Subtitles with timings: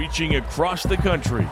[0.00, 1.46] reaching across the country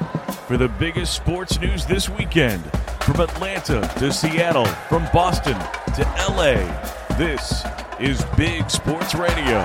[0.47, 2.65] for the biggest sports news this weekend.
[3.03, 5.53] From Atlanta to Seattle, from Boston
[5.95, 6.57] to LA,
[7.19, 7.63] this
[8.01, 9.59] is Big Sports Radio.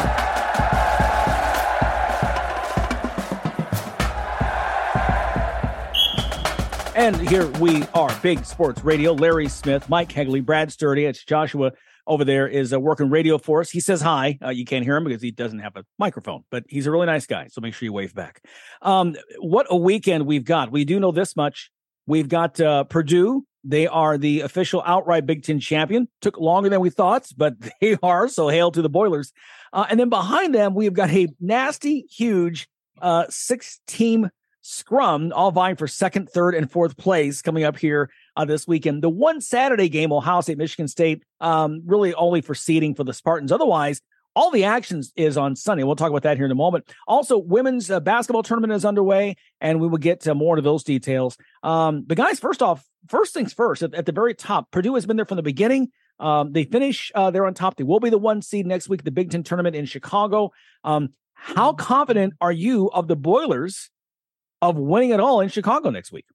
[6.94, 9.14] And here we are, Big Sports Radio.
[9.14, 11.06] Larry Smith, Mike Cagley, Brad Sturdy.
[11.06, 11.72] It's Joshua
[12.06, 13.70] over there is uh, working radio for us.
[13.70, 14.38] He says hi.
[14.44, 17.06] Uh, you can't hear him because he doesn't have a microphone, but he's a really
[17.06, 17.48] nice guy.
[17.48, 18.44] So make sure you wave back.
[18.82, 20.72] Um, what a weekend we've got.
[20.72, 21.72] We do know this much.
[22.06, 23.46] We've got uh, Purdue.
[23.64, 26.10] They are the official outright Big Ten champion.
[26.22, 28.28] Took longer than we thought, but they are.
[28.28, 29.32] So hail to the Boilers.
[29.72, 32.68] Uh, and then behind them, we've got a nasty, huge
[33.02, 34.30] uh, six team
[34.62, 39.02] scrum, all vying for second, third, and fourth place coming up here uh, this weekend.
[39.04, 43.14] The one Saturday game, Ohio State, Michigan State, um, really only for seeding for the
[43.14, 43.52] Spartans.
[43.52, 44.02] Otherwise,
[44.36, 45.84] all the actions is on Sunday.
[45.84, 46.92] We'll talk about that here in a moment.
[47.08, 50.84] Also, women's uh, basketball tournament is underway, and we will get to more of those
[50.84, 51.38] details.
[51.62, 53.84] Um, but guys, first off, first things first.
[53.84, 55.90] At, at, the very top, Purdue has been there from the beginning.
[56.20, 57.76] Um, they finish uh, there on top.
[57.76, 60.52] They will be the one seed next week, the Big Ten tournament in Chicago.
[60.84, 63.90] Um, how confident are you of the Boilers
[64.62, 66.26] of winning it all in Chicago next week?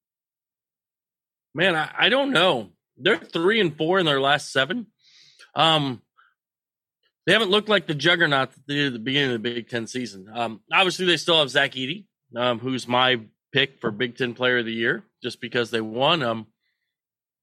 [1.58, 2.70] Man, I, I don't know.
[2.96, 4.86] They're three and four in their last seven.
[5.56, 6.02] Um,
[7.26, 9.68] they haven't looked like the juggernaut that they did at the beginning of the Big
[9.68, 10.28] Ten season.
[10.32, 12.04] Um, obviously, they still have Zach Edey,
[12.36, 16.22] um, who's my pick for Big Ten Player of the Year, just because they won.
[16.22, 16.46] Um,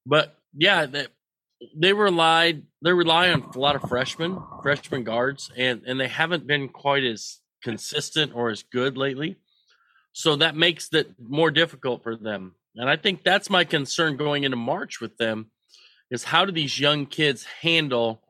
[0.06, 1.08] but yeah, they,
[1.76, 6.46] they relied they rely on a lot of freshmen, freshman guards, and and they haven't
[6.46, 9.36] been quite as consistent or as good lately.
[10.12, 12.54] So that makes it more difficult for them.
[12.76, 15.50] And I think that's my concern going into March with them
[16.10, 18.22] is how do these young kids handle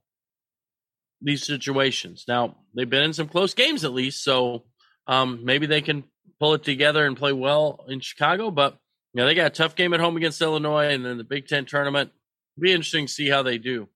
[1.21, 2.25] these situations?
[2.29, 4.65] Now, they've been in some close games at least, so
[5.07, 6.05] um, maybe they can
[6.39, 8.79] pull it together and play well in Chicago, but
[9.13, 11.49] you know, they got a tough game at home against Illinois and then the Big
[11.49, 12.11] Ten tournament.
[12.57, 13.89] It'll be interesting to see how they do.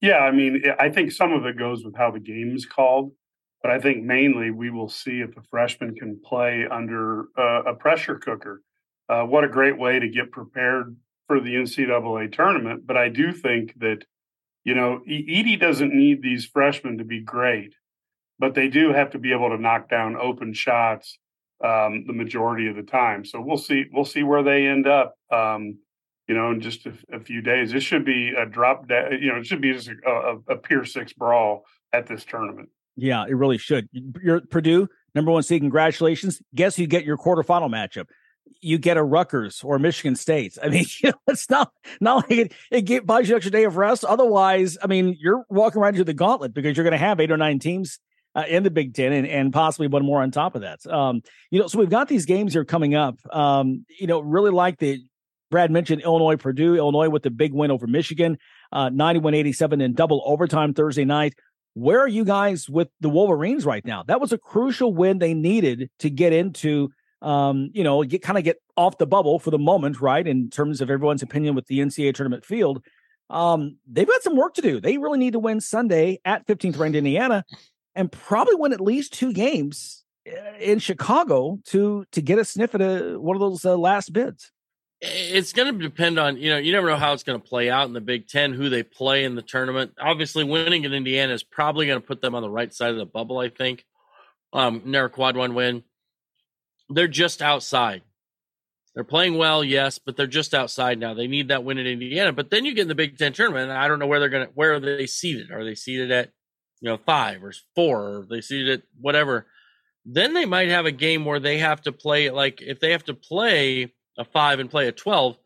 [0.00, 3.12] Yeah, I mean, I think some of it goes with how the game is called.
[3.62, 7.74] But I think mainly we will see if the freshman can play under uh, a
[7.74, 8.62] pressure cooker.
[9.08, 10.96] Uh, what a great way to get prepared
[11.26, 12.86] for the NCAA tournament.
[12.86, 14.04] But I do think that,
[14.64, 17.74] you know, Edey doesn't need these freshmen to be great,
[18.38, 21.18] but they do have to be able to knock down open shots
[21.64, 23.24] um, the majority of the time.
[23.24, 23.84] So we'll see.
[23.92, 25.16] We'll see where they end up.
[25.30, 25.78] Um,
[26.28, 28.88] you know, in just a, a, few days, this should be a drop.
[28.88, 32.24] Da- you know, it should be just a, a, a Pier Six brawl at this
[32.24, 32.68] tournament.
[32.96, 33.88] Yeah, it really should.
[33.92, 35.60] You're Purdue, number one seed.
[35.60, 36.42] Congratulations.
[36.54, 38.06] Guess you get your quarterfinal matchup.
[38.60, 40.56] You get a Rutgers or Michigan State.
[40.62, 43.52] I mean, you know, it's not not like it, it get, buys you an extra
[43.52, 44.04] day of rest.
[44.04, 47.30] Otherwise, I mean, you're walking right into the gauntlet because you're going to have eight
[47.30, 47.98] or nine teams
[48.34, 50.86] uh, in the Big Ten and, and possibly one more on top of that.
[50.86, 53.16] Um, you know, so we've got these games here coming up.
[53.34, 55.02] Um, you know, really like the
[55.50, 58.38] Brad mentioned Illinois, Purdue, Illinois with the big win over Michigan,
[58.72, 61.34] uh, 91 87 in double overtime Thursday night.
[61.74, 64.02] Where are you guys with the Wolverines right now?
[64.02, 66.90] That was a crucial win they needed to get into,
[67.26, 70.26] um, you know, get kind of get off the bubble for the moment, right?
[70.26, 72.84] In terms of everyone's opinion with the NCAA tournament field.
[73.28, 74.80] Um, they've got some work to do.
[74.80, 77.44] They really need to win Sunday at 15th ranked Indiana
[77.96, 82.76] and probably win at least two games eh, in Chicago to to get a sniff
[82.76, 84.52] at a, one of those uh, last bids
[85.02, 87.68] it's going to depend on you know you never know how it's going to play
[87.68, 89.92] out in the Big Ten, who they play in the tournament.
[90.00, 92.96] Obviously, winning in Indiana is probably going to put them on the right side of
[92.96, 93.38] the bubble.
[93.38, 93.84] I think.
[94.54, 94.80] Um,
[95.12, 95.82] quad one win.
[96.88, 98.02] They're just outside.
[98.94, 101.12] They're playing well, yes, but they're just outside now.
[101.12, 102.32] They need that win in Indiana.
[102.32, 104.46] But then you get in the Big Ten tournament, I don't know where they're to.
[104.54, 105.50] Where are they seated?
[105.50, 106.30] Are they seated at
[106.80, 108.02] you know five or four?
[108.02, 109.46] Or are they seated at whatever?
[110.06, 113.04] Then they might have a game where they have to play like if they have
[113.04, 115.36] to play a five and play a 12,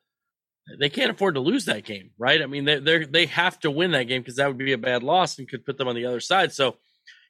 [0.79, 2.41] they can't afford to lose that game, right?
[2.41, 4.79] I mean, they they they have to win that game because that would be a
[4.79, 6.53] bad loss and could put them on the other side.
[6.53, 6.77] So,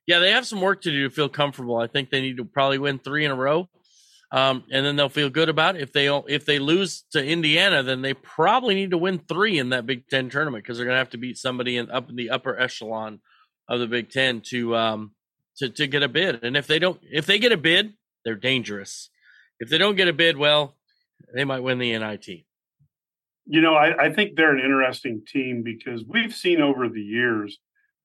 [0.06, 1.78] yeah, they have some work to do to feel comfortable.
[1.78, 3.68] I think they need to probably win three in a row,
[4.32, 5.82] um, and then they'll feel good about it.
[5.82, 9.70] If they if they lose to Indiana, then they probably need to win three in
[9.70, 12.16] that Big Ten tournament because they're going to have to beat somebody in up in
[12.16, 13.20] the upper echelon
[13.68, 15.12] of the Big Ten to um
[15.56, 16.44] to to get a bid.
[16.44, 17.94] And if they don't, if they get a bid,
[18.24, 19.10] they're dangerous.
[19.58, 20.76] If they don't get a bid, well,
[21.34, 22.28] they might win the NIT.
[23.46, 27.58] You know, I, I think they're an interesting team because we've seen over the years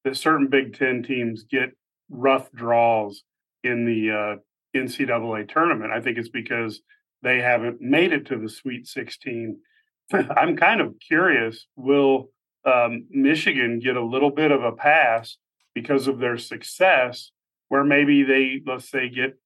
[0.03, 1.71] that certain Big Ten teams get
[2.09, 3.23] rough draws
[3.63, 4.35] in the uh,
[4.75, 5.91] NCAA tournament.
[5.91, 6.81] I think it's because
[7.21, 9.59] they haven't made it to the Sweet 16.
[10.13, 12.29] I'm kind of curious will
[12.65, 15.37] um, Michigan get a little bit of a pass
[15.73, 17.31] because of their success,
[17.67, 19.37] where maybe they, let's say, get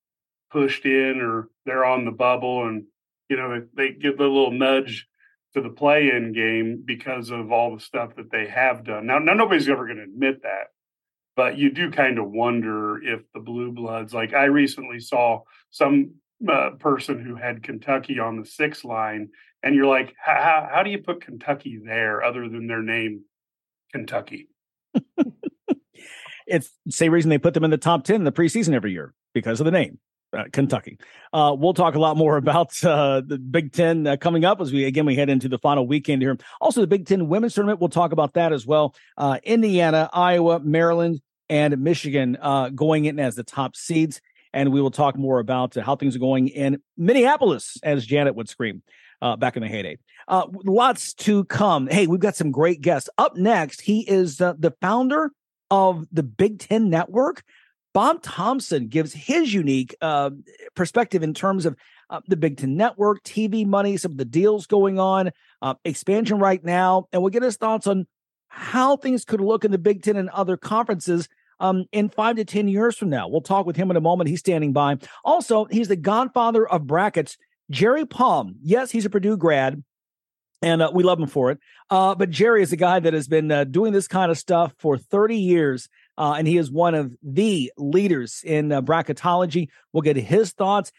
[0.52, 2.86] pushed in or they're on the bubble and
[3.30, 5.08] you know they, give the little nudge
[5.54, 9.06] to the play-in game because of all the stuff that they have done.
[9.08, 10.68] Now, now nobody's ever going to admit that,
[11.36, 14.14] but you do kind of wonder if the blue bloods.
[14.14, 15.42] Like I recently saw
[15.72, 16.16] some
[16.48, 19.30] uh, person who had Kentucky on the six line,
[19.64, 23.22] and you're like, how, how do you put Kentucky there other than their name,
[23.92, 24.50] Kentucky?
[26.48, 28.92] it's the same reason they put them in the top 10 in the preseason every
[28.92, 30.00] year because of the name.
[30.32, 31.00] Uh, Kentucky.
[31.34, 34.72] Uh, we'll talk a lot more about uh, the Big Ten uh, coming up as
[34.72, 36.38] we again we head into the final weekend here.
[36.62, 37.80] Also, the Big Ten women's tournament.
[37.80, 38.94] We'll talk about that as well.
[39.18, 44.22] Uh, Indiana, Iowa, Maryland, and Michigan uh, going in as the top seeds,
[44.54, 48.50] and we will talk more about how things are going in Minneapolis, as Janet would
[48.50, 48.84] scream
[49.40, 49.98] back in the heyday.
[50.30, 51.88] lots to come.
[51.88, 53.82] Hey, we've got some great guests up next.
[53.82, 55.32] He is the founder
[55.72, 57.44] of the Big Ten Network.
[57.94, 60.30] Bob Thompson gives his unique uh,
[60.76, 61.76] perspective in terms of
[62.10, 65.32] uh, the Big Ten Network, TV money, some of the deals going on,
[65.62, 68.08] uh, expansion right now, and we'll get his thoughts on
[68.48, 72.46] how things could look in the Big Ten and other conferences um, in five to
[72.46, 73.28] 10 years from now.
[73.28, 74.30] We'll talk with him in a moment.
[74.30, 74.98] He's standing by.
[75.24, 77.38] Also, he's the godfather of brackets,
[77.70, 78.56] Jerry Palm.
[78.62, 79.84] Yes, he's a Purdue grad,
[80.62, 81.60] and uh, we love him for it.
[81.90, 84.74] Uh, but Jerry is a guy that has been uh, doing this kind of stuff
[84.80, 85.90] for 30 years
[86.20, 89.70] uh, and he is one of the leaders in uh, bracketology.
[89.94, 90.92] We'll get his thoughts.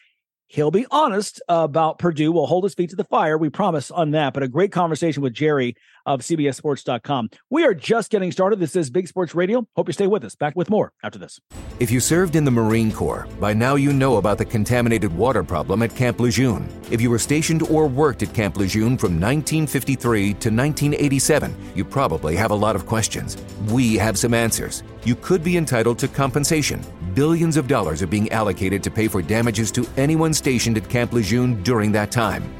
[0.47, 2.33] He'll be honest about Purdue.
[2.33, 3.39] We'll hold his feet to the fire.
[3.39, 4.35] We promise on that.
[4.35, 5.77] But a great conversation with Jerry
[6.07, 7.31] of CBSSports.com.
[7.51, 8.61] We are just getting started.
[8.61, 9.67] This is Big Sports Radio.
[9.77, 10.35] Hope you stay with us.
[10.35, 11.41] Back with more after this.
[11.79, 15.43] If you served in the Marine Corps, by now you know about the contaminated water
[15.43, 16.69] problem at Camp Lejeune.
[16.91, 22.37] If you were stationed or worked at Camp Lejeune from 1953 to 1987, you probably
[22.37, 23.37] have a lot of questions.
[23.69, 24.83] We have some answers.
[25.05, 26.85] You could be entitled to compensation.
[27.15, 31.13] Billions of dollars are being allocated to pay for damages to anyone stationed at Camp
[31.13, 32.60] Lejeune during that time.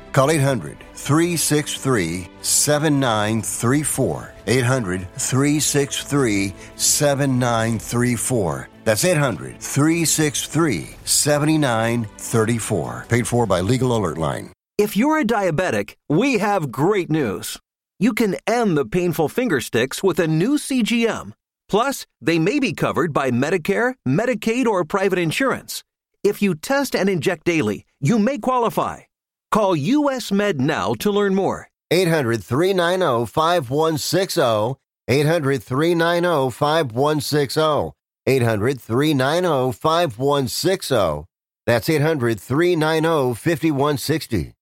[0.11, 4.33] Call 800 363 7934.
[4.47, 8.69] 800 363 7934.
[8.83, 13.05] That's 800 363 7934.
[13.07, 14.51] Paid for by Legal Alert Line.
[14.77, 17.57] If you're a diabetic, we have great news.
[17.99, 21.33] You can end the painful finger sticks with a new CGM.
[21.69, 25.83] Plus, they may be covered by Medicare, Medicaid, or private insurance.
[26.23, 29.01] If you test and inject daily, you may qualify.
[29.51, 31.67] Call US Med now to learn more.
[31.91, 34.77] 800 390 5160.
[35.09, 37.91] 800 390 5160.
[38.27, 41.25] 800 390 5160.
[41.67, 44.53] That's 800 390 5160.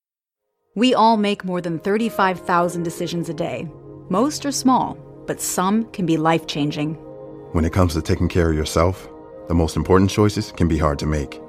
[0.75, 3.69] We all make more than 35,000 decisions a day.
[4.09, 4.97] Most are small,
[5.27, 6.95] but some can be life changing.
[7.51, 9.07] When it comes to taking care of yourself,
[9.49, 11.39] the most important choices can be hard to make.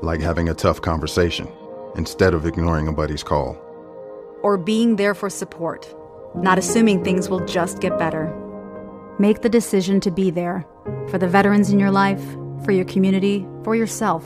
[0.00, 1.48] Like having a tough conversation
[1.96, 3.56] instead of ignoring a buddy's call.
[4.42, 5.94] Or being there for support,
[6.34, 8.34] not assuming things will just get better.
[9.18, 10.66] Make the decision to be there
[11.08, 12.22] for the veterans in your life,
[12.64, 14.24] for your community, for yourself.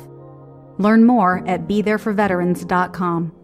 [0.78, 3.35] Learn more at BeThereForVeterans.com.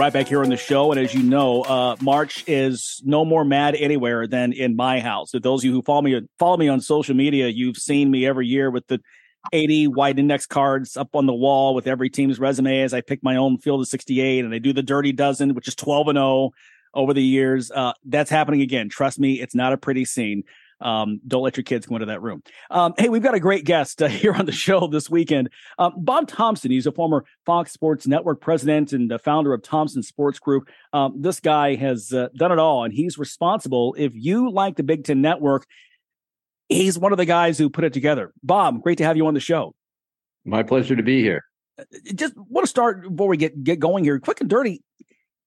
[0.00, 0.92] right back here on the show.
[0.92, 5.32] And as you know, uh, March is no more mad anywhere than in my house.
[5.32, 8.46] Those of you who follow me follow me on social media, you've seen me every
[8.46, 9.02] year with the
[9.52, 13.22] 80 white index cards up on the wall with every team's resume as I pick
[13.22, 16.16] my own field of 68 and I do the dirty dozen, which is 12 and
[16.16, 16.52] 0
[16.94, 17.70] over the years.
[17.70, 18.88] Uh, that's happening again.
[18.88, 20.44] Trust me, it's not a pretty scene.
[20.80, 22.42] Um, don't let your kids go into that room.
[22.70, 25.50] Um, hey, we've got a great guest uh, here on the show this weekend.
[25.78, 30.02] Um, Bob Thompson, he's a former Fox Sports Network president and the founder of Thompson
[30.02, 30.68] Sports Group.
[30.92, 33.94] Um, this guy has uh, done it all, and he's responsible.
[33.98, 35.66] If you like the Big Ten Network,
[36.68, 38.32] he's one of the guys who put it together.
[38.42, 39.74] Bob, great to have you on the show.
[40.44, 41.44] My pleasure to be here.
[41.78, 41.84] Uh,
[42.14, 44.82] just want to start before we get get going here, quick and dirty.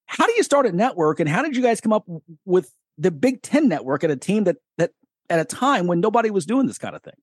[0.05, 2.05] How do you start a network, and how did you guys come up
[2.45, 4.91] with the Big Ten Network and a team that that
[5.29, 7.13] at a time when nobody was doing this kind of thing?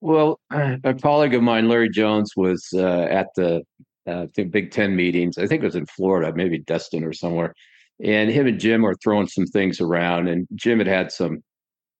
[0.00, 3.62] Well, a colleague of mine, Larry Jones, was uh, at the
[4.06, 5.38] uh, Big Ten meetings.
[5.38, 7.54] I think it was in Florida, maybe Destin or somewhere.
[8.02, 10.28] And him and Jim are throwing some things around.
[10.28, 11.42] And Jim had had some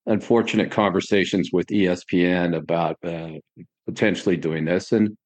[0.06, 3.32] unfortunate conversations with ESPN about uh,
[3.86, 4.92] potentially doing this.
[4.92, 5.16] And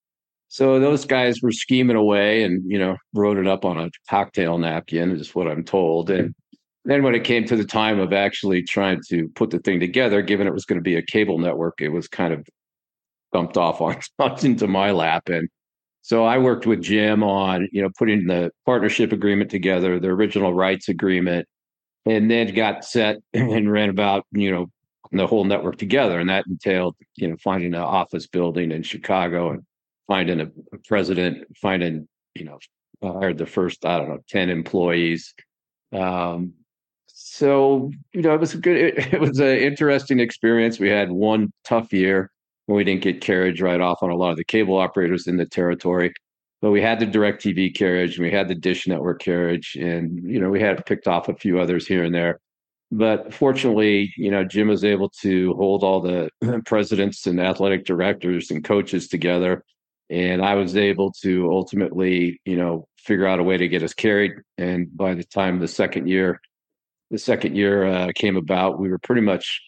[0.48, 4.58] so those guys were scheming away and, you know, wrote it up on a cocktail
[4.58, 6.10] napkin, is what I'm told.
[6.10, 6.34] And
[6.84, 10.20] then when it came to the time of actually trying to put the thing together,
[10.22, 12.46] given it was going to be a cable network, it was kind of
[13.32, 14.00] dumped off on
[14.70, 15.28] my lap.
[15.28, 15.48] And
[16.02, 20.52] so I worked with Jim on, you know, putting the partnership agreement together, the original
[20.52, 21.48] rights agreement,
[22.04, 24.66] and then got set and ran about, you know,
[25.12, 26.20] the whole network together.
[26.20, 29.62] And that entailed, you know, finding an office building in Chicago and
[30.06, 32.58] finding a, a president, finding, you know,
[33.02, 35.34] hired the first, I don't know, 10 employees.
[35.92, 36.54] Um,
[37.36, 40.78] so, you know, it was a good, it, it was an interesting experience.
[40.78, 42.30] We had one tough year
[42.66, 45.36] when we didn't get carriage right off on a lot of the cable operators in
[45.36, 46.12] the territory.
[46.62, 50.40] But we had the DirecTV carriage and we had the Dish Network carriage, and you
[50.40, 52.38] know we had picked off a few others here and there.
[52.90, 56.30] But fortunately, you know Jim was able to hold all the
[56.64, 59.62] presidents and athletic directors and coaches together,
[60.08, 63.92] and I was able to ultimately, you know, figure out a way to get us
[63.92, 64.32] carried.
[64.56, 66.40] And by the time the second year,
[67.10, 69.60] the second year uh, came about, we were pretty much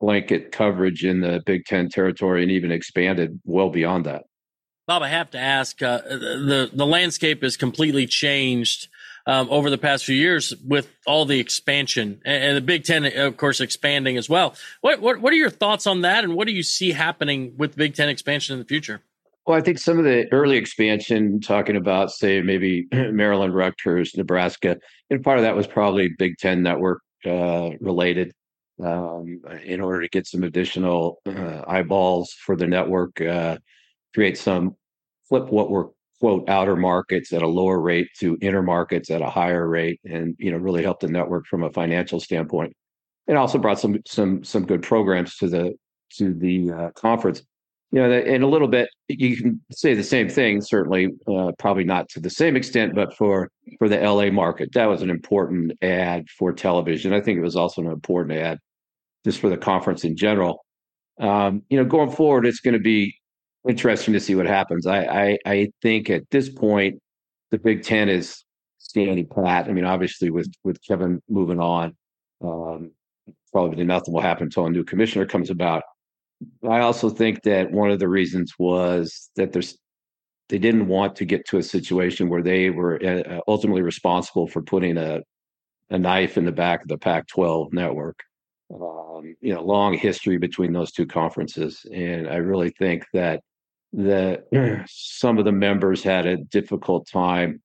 [0.00, 4.24] blanket coverage in the Big Ten territory and even expanded well beyond that.
[4.86, 8.88] Bob, I have to ask uh, the the landscape has completely changed
[9.26, 13.06] um, over the past few years with all the expansion and, and, the Big Ten,
[13.06, 14.54] of course, expanding as well.
[14.82, 17.76] What, what what are your thoughts on that, and what do you see happening with
[17.76, 19.00] Big Ten expansion in the future?
[19.46, 24.78] Well, I think some of the early expansion, talking about say maybe Maryland, Rutgers, Nebraska,
[25.10, 28.32] and part of that was probably Big Ten network uh, related
[28.82, 33.58] um, in order to get some additional uh, eyeballs for the network, uh,
[34.14, 34.76] create some
[35.28, 39.28] flip what were quote outer markets at a lower rate to inner markets at a
[39.28, 42.72] higher rate, and you know really help the network from a financial standpoint.
[43.26, 45.74] It also brought some some some good programs to the
[46.16, 47.42] to the uh, conference.
[47.92, 50.60] You know, in a little bit, you can say the same thing.
[50.60, 54.86] Certainly, uh, probably not to the same extent, but for for the LA market, that
[54.86, 57.12] was an important ad for television.
[57.12, 58.58] I think it was also an important ad
[59.24, 60.64] just for the conference in general.
[61.20, 63.14] Um, you know, going forward, it's going to be
[63.68, 64.86] interesting to see what happens.
[64.86, 67.00] I, I, I think at this point,
[67.50, 68.44] the Big Ten is
[68.78, 69.68] standing pat.
[69.68, 71.96] I mean, obviously, with with Kevin moving on,
[72.42, 72.90] um,
[73.52, 75.82] probably nothing will happen until a new commissioner comes about.
[76.68, 79.78] I also think that one of the reasons was that there's
[80.48, 84.62] they didn't want to get to a situation where they were uh, ultimately responsible for
[84.62, 85.20] putting a
[85.90, 88.18] a knife in the back of the Pac-12 network.
[88.72, 93.42] Um, you know long history between those two conferences, and I really think that
[93.92, 94.44] that
[94.88, 97.62] some of the members had a difficult time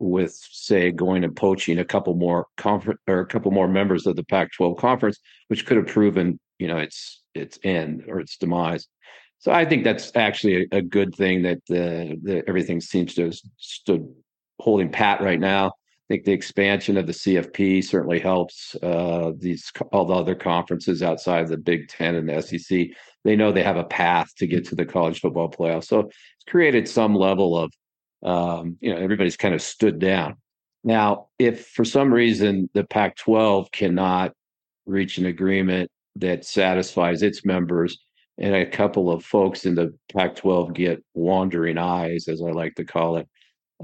[0.00, 4.16] with say going and poaching a couple more conference or a couple more members of
[4.16, 5.18] the Pac-12 conference,
[5.48, 8.86] which could have proven you know its its end or its demise.
[9.38, 13.26] So I think that's actually a, a good thing that the, the everything seems to
[13.26, 14.08] have stood
[14.58, 15.72] holding pat right now
[16.08, 21.02] I think the expansion of the CFP certainly helps uh, these all the other conferences
[21.02, 22.86] outside of the Big Ten and the SEC.
[23.24, 26.44] They know they have a path to get to the college football playoff, so it's
[26.48, 27.72] created some level of
[28.22, 30.36] um, you know everybody's kind of stood down.
[30.82, 34.32] Now, if for some reason the Pac-12 cannot
[34.86, 37.98] reach an agreement that satisfies its members,
[38.38, 42.84] and a couple of folks in the Pac-12 get wandering eyes, as I like to
[42.84, 43.28] call it,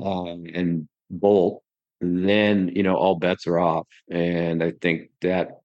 [0.02, 1.62] um, and bolt
[2.00, 5.60] then you know all bets are off, and I think that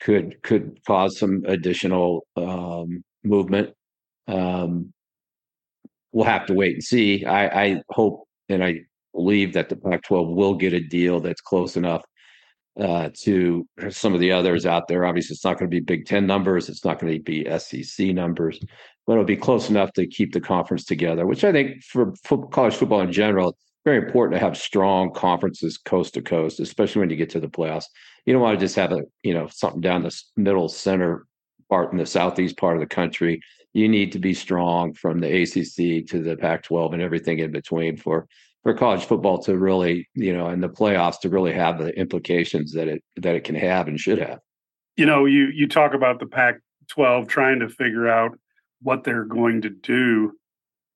[0.00, 3.74] could could cause some additional um, movement.
[4.26, 4.92] Um,
[6.12, 7.24] we'll have to wait and see.
[7.24, 8.80] I, I hope and I
[9.14, 12.04] believe that the Pac-12 will get a deal that's close enough
[12.78, 15.04] uh, to some of the others out there.
[15.04, 16.68] Obviously, it's not going to be Big Ten numbers.
[16.68, 18.60] It's not going to be SEC numbers,
[19.06, 21.26] but it'll be close enough to keep the conference together.
[21.26, 22.12] Which I think for
[22.50, 27.10] college football in general, very important to have strong conferences coast to coast, especially when
[27.10, 27.86] you get to the playoffs.
[28.26, 31.26] You don't want to just have a you know something down the middle center
[31.68, 33.40] part in the southeast part of the country.
[33.72, 37.96] You need to be strong from the ACC to the Pac-12 and everything in between
[37.96, 38.26] for
[38.68, 42.72] for college football to really you know in the playoffs to really have the implications
[42.74, 44.40] that it that it can have and should have.
[44.96, 48.38] You know, you you talk about the Pac-12 trying to figure out
[48.82, 50.32] what they're going to do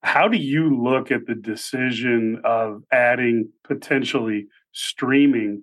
[0.03, 5.63] how do you look at the decision of adding potentially streaming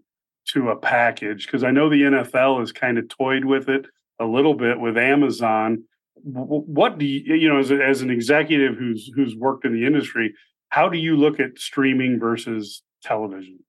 [0.54, 1.46] to a package?
[1.46, 3.86] Because I know the NFL has kind of toyed with it
[4.18, 5.84] a little bit with Amazon.
[6.24, 9.86] What do you, you know, as, a, as an executive who's who's worked in the
[9.86, 10.34] industry,
[10.70, 13.60] how do you look at streaming versus television?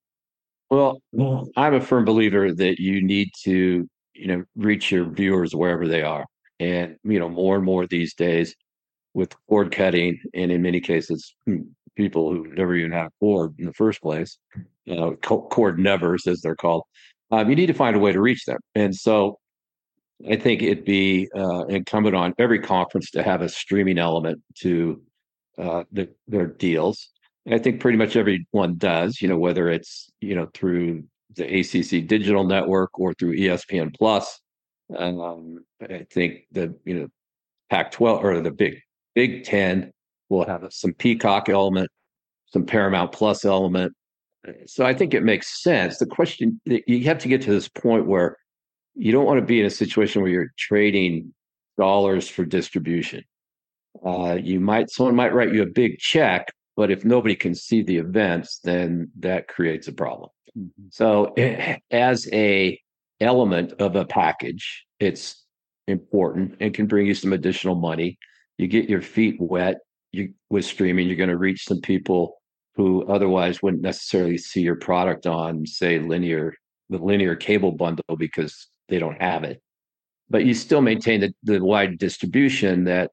[0.70, 1.00] Well,
[1.56, 6.02] I'm a firm believer that you need to you know reach your viewers wherever they
[6.02, 6.26] are.
[6.60, 8.54] And you know more and more these days
[9.14, 11.62] with cord cutting, and in many cases hmm,
[11.96, 14.38] people who never even had a cord in the first place,
[14.84, 16.84] you know, cord nevers as they're called.
[17.32, 19.38] Um, you need to find a way to reach them, and so
[20.28, 25.00] I think it'd be uh, incumbent on every conference to have a streaming element to
[25.58, 27.10] uh, the, their deals.
[27.46, 31.04] And I think pretty much everyone does, you know, whether it's, you know, through
[31.36, 34.40] the ACC digital network or through ESPN Plus.
[34.96, 37.08] Um, I think the, you know,
[37.70, 38.80] Pac 12 or the Big,
[39.14, 39.92] Big 10
[40.28, 41.88] will have some Peacock element,
[42.46, 43.92] some Paramount Plus element.
[44.66, 45.98] So I think it makes sense.
[45.98, 48.36] The question, you have to get to this point where
[48.94, 51.32] you don't want to be in a situation where you're trading
[51.78, 53.22] dollars for distribution.
[54.04, 57.82] Uh, you might someone might write you a big check, but if nobody can see
[57.82, 60.30] the events, then that creates a problem.
[60.58, 60.86] Mm-hmm.
[60.90, 61.34] So,
[61.90, 62.80] as a
[63.20, 65.44] element of a package, it's
[65.86, 68.18] important and can bring you some additional money.
[68.58, 69.76] You get your feet wet.
[70.12, 72.40] You with streaming, you're going to reach some people
[72.74, 76.54] who otherwise wouldn't necessarily see your product on, say, linear
[76.88, 79.60] the linear cable bundle because they don't have it.
[80.28, 83.10] But you still maintain the, the wide distribution that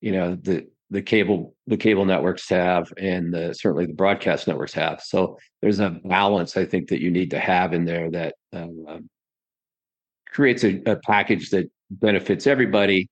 [0.00, 4.72] you know the the cable the cable networks have and the, certainly the broadcast networks
[4.72, 5.02] have.
[5.02, 9.08] So there's a balance I think that you need to have in there that um,
[10.30, 13.08] creates a, a package that benefits everybody,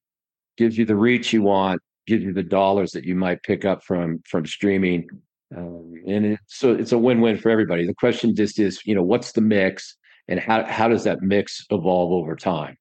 [0.57, 3.85] gives you the reach you want, gives you the dollars that you might pick up
[3.85, 5.07] from from streaming.
[5.55, 7.87] Um, and it, so it's a win-win for everybody.
[7.87, 9.97] The question just is, you know, what's the mix?
[10.29, 12.77] and how how does that mix evolve over time?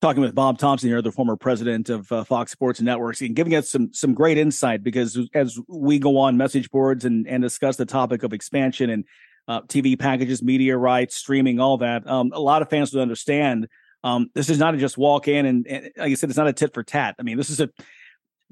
[0.00, 3.34] Talking with Bob Thompson here, the former president of uh, Fox Sports and Networks, and
[3.34, 7.42] giving us some some great insight because as we go on message boards and and
[7.42, 9.04] discuss the topic of expansion and
[9.48, 13.66] uh, TV packages, media rights, streaming, all that, um, a lot of fans would understand.
[14.04, 16.46] Um, this is not a just walk in and, and, like I said, it's not
[16.46, 17.16] a tit for tat.
[17.18, 17.68] I mean, this is a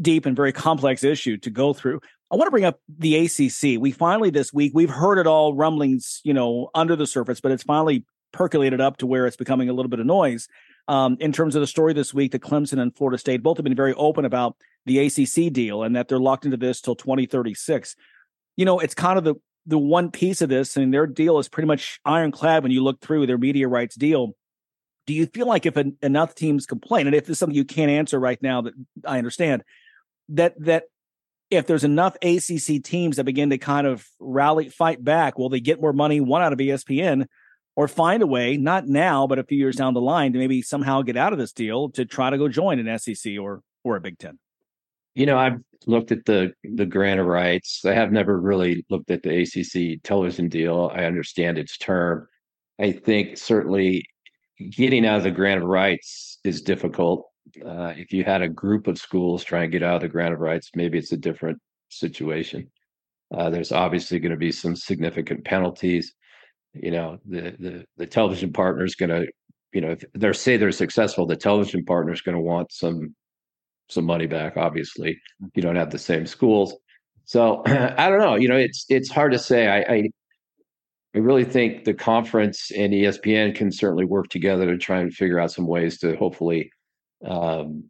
[0.01, 2.01] deep and very complex issue to go through.
[2.29, 3.81] I want to bring up the ACC.
[3.81, 7.53] We finally this week we've heard it all rumblings, you know, under the surface, but
[7.53, 10.49] it's finally percolated up to where it's becoming a little bit of noise.
[10.89, 13.65] Um, in terms of the story this week, that Clemson and Florida State both have
[13.65, 17.97] been very open about the ACC deal and that they're locked into this till 2036.
[18.57, 19.35] You know, it's kind of the
[19.69, 23.01] the one piece of this, and their deal is pretty much ironclad when you look
[23.01, 24.35] through their media rights deal.
[25.07, 28.19] Do you feel like if enough teams complain, and if there's something you can't answer
[28.19, 29.65] right now that I understand,
[30.31, 30.85] that that
[31.51, 35.61] if there's enough ACC teams that begin to kind of rally, fight back, will they
[35.61, 37.27] get more money, one out of ESPN,
[37.77, 40.63] or find a way, not now, but a few years down the line, to maybe
[40.63, 43.97] somehow get out of this deal to try to go join an SEC or or
[43.97, 44.39] a Big Ten?
[45.15, 47.85] You know, I've looked at the the grant of rights.
[47.85, 50.91] I have never really looked at the ACC television deal.
[50.95, 52.27] I understand its term.
[52.81, 54.05] I think certainly
[54.71, 57.27] getting out of the grant of rights is difficult
[57.65, 60.35] uh, if you had a group of schools trying to get out of the grant
[60.35, 61.59] of rights, maybe it's a different
[61.89, 62.69] situation.
[63.35, 66.15] Uh, there's obviously going to be some significant penalties.
[66.83, 69.27] You know, the the the television partner is going to,
[69.73, 73.15] you know, if they say they're successful, the television partner is going to want some
[73.89, 74.57] some money back.
[74.57, 75.19] Obviously,
[75.55, 76.75] you don't have the same schools,
[77.25, 78.37] so I don't know.
[78.37, 79.69] You know, it's it's hard to say.
[79.69, 80.11] I, I
[81.15, 85.41] I really think the conference and ESPN can certainly work together to try and figure
[85.41, 86.71] out some ways to hopefully
[87.25, 87.85] um,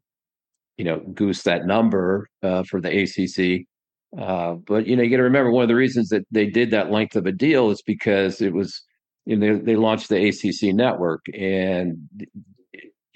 [0.76, 3.66] you know, goose that number uh, for the ACC.
[4.18, 6.70] Uh, but you know, you got to remember one of the reasons that they did
[6.70, 8.82] that length of a deal is because it was
[9.26, 11.98] you know they, they launched the ACC network and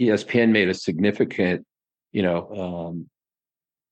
[0.01, 1.67] ESPN made a significant
[2.13, 3.07] you know um,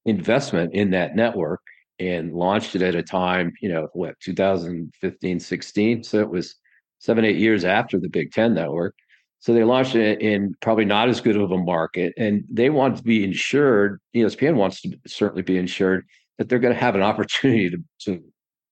[0.04, 1.60] investment in that network
[1.98, 6.56] and launched it at a time you know what 2015 16 so it was
[6.98, 8.94] seven eight years after the big ten network
[9.40, 12.96] so they launched it in probably not as good of a market, and they want
[12.96, 14.00] to be insured.
[14.14, 16.04] ESPN wants to certainly be insured
[16.38, 18.22] that they're going to have an opportunity to, to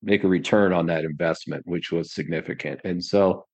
[0.02, 2.80] make a return on that investment, which was significant.
[2.84, 3.44] And so,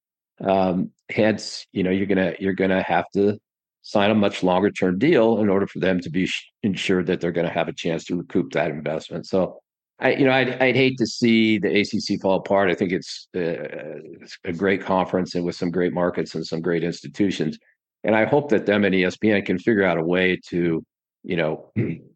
[0.40, 3.38] um, hence, you know, you're gonna you're gonna have to
[3.82, 6.28] sign a much longer term deal in order for them to be
[6.62, 9.26] insured that they're going to have a chance to recoup that investment.
[9.26, 9.58] So
[9.98, 12.70] I, you know, I'd, I'd hate to see the ACC fall apart.
[12.70, 13.40] I think it's, uh,
[14.20, 17.58] it's, a great conference and with some great markets and some great institutions.
[18.04, 20.84] And I hope that them and ESPN can figure out a way to,
[21.24, 21.70] you know,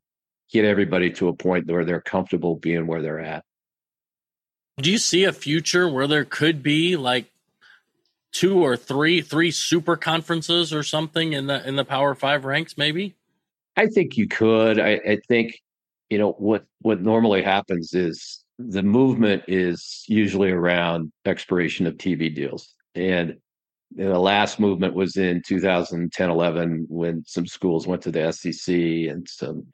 [0.53, 3.45] get everybody to a point where they're comfortable being where they're at.
[4.79, 7.31] Do you see a future where there could be like
[8.33, 12.77] two or three, three super conferences or something in the in the Power Five ranks?
[12.77, 13.15] Maybe.
[13.77, 14.79] I think you could.
[14.79, 15.59] I, I think
[16.11, 22.35] you know what what normally happens is the movement is usually around expiration of TV
[22.35, 23.37] deals and
[23.95, 29.27] the last movement was in 2010 11 when some schools went to the SEC and
[29.29, 29.67] some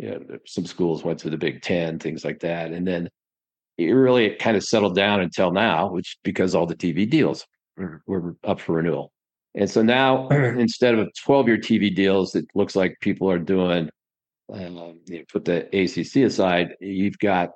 [0.00, 2.72] you know, some schools went to the Big Ten, things like that.
[2.72, 3.08] And then
[3.76, 8.02] it really kind of settled down until now, which because all the TV deals were,
[8.06, 9.12] were up for renewal.
[9.54, 13.90] And so now, instead of 12 year TV deals, it looks like people are doing,
[14.50, 17.50] um, you know, put the ACC aside, you've got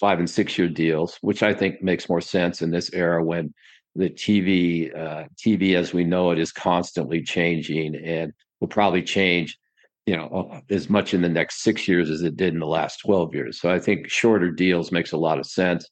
[0.00, 3.52] five and six year deals, which I think makes more sense in this era when
[3.94, 9.58] the TV, uh, TV as we know it is constantly changing and will probably change,
[10.06, 13.00] you know, as much in the next six years as it did in the last
[13.04, 13.60] 12 years.
[13.60, 15.88] So I think shorter deals makes a lot of sense.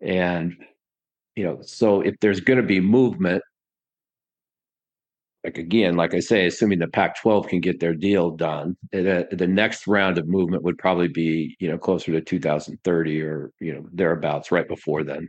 [0.00, 0.56] And,
[1.36, 3.42] you know, so if there's going to be movement,
[5.44, 9.46] like again, like I say, assuming the Pac-12 can get their deal done, the, the
[9.46, 13.84] next round of movement would probably be, you know, closer to 2030 or you know
[13.92, 15.28] thereabouts, right before then.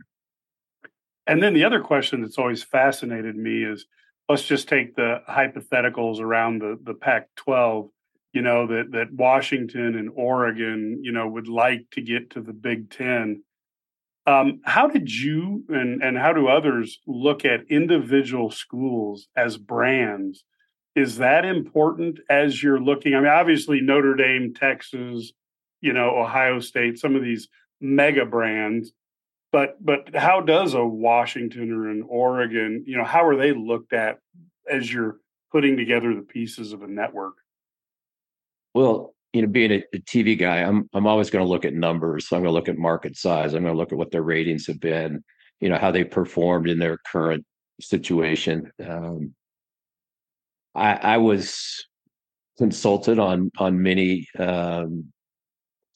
[1.26, 3.86] And then the other question that's always fascinated me is,
[4.28, 7.90] let's just take the hypotheticals around the the Pac-12.
[8.34, 12.52] You know that that Washington and Oregon, you know, would like to get to the
[12.52, 13.42] Big Ten
[14.26, 20.44] um, how did you and, and how do others look at individual schools as brands?
[20.94, 23.14] Is that important as you're looking?
[23.14, 25.32] I mean, obviously Notre Dame, Texas,
[25.80, 27.48] you know, Ohio State, some of these
[27.80, 28.92] mega brands,
[29.52, 33.92] but but how does a Washington or an Oregon, you know, how are they looked
[33.92, 34.20] at
[34.70, 35.18] as you're
[35.52, 37.34] putting together the pieces of a network?
[38.74, 41.74] Well, you know, being a, a TV guy, I'm I'm always going to look at
[41.74, 42.28] numbers.
[42.28, 43.54] So I'm going to look at market size.
[43.54, 45.24] I'm going to look at what their ratings have been.
[45.60, 47.44] You know, how they performed in their current
[47.80, 48.70] situation.
[48.84, 49.34] Um,
[50.74, 51.84] I, I was
[52.58, 55.12] consulted on on many um,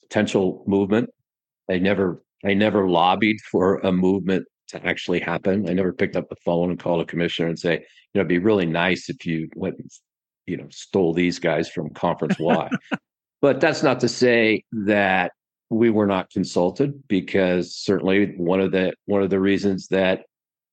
[0.02, 1.10] potential movement.
[1.70, 5.68] I never I never lobbied for a movement to actually happen.
[5.68, 7.80] I never picked up the phone and called a commissioner and say, you
[8.14, 9.76] know, it'd be really nice if you went,
[10.48, 12.70] you know, stole these guys from conference Y.
[13.40, 15.30] But that's not to say that
[15.70, 20.24] we were not consulted, because certainly one of the one of the reasons that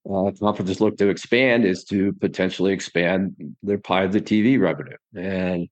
[0.09, 4.97] uh, conferences look to expand is to potentially expand their pie of the TV revenue.
[5.15, 5.67] And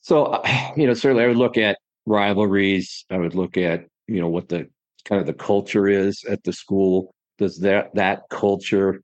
[0.00, 0.42] so,
[0.78, 3.04] you know, certainly I would look at rivalries.
[3.10, 4.68] I would look at you know what the
[5.04, 7.14] kind of the culture is at the school.
[7.38, 9.02] Does that that culture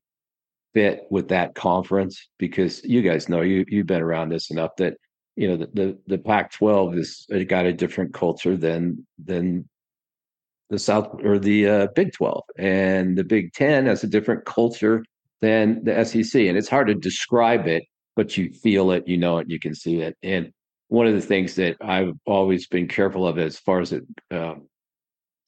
[0.74, 2.28] fit with that conference?
[2.38, 4.94] Because you guys know you you've been around this enough that
[5.37, 9.68] you know the the, the Pac-12 has got a different culture than than
[10.70, 15.04] the South or the uh, Big 12, and the Big Ten has a different culture
[15.40, 17.85] than the SEC, and it's hard to describe it,
[18.16, 20.52] but you feel it, you know it, you can see it, and
[20.88, 24.68] one of the things that I've always been careful of as far as it um,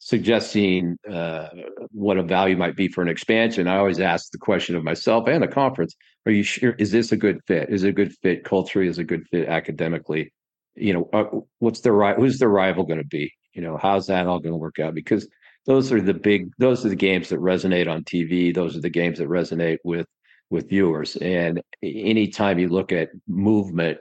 [0.01, 1.49] suggesting uh,
[1.93, 5.29] what a value might be for an expansion, I always ask the question of myself
[5.29, 5.95] and the conference:
[6.27, 6.73] Are you sure?
[6.73, 7.71] Is this a good fit?
[7.71, 8.89] Is it a good fit culturally?
[8.89, 10.33] Is it a good fit academically?
[10.75, 12.17] You know, uh, what's the right?
[12.17, 13.33] Who's the rival going to be?
[13.53, 14.95] You know, how's that all going to work out?
[14.95, 15.29] Because
[15.67, 16.51] those are the big.
[16.59, 18.55] Those are the games that resonate on TV.
[18.55, 20.07] Those are the games that resonate with
[20.49, 21.17] with viewers.
[21.17, 23.99] And anytime you look at movement,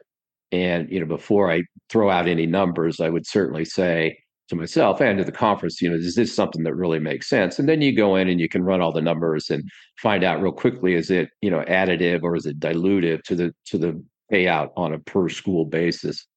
[0.51, 4.17] and you know, before I throw out any numbers, I would certainly say
[4.49, 7.59] to myself and to the conference, you know, is this something that really makes sense?
[7.59, 10.41] And then you go in and you can run all the numbers and find out
[10.41, 14.03] real quickly is it, you know, additive or is it dilutive to the to the
[14.31, 16.27] payout on a per school basis.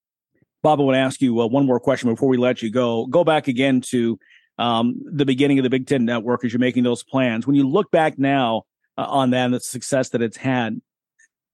[0.63, 3.07] Bob, I want to ask you uh, one more question before we let you go.
[3.07, 4.19] Go back again to
[4.59, 7.47] um, the beginning of the Big Ten Network as you're making those plans.
[7.47, 8.63] When you look back now
[8.97, 10.81] uh, on that and the success that it's had,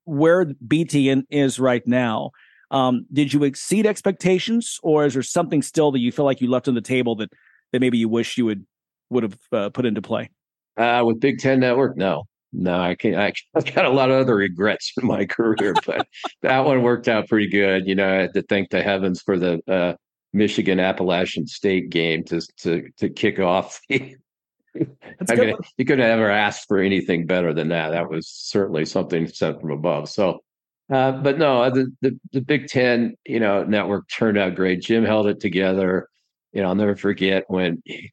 [0.04, 2.30] where BTN is right now,
[2.70, 6.50] um, did you exceed expectations, or is there something still that you feel like you
[6.50, 7.30] left on the table that
[7.72, 8.66] that maybe you wish you would
[9.10, 10.30] would have uh, put into play?
[10.76, 13.16] Uh, with Big Ten Network, no, no, I can't.
[13.16, 16.06] I, have got a lot of other regrets in my career, but
[16.42, 17.86] that one worked out pretty good.
[17.86, 19.94] You know, I had to thank the heavens for the uh,
[20.32, 23.80] Michigan Appalachian State game to to to kick off.
[23.90, 27.90] I mean, you could have ever asked for anything better than that.
[27.90, 30.08] That was certainly something sent from above.
[30.08, 30.40] So
[30.90, 34.80] uh, but no, uh, the, the, the Big Ten, you know, network turned out great.
[34.80, 36.08] Jim held it together.
[36.52, 38.10] You know, I'll never forget when he,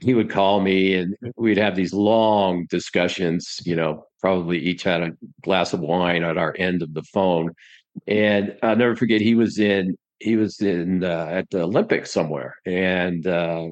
[0.00, 3.60] he would call me and we'd have these long discussions.
[3.64, 7.50] You know, probably each had a glass of wine at our end of the phone,
[8.06, 12.56] and I'll never forget he was in he was in uh, at the Olympics somewhere,
[12.64, 13.66] and uh,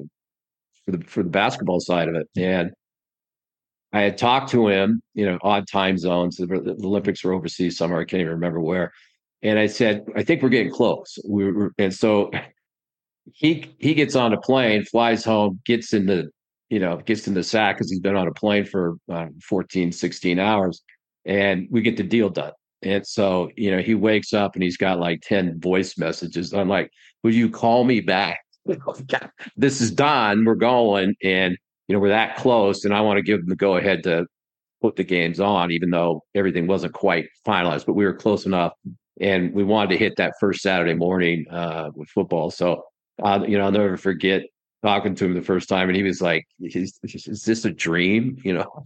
[0.85, 2.71] for the for the basketball side of it, and
[3.95, 6.35] I had talked to him, you know, odd time zones.
[6.35, 8.01] The, Olympics were overseas somewhere.
[8.01, 8.91] I can't even remember where.
[9.41, 11.17] And I said, I think we're getting close.
[11.25, 12.29] We were, and so
[13.31, 16.29] he he gets on a plane, flies home, gets in the,
[16.69, 19.93] you know, gets in the sack because he's been on a plane for uh, 14,
[19.93, 20.81] 16 hours.
[21.23, 22.51] and we get the deal done.
[22.81, 26.53] And so, you know, he wakes up and he's got like 10 voice messages.
[26.53, 26.91] I'm like,
[27.23, 28.39] will you call me back?
[29.55, 30.43] this is Don.
[30.43, 31.15] We're going.
[31.23, 32.85] And, you know, we're that close.
[32.85, 34.25] And I want to give them the go ahead to
[34.81, 38.73] put the games on, even though everything wasn't quite finalized, but we were close enough.
[39.21, 42.51] And we wanted to hit that first Saturday morning uh, with football.
[42.51, 42.83] So,
[43.23, 44.43] uh, you know, I'll never forget
[44.83, 45.89] talking to him the first time.
[45.89, 48.37] And he was like, is, is this a dream?
[48.43, 48.83] You know,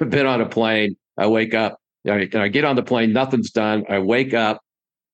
[0.00, 0.96] I've been on a plane.
[1.18, 3.84] I wake up, I, I get on the plane, nothing's done.
[3.88, 4.60] I wake up,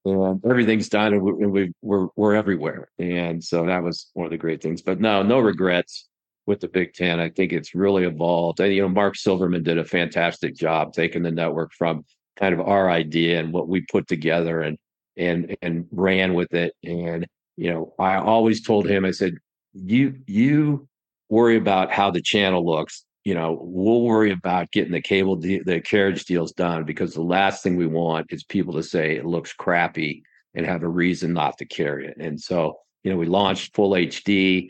[0.05, 2.89] and everything's done, and, we, and we, we're we're everywhere.
[2.99, 4.83] And so that was one of the great things.
[4.83, 6.09] But no, no regrets
[6.49, 7.21] with the Big Ten.
[7.21, 8.61] I think it's really evolved.
[8.61, 12.05] And, you know, Mark Silverman did a fantastic job taking the network from
[12.37, 14.79] kind of our idea and what we put together and
[15.17, 16.73] and and ran with it.
[16.85, 19.35] And you know, I always told him, I said,
[19.75, 20.89] you you
[21.29, 25.63] worry about how the channel looks you know, we'll worry about getting the cable, de-
[25.63, 29.27] the carriage deals done because the last thing we want is people to say it
[29.27, 30.23] looks crappy
[30.55, 32.17] and have a reason not to carry it.
[32.19, 34.69] And so, you know, we launched full HD.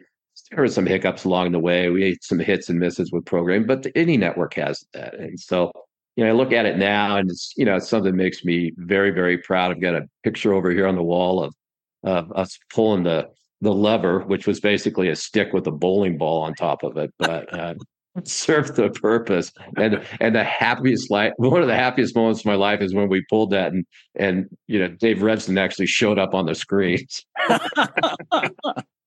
[0.51, 1.91] There were some hiccups along the way.
[1.91, 5.15] We had some hits and misses with programming, but any network has that.
[5.15, 5.71] And so,
[6.17, 8.45] you know, I look at it now and it's, you know, it's something that makes
[8.45, 9.71] me very, very proud.
[9.71, 11.55] I've got a picture over here on the wall of,
[12.03, 13.29] of us pulling the,
[13.61, 17.13] the lever, which was basically a stick with a bowling ball on top of it.
[17.19, 17.75] But uh,
[18.25, 19.53] served the purpose.
[19.77, 23.09] And and the happiest life, one of the happiest moments of my life is when
[23.09, 23.85] we pulled that and
[24.15, 27.25] and you know Dave Revsine actually showed up on the screens.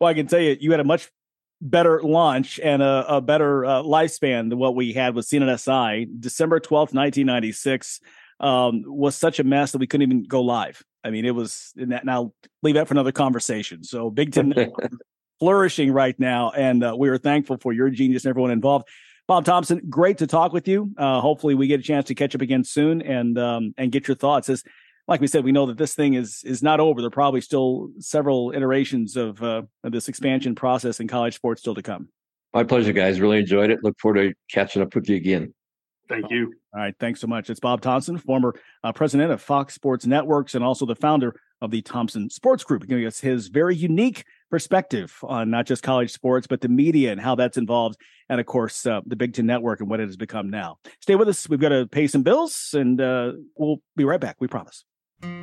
[0.00, 1.10] well, I can tell you, you had a much
[1.60, 6.08] better launch and a, a better uh, lifespan than what we had with CNN/SI.
[6.18, 8.00] December twelfth, nineteen ninety six,
[8.40, 10.82] um, was such a mess that we couldn't even go live.
[11.04, 11.72] I mean, it was.
[11.76, 13.84] And I'll leave that for another conversation.
[13.84, 14.52] So Big Ten
[15.38, 16.50] flourishing right now.
[16.50, 18.88] And uh, we are thankful for your genius and everyone involved.
[19.28, 20.92] Bob Thompson, great to talk with you.
[20.96, 24.06] Uh, hopefully, we get a chance to catch up again soon and um, and get
[24.06, 24.48] your thoughts.
[24.48, 24.62] As
[25.08, 27.00] like we said, we know that this thing is is not over.
[27.00, 31.60] There are probably still several iterations of, uh, of this expansion process in college sports
[31.60, 32.08] still to come.
[32.52, 33.20] My pleasure, guys.
[33.20, 33.80] Really enjoyed it.
[33.82, 35.52] Look forward to catching up with you again.
[36.08, 36.54] Thank you.
[36.72, 36.94] All right.
[37.00, 37.50] Thanks so much.
[37.50, 41.70] It's Bob Thompson, former uh, president of Fox Sports Networks and also the founder of
[41.70, 46.46] the Thompson Sports Group, giving us his very unique perspective on not just college sports,
[46.46, 47.96] but the media and how that's involved.
[48.28, 50.78] And of course, uh, the Big Ten Network and what it has become now.
[51.00, 51.48] Stay with us.
[51.48, 54.36] We've got to pay some bills and uh, we'll be right back.
[54.38, 54.84] We promise.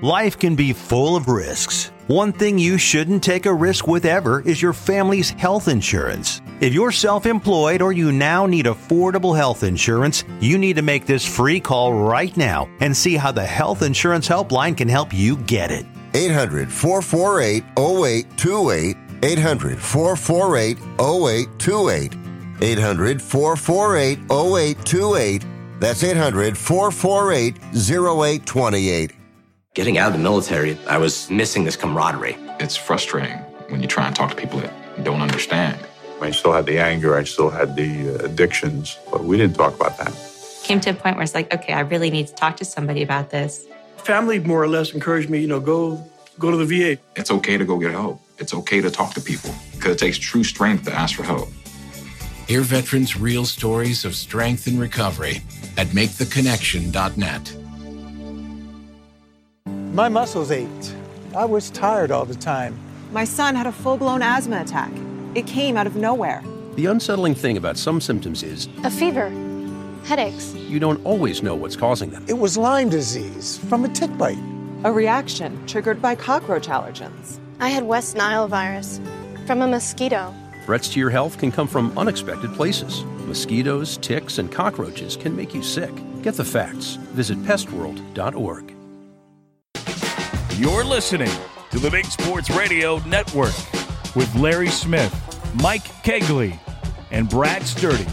[0.04, 1.94] Life can be full of risks.
[2.08, 6.42] One thing you shouldn't take a risk with ever is your family's health insurance.
[6.60, 11.06] If you're self employed or you now need affordable health insurance, you need to make
[11.06, 15.38] this free call right now and see how the Health Insurance Helpline can help you
[15.38, 15.86] get it.
[16.14, 18.98] 800 448 0828.
[19.24, 22.14] 800 448 0828.
[22.62, 25.46] 800 448 0828.
[25.80, 29.14] That's 800 448 0828.
[29.74, 32.38] Getting out of the military, I was missing this camaraderie.
[32.60, 33.38] It's frustrating
[33.70, 34.72] when you try and talk to people that
[35.04, 35.80] don't understand.
[36.22, 39.74] I still had the anger, I still had the uh, addictions, but we didn't talk
[39.74, 40.14] about that.
[40.64, 43.02] Came to a point where it's like, okay, I really need to talk to somebody
[43.02, 43.66] about this
[43.98, 46.08] family more or less encouraged me, you know, go
[46.38, 47.02] go to the VA.
[47.16, 48.22] It's okay to go get help.
[48.38, 51.50] It's okay to talk to people because it takes true strength to ask for help.
[52.48, 55.42] Hear veterans' real stories of strength and recovery
[55.78, 57.63] at maketheconnection.net.
[59.94, 60.96] My muscles ached.
[61.36, 62.80] I was tired all the time.
[63.12, 64.92] My son had a full blown asthma attack.
[65.36, 66.44] It came out of nowhere.
[66.74, 69.30] The unsettling thing about some symptoms is a fever
[70.04, 70.56] headaches.
[70.56, 72.26] You don't always know what's causing them.
[72.28, 74.40] It was Lyme disease from a tick bite.
[74.84, 77.38] A reaction triggered by cockroach allergens.
[77.60, 79.00] I had West Nile virus
[79.46, 80.34] from a mosquito.
[80.66, 83.04] Threats to your health can come from unexpected places.
[83.28, 85.92] Mosquitoes, ticks, and cockroaches can make you sick.
[86.24, 86.96] Get the facts.
[87.14, 88.74] Visit pestworld.org.
[90.58, 91.32] You're listening
[91.72, 93.56] to the Big Sports Radio Network
[94.16, 95.12] with Larry Smith,
[95.56, 96.60] Mike Cagley,
[97.10, 98.06] and Brad Sturdy.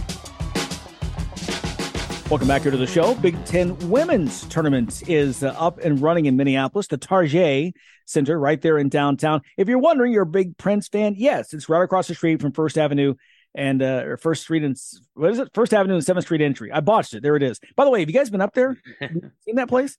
[2.30, 3.14] Welcome back here to the show.
[3.16, 7.74] Big Ten Women's Tournament is uh, up and running in Minneapolis, the Target
[8.06, 9.42] Center right there in downtown.
[9.58, 12.52] If you're wondering, you're a big Prince fan, yes, it's right across the street from
[12.52, 13.16] First Avenue
[13.54, 14.78] and uh, or First Street and
[15.12, 15.50] what is it?
[15.52, 16.72] First Avenue and Seventh Street entry.
[16.72, 17.22] I botched it.
[17.22, 17.60] There it is.
[17.76, 18.80] By the way, have you guys been up there?
[19.44, 19.98] seen that place?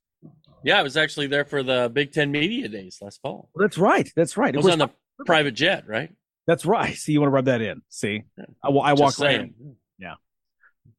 [0.63, 3.49] Yeah, I was actually there for the Big Ten Media Days last fall.
[3.53, 4.09] Well, that's right.
[4.15, 4.53] That's right.
[4.53, 4.89] It was on the
[5.25, 6.11] private jet, right?
[6.47, 6.95] That's right.
[6.95, 7.81] See, you want to rub that in.
[7.89, 8.23] See,
[8.63, 9.51] I, I walk right.
[9.97, 10.15] Yeah,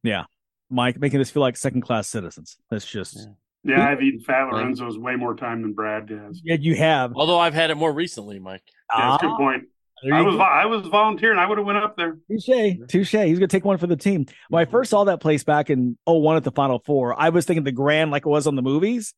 [0.03, 0.23] yeah.
[0.69, 2.57] Mike, making us feel like second class citizens.
[2.69, 3.17] That's just.
[3.17, 3.25] Yeah.
[3.65, 6.41] Yeah, I've eaten Fat Lorenzo's way more time than Brad has.
[6.43, 7.13] Yeah, you have.
[7.15, 8.61] Although I've had it more recently, Mike.
[8.93, 9.37] Yeah, that's a good ah.
[9.37, 9.63] point.
[10.11, 10.41] I was go.
[10.41, 11.39] I was volunteering.
[11.39, 12.17] I would have went up there.
[12.29, 13.11] Touche, touche.
[13.11, 14.25] He's gonna take one for the team.
[14.49, 14.71] When I mm-hmm.
[14.71, 17.71] first saw that place back in 01 at the Final Four, I was thinking the
[17.71, 19.13] Grand like it was on the movies,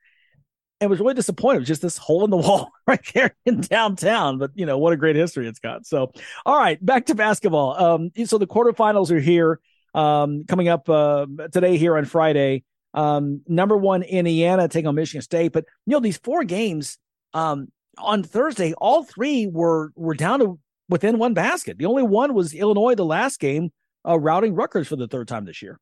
[0.82, 1.60] and was really disappointed.
[1.60, 4.38] Was just this hole in the wall right there in downtown.
[4.38, 5.86] But you know what a great history it's got.
[5.86, 6.12] So,
[6.46, 7.82] all right, back to basketball.
[7.82, 9.60] Um, so the quarterfinals are here,
[9.94, 12.64] um, coming up uh, today here on Friday.
[12.94, 16.98] Um, number one Indiana taking on Michigan State, but you know these four games.
[17.34, 20.60] Um, on Thursday, all three were were down to
[20.90, 21.78] within one basket.
[21.78, 23.72] The only one was Illinois, the last game,
[24.08, 25.80] uh, routing Rutgers for the third time this year.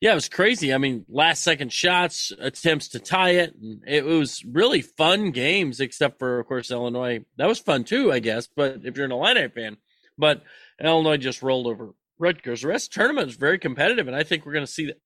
[0.00, 0.74] Yeah, it was crazy.
[0.74, 3.54] I mean, last second shots, attempts to tie it.
[3.54, 7.24] And It was really fun games, except for, of course, Illinois.
[7.36, 8.48] That was fun too, I guess.
[8.48, 9.76] But if you're an Illini fan,
[10.18, 10.42] but
[10.82, 12.62] Illinois just rolled over Rutgers.
[12.62, 15.00] The rest the tournament is very competitive, and I think we're going to see that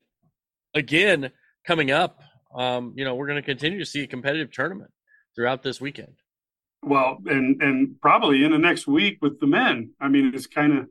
[0.75, 1.31] again
[1.66, 2.21] coming up.
[2.55, 4.90] Um, you know, we're going to continue to see a competitive tournament
[5.35, 6.14] throughout this weekend.
[6.83, 9.90] Well, and and probably in the next week with the men.
[10.01, 10.87] I mean, it's kind of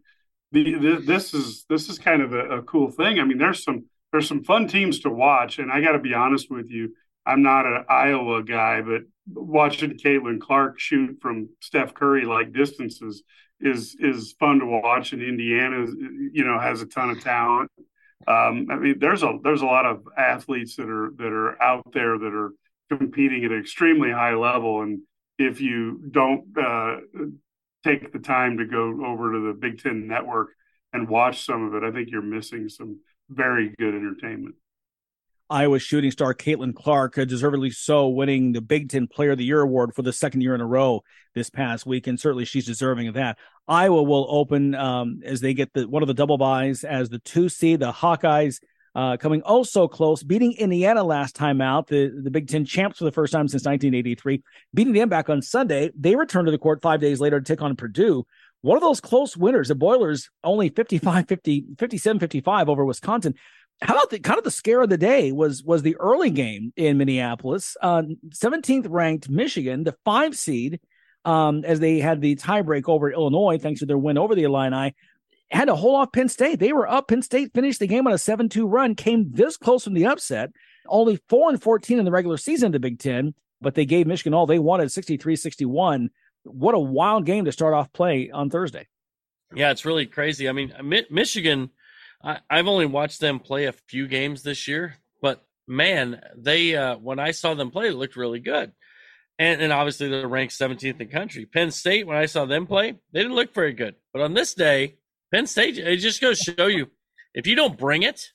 [0.64, 3.20] the this is this is kind of a, a cool thing.
[3.20, 6.14] I mean, there's some there's some fun teams to watch, and I got to be
[6.14, 6.94] honest with you,
[7.26, 13.24] I'm not an Iowa guy, but watching Caitlin Clark shoot from Steph Curry like distances
[13.60, 15.14] is is fun to watch.
[15.14, 15.86] And Indiana,
[16.32, 17.72] you know, has a ton of talent.
[18.28, 21.92] Um, I mean, there's a there's a lot of athletes that are that are out
[21.94, 22.52] there that are
[22.90, 24.82] competing at an extremely high level.
[24.82, 25.02] And
[25.38, 26.98] if you don't uh,
[27.86, 30.50] take the time to go over to the Big Ten Network
[30.94, 34.56] and watch some of it, I think you're missing some very good entertainment.
[35.48, 39.46] Iowa shooting star Caitlin Clark, uh, deservedly so, winning the Big Ten Player of the
[39.46, 41.04] Year award for the second year in a row
[41.36, 43.38] this past week, and certainly she's deserving of that.
[43.68, 47.20] Iowa will open um, as they get the one of the double byes as the
[47.20, 47.82] two seed.
[47.82, 48.60] The Hawkeyes
[48.96, 53.00] uh, coming oh so close, beating Indiana last time out, the, the Big Ten champs
[53.00, 54.42] for the first time since 1983,
[54.74, 55.92] beating them back on Sunday.
[56.00, 58.26] They return to the court five days later to take on Purdue.
[58.62, 63.36] One of those close winners, the Boilers only 55 50, 57 55 over Wisconsin.
[63.82, 66.72] How about the kind of the scare of the day was was the early game
[66.78, 70.80] in Minneapolis, uh, 17th ranked Michigan, the five seed,
[71.26, 74.96] um, as they had the tiebreak over Illinois thanks to their win over the Illini
[75.52, 76.60] had to hold off Penn State.
[76.60, 77.08] They were up.
[77.08, 80.06] Penn State finished the game on a 7 2 run, came this close from the
[80.06, 80.52] upset.
[80.88, 84.34] Only 4 and 14 in the regular season the Big Ten, but they gave Michigan
[84.34, 86.10] all they wanted 63 61.
[86.44, 88.88] What a wild game to start off play on Thursday.
[89.54, 90.50] Yeah, it's really crazy.
[90.50, 90.74] I mean,
[91.10, 91.70] Michigan,
[92.24, 96.98] I, have only watched them play a few games this year, but man, they, uh,
[96.98, 98.72] when I saw them play, it looked really good.
[99.38, 101.46] And, and obviously they're ranked 17th in country.
[101.46, 103.96] Penn State, when I saw them play, they didn't look very good.
[104.14, 104.96] But on this day,
[105.36, 106.88] Penn State, it just goes show you
[107.34, 108.32] if you don't bring it,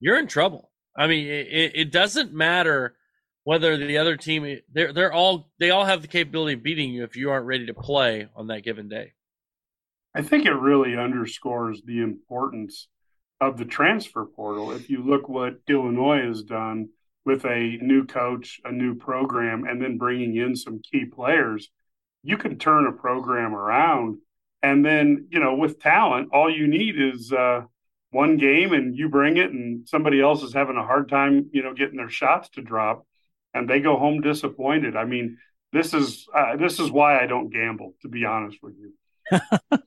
[0.00, 0.70] you're in trouble.
[0.96, 2.96] I mean, it, it doesn't matter
[3.44, 7.04] whether the other team they're they're all they all have the capability of beating you
[7.04, 9.12] if you aren't ready to play on that given day.
[10.14, 12.88] I think it really underscores the importance
[13.42, 14.72] of the transfer portal.
[14.72, 16.88] If you look what Illinois has done
[17.26, 21.68] with a new coach, a new program, and then bringing in some key players,
[22.22, 24.16] you can turn a program around
[24.62, 27.62] and then, you know, with talent, all you need is uh,
[28.10, 31.62] one game and you bring it, and somebody else is having a hard time, you
[31.62, 33.06] know, getting their shots to drop,
[33.52, 34.96] and they go home disappointed.
[34.96, 35.38] I mean,
[35.72, 39.40] this is uh, this is why I don't gamble, to be honest with you.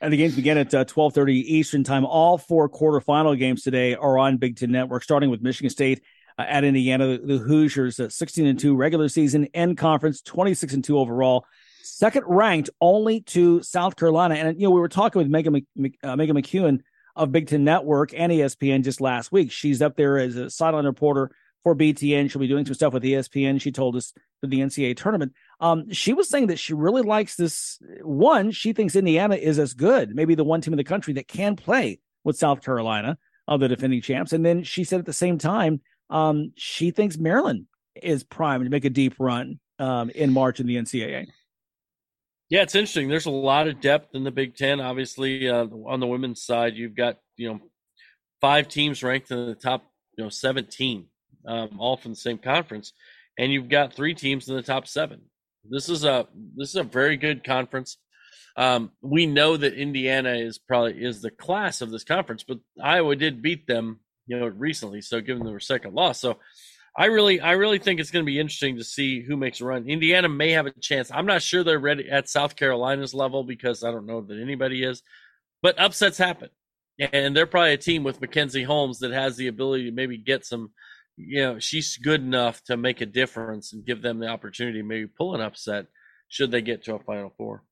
[0.00, 2.04] and the games begin at uh, 12:30 Eastern time.
[2.04, 6.02] All four quarterfinal games today are on Big Ten Network, starting with Michigan State
[6.38, 7.18] uh, at Indiana.
[7.18, 11.44] The, Hoosiers, uh, 16 and two regular season, end conference, 26 and two overall
[11.82, 14.34] second ranked only to South Carolina.
[14.36, 16.80] And, you know, we were talking with Megan, uh, Meghan McKeown
[17.14, 19.52] of Big Ten Network and ESPN just last week.
[19.52, 21.30] She's up there as a sideline reporter
[21.62, 22.30] for BTN.
[22.30, 23.60] She'll be doing some stuff with ESPN.
[23.60, 25.32] She told us for the NCAA tournament.
[25.60, 27.78] Um, she was saying that she really likes this.
[28.02, 31.28] One, she thinks Indiana is as good, maybe the one team in the country that
[31.28, 33.18] can play with South Carolina,
[33.48, 34.32] of the defending champs.
[34.32, 37.66] And then she said at the same time, um, she thinks Maryland
[38.00, 41.26] is primed to make a deep run um, in March in the NCAA.
[42.52, 43.08] Yeah, it's interesting.
[43.08, 44.78] There's a lot of depth in the Big Ten.
[44.78, 47.60] Obviously, uh, on the women's side, you've got you know
[48.42, 51.06] five teams ranked in the top you know 17,
[51.48, 52.92] um, all from the same conference,
[53.38, 55.22] and you've got three teams in the top seven.
[55.64, 57.96] This is a this is a very good conference.
[58.54, 63.16] Um, we know that Indiana is probably is the class of this conference, but Iowa
[63.16, 66.36] did beat them you know recently, so given their second loss, so
[66.96, 69.64] I really, I really think it's going to be interesting to see who makes a
[69.64, 69.88] run.
[69.88, 71.10] Indiana may have a chance.
[71.10, 74.84] I'm not sure they're ready at South Carolina's level because I don't know that anybody
[74.84, 75.02] is,
[75.62, 76.50] but upsets happen,
[76.98, 80.44] and they're probably a team with Mackenzie Holmes that has the ability to maybe get
[80.44, 80.70] some.
[81.16, 84.84] You know, she's good enough to make a difference and give them the opportunity to
[84.84, 85.86] maybe pull an upset
[86.28, 87.62] should they get to a Final Four.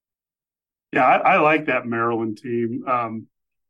[0.92, 2.84] Yeah, I, I like that Maryland team.
[2.86, 3.26] Um,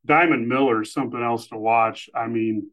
[0.07, 2.09] Diamond Miller is something else to watch.
[2.14, 2.70] I mean,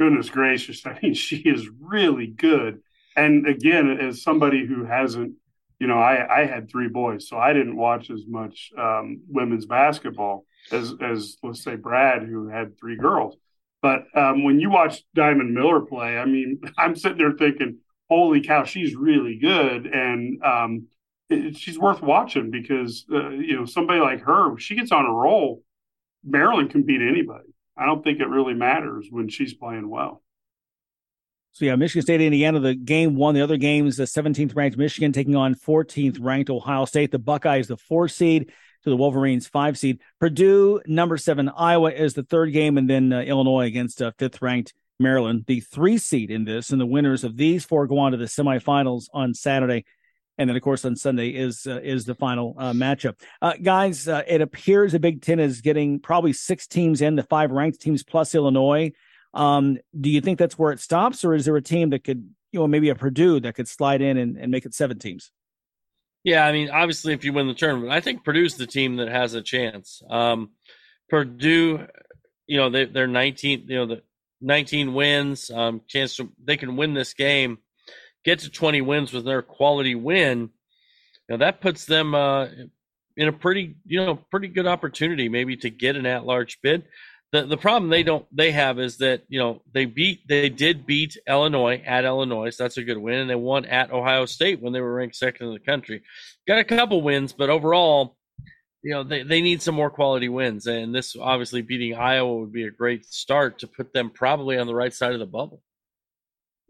[0.00, 2.80] goodness gracious, I mean, she is really good.
[3.16, 5.34] And again, as somebody who hasn't,
[5.78, 9.66] you know, I, I had three boys, so I didn't watch as much um, women's
[9.66, 13.36] basketball as, as let's say Brad, who had three girls.
[13.82, 17.78] But um, when you watch Diamond Miller play, I mean, I'm sitting there thinking,
[18.08, 19.86] holy cow, she's really good.
[19.86, 20.86] And um,
[21.28, 25.12] it, she's worth watching because, uh, you know, somebody like her, she gets on a
[25.12, 25.62] roll,
[26.24, 27.49] Maryland can beat anybody.
[27.80, 30.22] I don't think it really matters when she's playing well.
[31.52, 33.34] So yeah, Michigan State, Indiana, the game one.
[33.34, 37.10] The other games, the 17th ranked Michigan taking on 14th ranked Ohio State.
[37.10, 38.52] The Buckeyes, the four seed
[38.84, 40.00] to the Wolverines, five seed.
[40.20, 41.48] Purdue, number seven.
[41.48, 45.60] Iowa is the third game, and then uh, Illinois against uh, fifth ranked Maryland, the
[45.60, 46.70] three seed in this.
[46.70, 49.86] And the winners of these four go on to the semifinals on Saturday.
[50.40, 53.20] And then, of course, on Sunday is uh, is the final uh, matchup.
[53.42, 57.22] Uh, guys, uh, it appears the Big Ten is getting probably six teams in, the
[57.22, 58.90] five ranked teams plus Illinois.
[59.34, 62.26] Um, do you think that's where it stops, or is there a team that could,
[62.52, 65.30] you know, maybe a Purdue that could slide in and, and make it seven teams?
[66.24, 69.08] Yeah, I mean, obviously, if you win the tournament, I think Purdue's the team that
[69.08, 70.02] has a chance.
[70.08, 70.52] Um,
[71.10, 71.86] Purdue,
[72.46, 74.02] you know, they, they're 19, you know, the
[74.40, 77.58] 19 wins, um, chance to, they can win this game,
[78.24, 80.50] get to 20 wins with their quality win.
[81.28, 82.46] Now that puts them uh,
[83.16, 86.84] in a pretty, you know, pretty good opportunity maybe to get an at-large bid
[87.32, 90.86] the the problem they don't they have is that you know they beat they did
[90.86, 94.60] beat Illinois at Illinois, so that's a good win, and they won at Ohio State
[94.60, 96.02] when they were ranked second in the country.
[96.46, 98.16] Got a couple wins, but overall,
[98.82, 102.52] you know they, they need some more quality wins, and this obviously beating Iowa would
[102.52, 105.62] be a great start to put them probably on the right side of the bubble.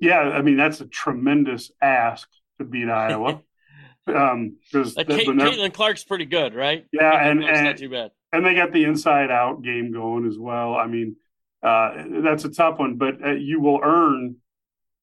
[0.01, 2.29] Yeah, I mean that's a tremendous ask
[2.59, 3.43] to beat Iowa.
[4.07, 6.87] um, because like Caitlin Clark's pretty good, right?
[6.93, 9.93] Yeah, Caitlin and, Clark's and not too bad and they got the inside out game
[9.93, 10.75] going as well.
[10.75, 11.17] I mean,
[11.63, 14.37] uh, that's a tough one, but uh, you will earn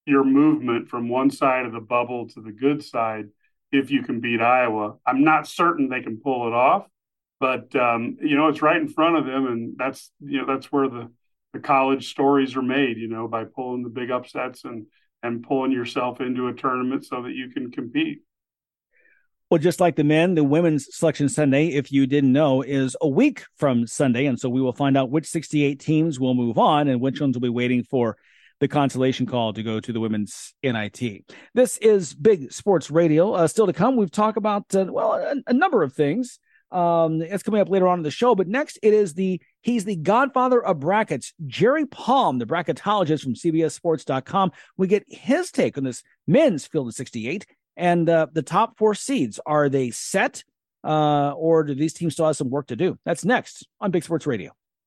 [0.05, 3.27] your movement from one side of the bubble to the good side
[3.71, 4.95] if you can beat Iowa.
[5.05, 6.87] I'm not certain they can pull it off,
[7.39, 10.71] but um, you know it's right in front of them, and that's you know that's
[10.71, 11.11] where the
[11.57, 12.97] the college stories are made.
[12.97, 14.85] You know by pulling the big upsets and
[15.23, 18.19] and pulling yourself into a tournament so that you can compete.
[19.49, 23.07] Well, just like the men, the women's selection Sunday, if you didn't know, is a
[23.07, 24.25] week from Sunday.
[24.25, 27.35] And so we will find out which 68 teams will move on and which ones
[27.35, 28.17] will be waiting for
[28.59, 31.23] the consolation call to go to the women's NIT.
[31.53, 33.33] This is Big Sports Radio.
[33.33, 36.39] Uh, still to come, we've talked about, uh, well, a, a, number of things.
[36.71, 38.35] Um, it's coming up later on in the show.
[38.35, 43.35] But next, it is the, he's the godfather of brackets, Jerry Palm, the bracketologist from
[43.35, 44.51] CBSSports.com.
[44.77, 47.45] We get his take on this men's field of 68
[47.77, 50.43] and uh, the top four seeds, are they set
[50.83, 52.97] uh, or do these teams still have some work to do?
[53.05, 54.51] That's next on Big Sports Radio.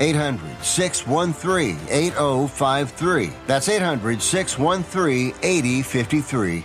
[0.00, 3.30] 800 613 8053.
[3.46, 6.64] That's 800 613 8053.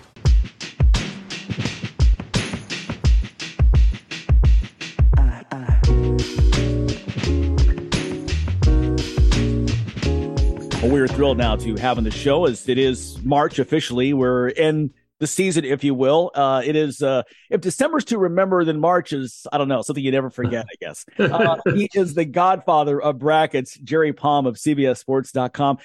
[10.82, 14.14] Well, we're thrilled now to have on the show as it is March officially.
[14.14, 16.32] We're in the season, if you will.
[16.34, 20.04] Uh, it is uh, if December's to remember, then March is I don't know something
[20.04, 20.66] you never forget.
[20.70, 25.78] I guess uh, he is the godfather of brackets, Jerry Palm of CBSSports.com.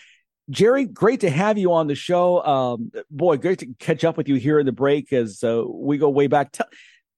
[0.50, 2.44] Jerry, great to have you on the show.
[2.44, 5.98] Um, boy, great to catch up with you here in the break as uh, we
[5.98, 6.52] go way back.
[6.52, 6.66] Tell,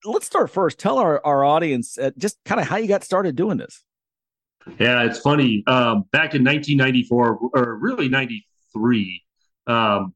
[0.05, 0.79] let's start first.
[0.79, 3.83] Tell our our audience uh, just kind of how you got started doing this.
[4.79, 5.63] Yeah, it's funny.
[5.67, 9.23] Um, back in 1994, or really 93,
[9.69, 10.15] um,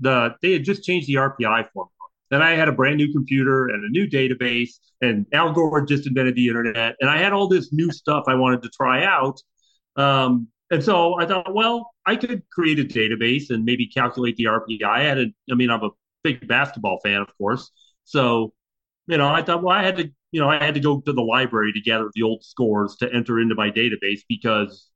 [0.00, 1.90] the they had just changed the RPI formula.
[2.30, 4.70] And I had a brand new computer and a new database,
[5.00, 8.34] and Al Gore just invented the internet, and I had all this new stuff I
[8.34, 9.40] wanted to try out.
[9.96, 14.44] Um, and so I thought, well, I could create a database and maybe calculate the
[14.44, 14.82] RPI.
[14.84, 15.90] I had a, I mean, I'm a
[16.24, 17.70] big basketball fan, of course.
[18.04, 18.52] So,
[19.06, 21.12] you know, I thought, well, I had to, you know, I had to go to
[21.12, 24.90] the library to gather the old scores to enter into my database because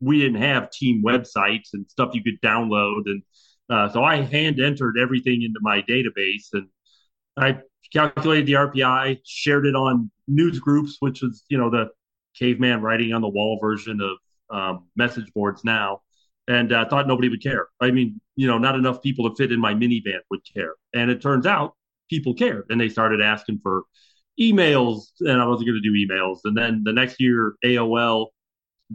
[0.00, 3.02] we didn't have team websites and stuff you could download.
[3.04, 3.22] And
[3.70, 6.68] uh, so I hand entered everything into my database and
[7.36, 7.58] I
[7.92, 11.90] calculated the RPI, shared it on news groups, which was, you know, the
[12.38, 14.16] caveman writing on the wall version of
[14.50, 16.00] um, message boards now,
[16.48, 17.68] and uh, thought nobody would care.
[17.80, 20.74] I mean, you know, not enough people to fit in my minivan would care.
[20.94, 21.74] And it turns out
[22.08, 23.82] people cared, and they started asking for
[24.40, 26.40] emails, and I wasn't going to do emails.
[26.44, 28.28] And then the next year, AOL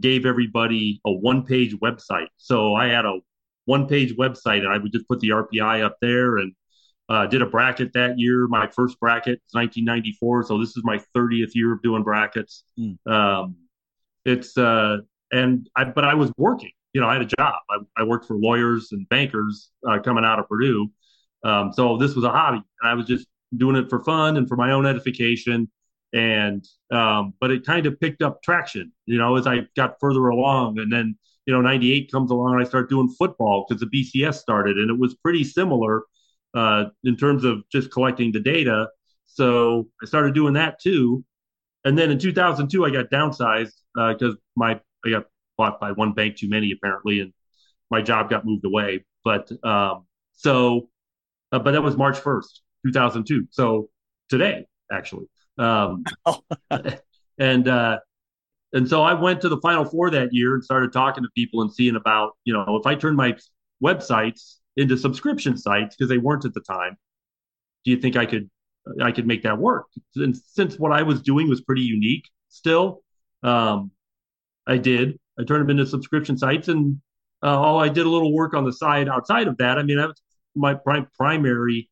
[0.00, 2.28] gave everybody a one-page website.
[2.38, 3.18] So I had a
[3.64, 6.52] one-page website, and I would just put the RPI up there and
[7.08, 8.46] uh, did a bracket that year.
[8.48, 12.64] My first bracket was 1994, so this is my 30th year of doing brackets.
[12.78, 12.96] Mm.
[13.06, 13.56] Um,
[14.24, 14.98] it's uh,
[15.30, 16.70] and I, but I was working.
[16.92, 17.54] You know, I had a job.
[17.70, 20.90] I, I worked for lawyers and bankers uh, coming out of Purdue.
[21.44, 24.48] Um, so this was a hobby, and I was just doing it for fun and
[24.48, 25.70] for my own edification.
[26.12, 30.28] And um, but it kind of picked up traction, you know, as I got further
[30.28, 30.78] along.
[30.78, 31.16] And then
[31.46, 34.90] you know, '98 comes along, and I start doing football because the BCS started, and
[34.90, 36.04] it was pretty similar
[36.54, 38.88] uh, in terms of just collecting the data.
[39.26, 41.24] So I started doing that too.
[41.84, 45.24] And then in 2002, I got downsized because uh, my I got
[45.56, 47.32] bought by one bank too many apparently, and
[47.90, 49.04] my job got moved away.
[49.24, 50.88] But um, so,
[51.50, 53.48] uh, but that was March 1st, 2002.
[53.50, 53.88] So
[54.28, 55.26] today, actually.
[55.58, 56.04] Um,
[57.38, 57.98] and uh,
[58.72, 61.62] and so I went to the Final Four that year and started talking to people
[61.62, 63.36] and seeing about you know if I turn my
[63.82, 66.96] websites into subscription sites because they weren't at the time.
[67.84, 68.48] Do you think I could
[69.00, 69.86] I could make that work?
[70.16, 73.02] And since what I was doing was pretty unique still,
[73.42, 73.90] um,
[74.66, 75.18] I did.
[75.38, 77.00] I turned them into subscription sites, and
[77.42, 79.78] uh, all I did a little work on the side outside of that.
[79.78, 80.22] I mean, that was
[80.54, 81.88] my prim- primary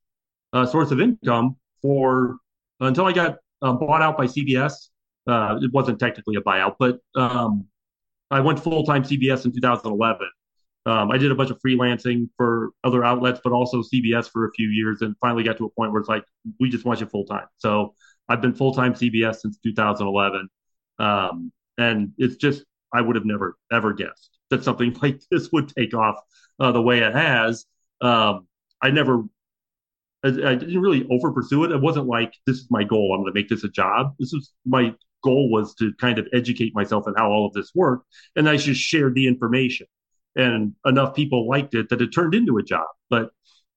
[0.53, 2.37] uh, source of income for
[2.81, 4.89] until I got um, bought out by CBS.
[5.31, 7.65] Uh, it wasn't technically a buyout, but um,
[8.33, 10.29] I went full time CBS in 2011.
[10.87, 14.51] Um, I did a bunch of freelancing for other outlets, but also CBS for a
[14.53, 16.25] few years, and finally got to a point where it's like
[16.59, 17.47] we just want you full time.
[17.59, 17.95] So
[18.29, 20.49] I've been full time CBS since 2011,
[20.99, 25.69] um, and it's just I would have never ever guessed that something like this would
[25.69, 26.17] take off
[26.59, 27.67] uh, the way it has.
[28.01, 28.49] Um,
[28.83, 29.23] I never,
[30.25, 31.71] I, I, didn't really over pursue it.
[31.71, 33.13] It wasn't like this is my goal.
[33.15, 34.15] I'm going to make this a job.
[34.19, 37.73] This is my goal was to kind of educate myself on how all of this
[37.75, 38.07] worked,
[38.37, 39.87] and I just shared the information
[40.37, 42.87] and enough people liked it that it turned into a job.
[43.09, 43.31] But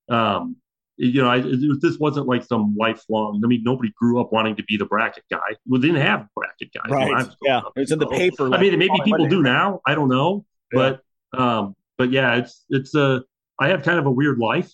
[0.10, 0.58] um,
[0.98, 3.42] you know, I, it, this wasn't like some lifelong.
[3.44, 5.40] I mean, nobody grew up wanting to be the bracket guy.
[5.68, 6.90] We didn't have bracket guys.
[6.90, 7.28] Right.
[7.42, 8.50] yeah, up, it's in the paper.
[8.50, 9.82] Like, I mean, maybe people do now.
[9.86, 10.98] I don't know, yeah.
[11.32, 13.24] but um, but yeah, it's it's a.
[13.60, 14.72] I have kind of a weird life,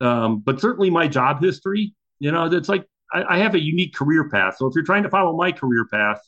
[0.00, 1.94] um, but certainly my job history.
[2.18, 4.56] You know, it's like I, I have a unique career path.
[4.58, 6.20] So if you're trying to follow my career path,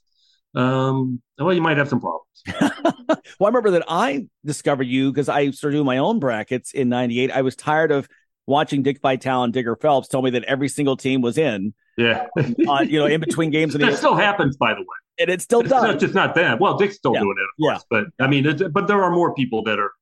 [0.55, 2.27] um, well, you might have some problems.
[3.09, 6.89] well, I remember that I discovered you because I started doing my own brackets in
[6.89, 7.31] '98.
[7.31, 8.09] I was tired of
[8.47, 11.75] watching Dick Vitale and Digger Phelps tell me that every single team was in.
[11.97, 14.87] Yeah, uh, you know, in between games, and that still happens, by the way.
[15.21, 15.83] And it still it's does.
[15.83, 16.59] Not just not them.
[16.59, 17.21] Well, Dick's still yeah.
[17.21, 17.85] doing it, of course.
[17.91, 18.01] Yeah.
[18.19, 19.93] But I mean, but there are more people that are.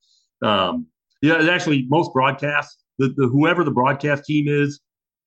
[0.42, 0.86] Um,
[1.22, 4.80] yeah, actually, most broadcasts, the, the whoever the broadcast team is,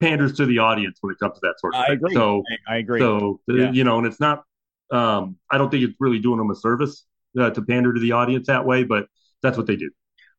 [0.03, 1.95] panders to the audience when it comes to that sort of I thing.
[1.95, 2.13] Agree.
[2.13, 2.99] So I, I agree.
[2.99, 3.71] So yeah.
[3.71, 4.43] you know, and it's not
[4.91, 7.05] um, I don't think it's really doing them a service
[7.39, 9.07] uh, to pander to the audience that way, but
[9.41, 9.89] that's what they do.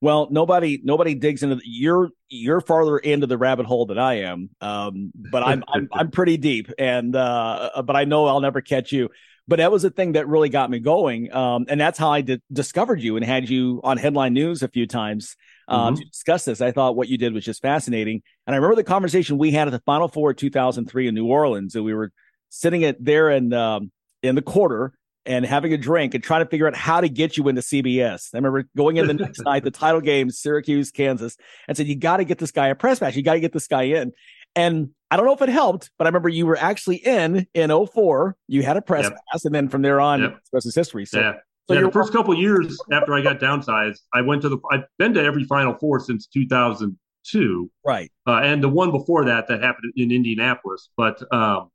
[0.01, 4.21] Well, nobody nobody digs into the, you're you're farther into the rabbit hole than I
[4.21, 8.61] am, um, but I'm, I'm I'm pretty deep, and uh, but I know I'll never
[8.61, 9.09] catch you.
[9.47, 12.25] But that was the thing that really got me going, um, and that's how I
[12.53, 15.37] discovered you and had you on headline news a few times
[15.69, 15.97] uh, mm-hmm.
[15.97, 16.61] to discuss this.
[16.61, 19.69] I thought what you did was just fascinating, and I remember the conversation we had
[19.69, 22.13] at the Final Four 2003 in New Orleans, and we were
[22.51, 23.91] sitting at there and um,
[24.23, 24.93] in the quarter
[25.27, 28.31] and having a drink and trying to figure out how to get you into CBS.
[28.35, 31.37] I remember going in the next night, the title game, Syracuse, Kansas,
[31.67, 33.17] and said, You got to get this guy a press match.
[33.17, 34.13] You got to get this guy in.
[34.57, 37.71] And I don't know if it helped, but I remember you were actually in in
[37.71, 38.37] 04.
[38.49, 39.19] You had a press yep.
[39.33, 40.35] pass, and then from there on, yep.
[40.35, 41.07] the rest is history.
[41.07, 41.33] So, yeah.
[41.69, 44.59] So yeah, the first couple years after I got downsized, I went to the.
[44.71, 48.13] I've been to every Final Four since 2002, right?
[48.27, 50.91] Uh, and the one before that that happened in Indianapolis.
[50.97, 51.71] But um,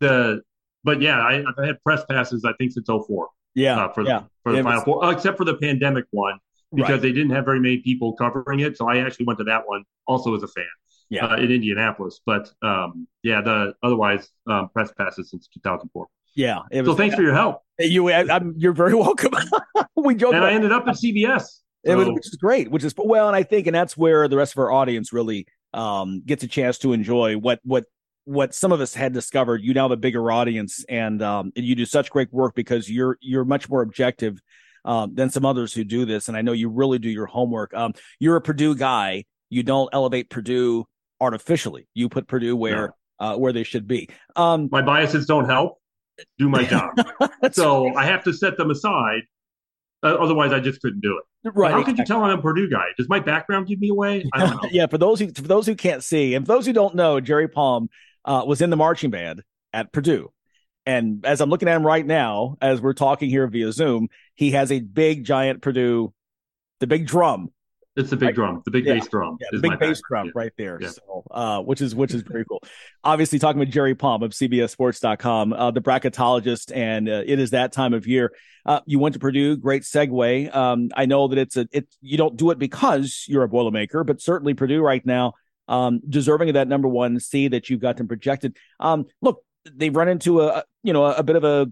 [0.00, 0.42] the
[0.82, 3.28] but yeah, I, have had press passes I think since 04.
[3.54, 4.22] Yeah, uh, for the yeah.
[4.42, 6.38] for the yeah, final four, uh, except for the pandemic one
[6.74, 7.02] because right.
[7.02, 8.76] they didn't have very many people covering it.
[8.76, 10.64] So I actually went to that one also as a fan.
[11.10, 11.26] Yeah.
[11.26, 16.06] Uh, in Indianapolis, but um, yeah, the otherwise um, press passes since 2004.
[16.34, 16.60] Yeah.
[16.70, 17.62] Was, so thanks for your help.
[17.78, 19.32] You, I, you're very welcome.
[19.96, 21.60] we joked, and I ended up at CBS, so.
[21.84, 22.70] it was, which is great.
[22.70, 25.46] Which is well, and I think, and that's where the rest of our audience really
[25.74, 27.84] um, gets a chance to enjoy what what
[28.24, 29.62] what some of us had discovered.
[29.62, 32.90] You now have a bigger audience, and um, and you do such great work because
[32.90, 34.40] you're you're much more objective
[34.84, 36.28] um, than some others who do this.
[36.28, 37.74] And I know you really do your homework.
[37.74, 39.24] Um, you're a Purdue guy.
[39.50, 40.86] You don't elevate Purdue
[41.20, 41.88] artificially.
[41.94, 44.08] You put Purdue where uh, where they should be.
[44.36, 45.78] Um, My biases don't help
[46.38, 46.90] do my job,
[47.52, 47.96] so right.
[47.96, 49.22] I have to set them aside.
[50.04, 51.52] Uh, otherwise, I just couldn't do it.
[51.54, 51.72] Right?
[51.72, 52.86] How could you tell I'm a Purdue guy?
[52.96, 54.28] Does my background give me away?
[54.32, 54.68] I don't know.
[54.72, 57.20] yeah, for those who for those who can't see, and for those who don't know,
[57.20, 57.88] Jerry Palm
[58.24, 59.42] uh, was in the marching band
[59.72, 60.32] at Purdue.
[60.84, 64.52] And as I'm looking at him right now, as we're talking here via Zoom, he
[64.52, 66.12] has a big, giant Purdue,
[66.80, 67.50] the big drum.
[67.94, 68.34] It's the big right?
[68.34, 68.94] drum, the big yeah.
[68.94, 69.36] bass drum.
[69.38, 70.32] Yeah, the big bass drum yeah.
[70.34, 70.80] right there.
[70.80, 72.62] So, uh, which is which is very cool.
[73.04, 77.72] Obviously, talking with Jerry Palm of CBSSports.com, uh, the bracketologist, and uh, it is that
[77.72, 78.32] time of year.
[78.64, 80.54] Uh, you went to Purdue, great segue.
[80.54, 81.86] Um, I know that it's a it.
[82.00, 85.34] You don't do it because you're a Boilermaker, but certainly Purdue right now,
[85.68, 88.56] um, deserving of that number one seed that you've got them projected.
[88.80, 91.70] Um, look, they've run into a you know a bit of a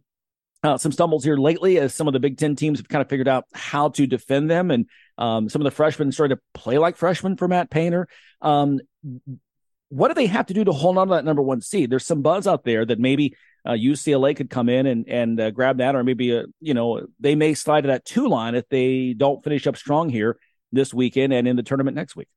[0.63, 3.09] uh, some stumbles here lately as some of the Big Ten teams have kind of
[3.09, 4.87] figured out how to defend them, and
[5.21, 8.09] um, some of the freshmen started to play like freshmen for Matt Painter.
[8.41, 8.81] Um,
[9.91, 11.91] what do they have to do to hold on to that number one seed?
[11.91, 15.51] There's some buzz out there that maybe uh, UCLA could come in and and uh,
[15.51, 18.67] grab that, or maybe uh, you know they may slide to that two line if
[18.71, 20.39] they don't finish up strong here
[20.73, 22.29] this weekend and in the tournament next week.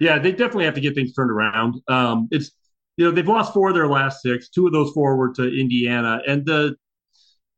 [0.00, 1.80] Yeah, they definitely have to get things turned around.
[1.86, 2.50] Um, it's
[2.96, 4.48] you know, they've lost four of their last six.
[4.48, 6.74] Two of those four were to Indiana, and the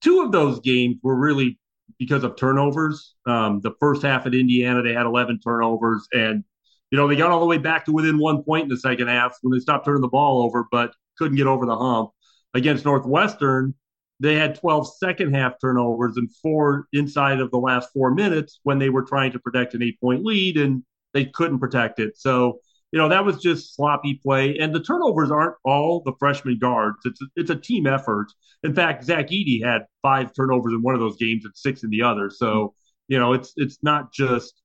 [0.02, 1.58] two of those games were really
[1.98, 3.14] because of turnovers.
[3.26, 6.44] Um, the first half at Indiana, they had 11 turnovers, and
[6.90, 9.08] you know they got all the way back to within one point in the second
[9.08, 12.10] half when they stopped turning the ball over, but couldn't get over the hump.
[12.54, 13.74] Against Northwestern,
[14.18, 18.78] they had 12 second half turnovers and four inside of the last four minutes when
[18.78, 20.82] they were trying to protect an eight point lead, and
[21.14, 22.16] they couldn't protect it.
[22.16, 22.60] So
[22.92, 24.58] you know, that was just sloppy play.
[24.58, 26.98] And the turnovers aren't all the freshman guards.
[27.04, 28.26] It's a, it's a team effort.
[28.64, 31.90] In fact, Zach Edey had five turnovers in one of those games and six in
[31.90, 32.30] the other.
[32.30, 32.74] So,
[33.08, 34.60] you know, it's it's not just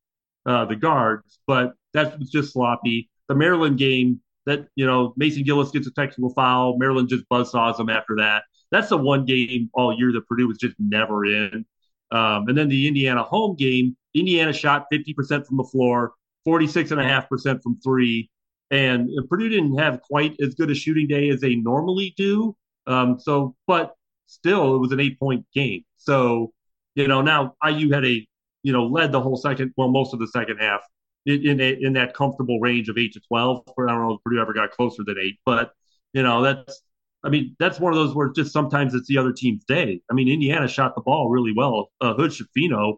[0.46, 3.10] uh, the guards, but that's just sloppy.
[3.28, 6.78] The Maryland game that, you know, Mason Gillis gets a technical foul.
[6.78, 8.44] Maryland just buzzsaws them after that.
[8.72, 11.66] That's the one game all year that Purdue was just never in.
[12.12, 16.14] Um, and then the Indiana home game, Indiana shot 50% from the floor.
[16.46, 18.30] 46.5% from three.
[18.72, 22.56] And Purdue didn't have quite as good a shooting day as they normally do.
[22.88, 23.96] Um, so, but
[24.28, 25.84] still, it was an eight point game.
[25.98, 26.54] So,
[26.96, 28.26] you know, now IU had a,
[28.64, 30.82] you know, led the whole second, well, most of the second half
[31.26, 33.64] in in, a, in that comfortable range of eight to 12.
[33.68, 35.72] I don't know if Purdue ever got closer than eight, but,
[36.14, 36.82] you know, that's,
[37.24, 40.02] I mean, that's one of those where just sometimes it's the other team's day.
[40.10, 41.92] I mean, Indiana shot the ball really well.
[42.00, 42.98] Uh, Hood Schifino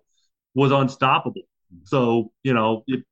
[0.54, 1.44] was unstoppable.
[1.84, 3.04] So, you know, it,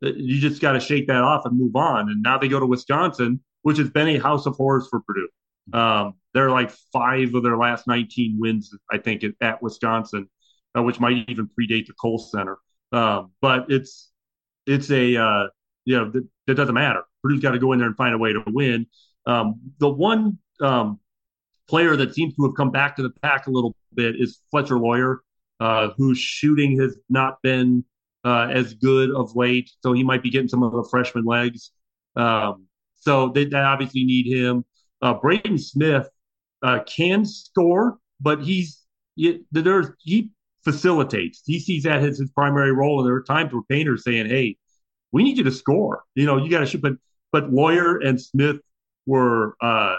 [0.00, 2.10] you just got to shake that off and move on.
[2.10, 5.28] And now they go to Wisconsin, which has been a house of horrors for Purdue.
[5.72, 10.28] Um, they're like five of their last 19 wins, I think, at, Wisconsin,
[10.76, 12.58] uh, which might even predate the Kohl Center.
[12.92, 14.10] Um, but it's
[14.66, 15.46] it's a uh,
[15.84, 17.02] you know that, that doesn't matter.
[17.22, 18.86] Purdue's got to go in there and find a way to win.
[19.26, 20.98] Um, the one um,
[21.68, 24.78] player that seems to have come back to the pack a little bit is Fletcher
[24.78, 25.20] Loyer,
[25.60, 27.84] uh, whose shooting has not been
[28.24, 31.72] uh, as good of late, so he might be getting some of the freshman legs.
[32.16, 32.66] Um,
[32.96, 34.64] so they, they, obviously need him.
[35.00, 36.08] Uh, Braden Smith
[36.62, 38.84] uh, can score, but he's
[39.16, 39.44] he.
[40.00, 40.30] He
[40.62, 41.42] facilitates.
[41.46, 44.56] He sees that as his primary role, and there are times where Painter's saying, "Hey,
[45.12, 46.04] we need you to score.
[46.14, 46.94] You know, you got to shoot." But
[47.32, 48.56] but Loyer and Smith
[49.06, 49.96] were uh,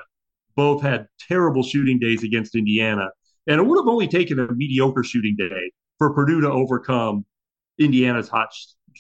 [0.56, 3.10] both had terrible shooting days against Indiana,
[3.48, 7.26] and it would have only taken a mediocre shooting day for Purdue to overcome
[7.86, 8.50] Indiana's hot,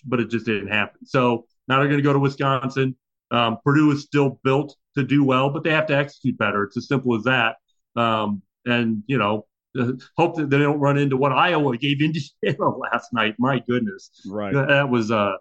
[0.05, 1.05] but it just didn't happen.
[1.05, 2.95] So now they're going to go to Wisconsin.
[3.31, 6.63] Um, Purdue is still built to do well, but they have to execute better.
[6.63, 7.55] It's as simple as that.
[7.95, 9.45] Um, and you know,
[10.17, 13.35] hope that they don't run into what Iowa gave Indiana last night.
[13.39, 14.53] My goodness, right?
[14.53, 15.33] That was uh,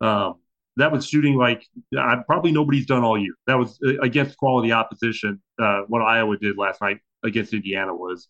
[0.00, 0.34] um,
[0.76, 1.66] that was shooting like
[1.96, 3.34] uh, probably nobody's done all year.
[3.46, 5.40] That was uh, against quality opposition.
[5.58, 8.28] Uh, what Iowa did last night against Indiana was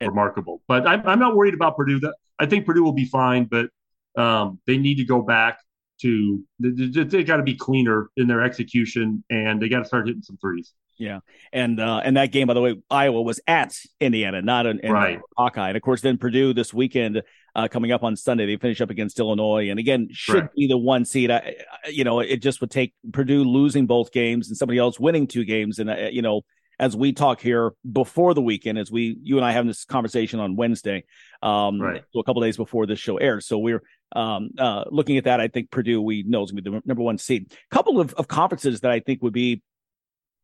[0.00, 0.62] remarkable.
[0.68, 2.00] But I'm, I'm not worried about Purdue.
[2.00, 3.70] That I think Purdue will be fine, but
[4.16, 5.58] um, they need to go back
[6.00, 10.06] to they, they got to be cleaner in their execution and they got to start
[10.06, 10.72] hitting some threes.
[10.98, 11.20] Yeah,
[11.52, 14.92] and uh, and that game, by the way, Iowa was at Indiana, not in, in
[14.92, 15.20] right.
[15.36, 15.68] Hawkeye.
[15.68, 17.22] And of course, then Purdue this weekend,
[17.54, 20.78] uh, coming up on Sunday, they finish up against Illinois, and again should be the
[20.78, 21.30] one seed.
[21.30, 21.56] I,
[21.90, 25.44] you know, it just would take Purdue losing both games and somebody else winning two
[25.44, 26.46] games, and uh, you know,
[26.78, 30.40] as we talk here before the weekend, as we you and I having this conversation
[30.40, 31.04] on Wednesday,
[31.42, 32.02] um, Right.
[32.12, 33.46] so a couple days before this show airs.
[33.46, 33.82] So we're
[34.14, 35.40] um, uh, looking at that.
[35.40, 37.52] I think Purdue we know is going to be the number one seed.
[37.70, 39.62] A couple of, of conferences that I think would be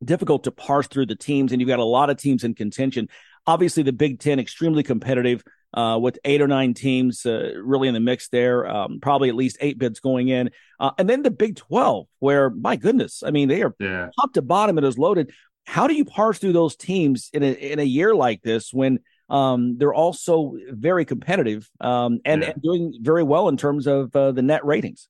[0.03, 3.09] difficult to parse through the teams, and you've got a lot of teams in contention.
[3.45, 7.93] Obviously, the Big Ten extremely competitive uh, with eight or nine teams uh, really in
[7.93, 8.67] the mix there.
[8.67, 12.49] Um, probably at least eight bids going in, uh, and then the Big Twelve, where
[12.49, 14.09] my goodness, I mean they are Yeah.
[14.19, 14.77] top to bottom.
[14.77, 15.31] It is loaded.
[15.65, 18.99] How do you parse through those teams in a in a year like this when
[19.29, 22.49] um, they're also very competitive um, and, Yeah.
[22.51, 25.07] and doing very well in terms of uh, the net ratings?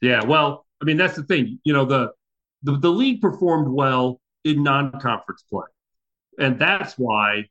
[0.00, 1.58] Yeah, well, I mean that's the thing.
[1.64, 2.12] You know, the
[2.62, 5.66] the, the league performed well in non-conference play,
[6.38, 7.44] and that's why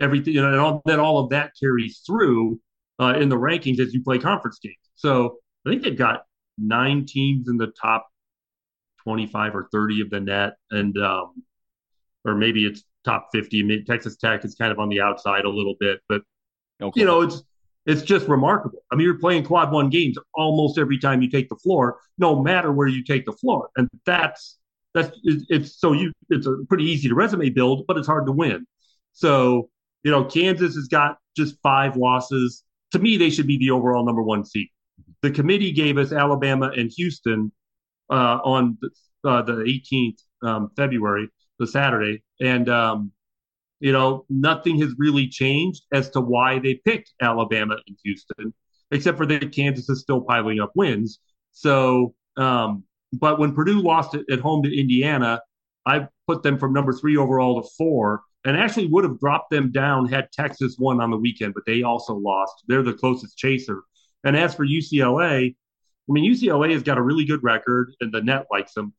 [0.00, 0.34] everything.
[0.34, 2.60] You know, and all, then all of that carries through
[3.00, 4.76] uh, in the rankings as you play conference games.
[4.94, 6.24] So I think they've got
[6.58, 8.08] nine teams in the top
[9.04, 11.42] twenty-five or thirty of the net, and um,
[12.24, 13.62] or maybe it's top fifty.
[13.62, 16.22] I Texas Tech is kind of on the outside a little bit, but
[16.94, 17.42] you know, it's
[17.84, 18.78] it's just remarkable.
[18.92, 22.40] I mean, you're playing quad one games almost every time you take the floor, no
[22.40, 24.58] matter where you take the floor, and that's
[24.94, 28.26] that's it's, it's so you it's a pretty easy to resume build, but it's hard
[28.26, 28.66] to win.
[29.12, 29.68] So
[30.02, 32.64] you know, Kansas has got just five losses.
[32.92, 34.68] To me, they should be the overall number one seed.
[35.22, 37.52] The committee gave us Alabama and Houston
[38.10, 38.90] uh, on the,
[39.28, 43.12] uh, the 18th um, February, the Saturday, and um,
[43.80, 48.54] you know, nothing has really changed as to why they picked Alabama and Houston,
[48.92, 51.18] except for that Kansas is still piling up wins.
[51.50, 55.40] So, um, but when Purdue lost it at home to Indiana,
[55.84, 59.72] I put them from number three overall to four, and actually would have dropped them
[59.72, 62.62] down had Texas won on the weekend, but they also lost.
[62.68, 63.82] They're the closest chaser.
[64.24, 65.56] And as for UCLA,
[66.08, 68.92] I mean, UCLA has got a really good record, and the net likes them.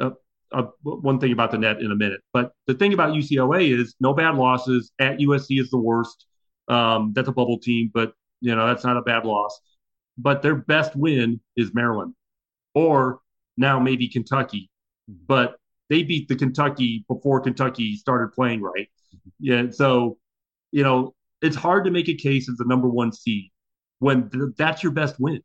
[0.00, 0.10] Uh,
[0.52, 2.20] uh, one thing about the net in a minute.
[2.32, 4.92] But the thing about UCLA is no bad losses.
[4.98, 6.26] At USC is the worst.
[6.68, 9.58] Um, that's a bubble team, but you know that's not a bad loss.
[10.16, 12.14] But their best win is Maryland,
[12.74, 13.20] or
[13.56, 14.70] now maybe Kentucky.
[15.08, 15.56] But
[15.88, 18.88] they beat the Kentucky before Kentucky started playing right.
[19.38, 20.18] Yeah, so
[20.72, 23.50] you know it's hard to make a case as the number one seed
[24.00, 25.40] when th- that's your best win,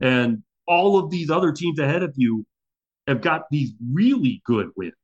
[0.00, 2.44] and all of these other teams ahead of you
[3.06, 4.94] have got these really good wins.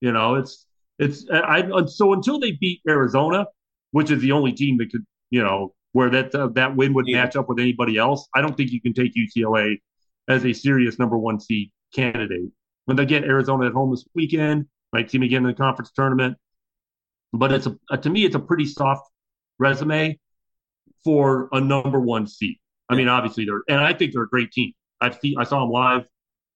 [0.00, 0.66] You know, it's
[0.98, 3.46] it's I, so until they beat Arizona,
[3.92, 7.06] which is the only team that could you know where that uh, that win would
[7.08, 8.28] match up with anybody else.
[8.34, 9.78] I don't think you can take UCLA
[10.28, 12.50] as a serious number one seed candidate.
[12.86, 15.90] When they get Arizona at home this weekend, might see them again in the conference
[15.92, 16.36] tournament.
[17.32, 19.08] But it's a, uh, to me, it's a pretty soft
[19.58, 20.18] resume
[21.02, 22.56] for a number one seed.
[22.88, 24.72] I mean, obviously they're, and I think they're a great team.
[25.00, 26.06] I've seen, I saw them live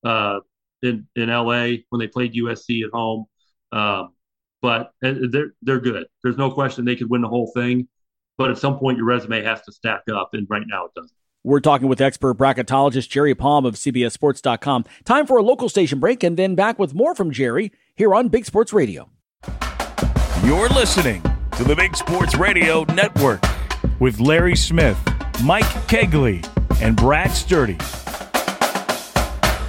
[0.05, 0.40] uh,
[0.83, 3.26] in in LA when they played USC at home.
[3.72, 4.14] Um,
[4.61, 6.07] but they're they're good.
[6.22, 7.89] There's no question they could win the whole thing.
[8.37, 11.12] But at some point, your resume has to stack up, and right now it doesn't.
[11.45, 14.85] We're talking with expert bracketologist Jerry Palm of CBSSports.com.
[15.05, 18.29] Time for a local station break and then back with more from Jerry here on
[18.29, 19.09] Big Sports Radio.
[20.45, 21.22] You're listening
[21.57, 23.43] to the Big Sports Radio Network
[24.01, 24.99] with Larry Smith,
[25.43, 26.45] Mike Cagley,
[26.81, 27.79] and Brad Sturdy.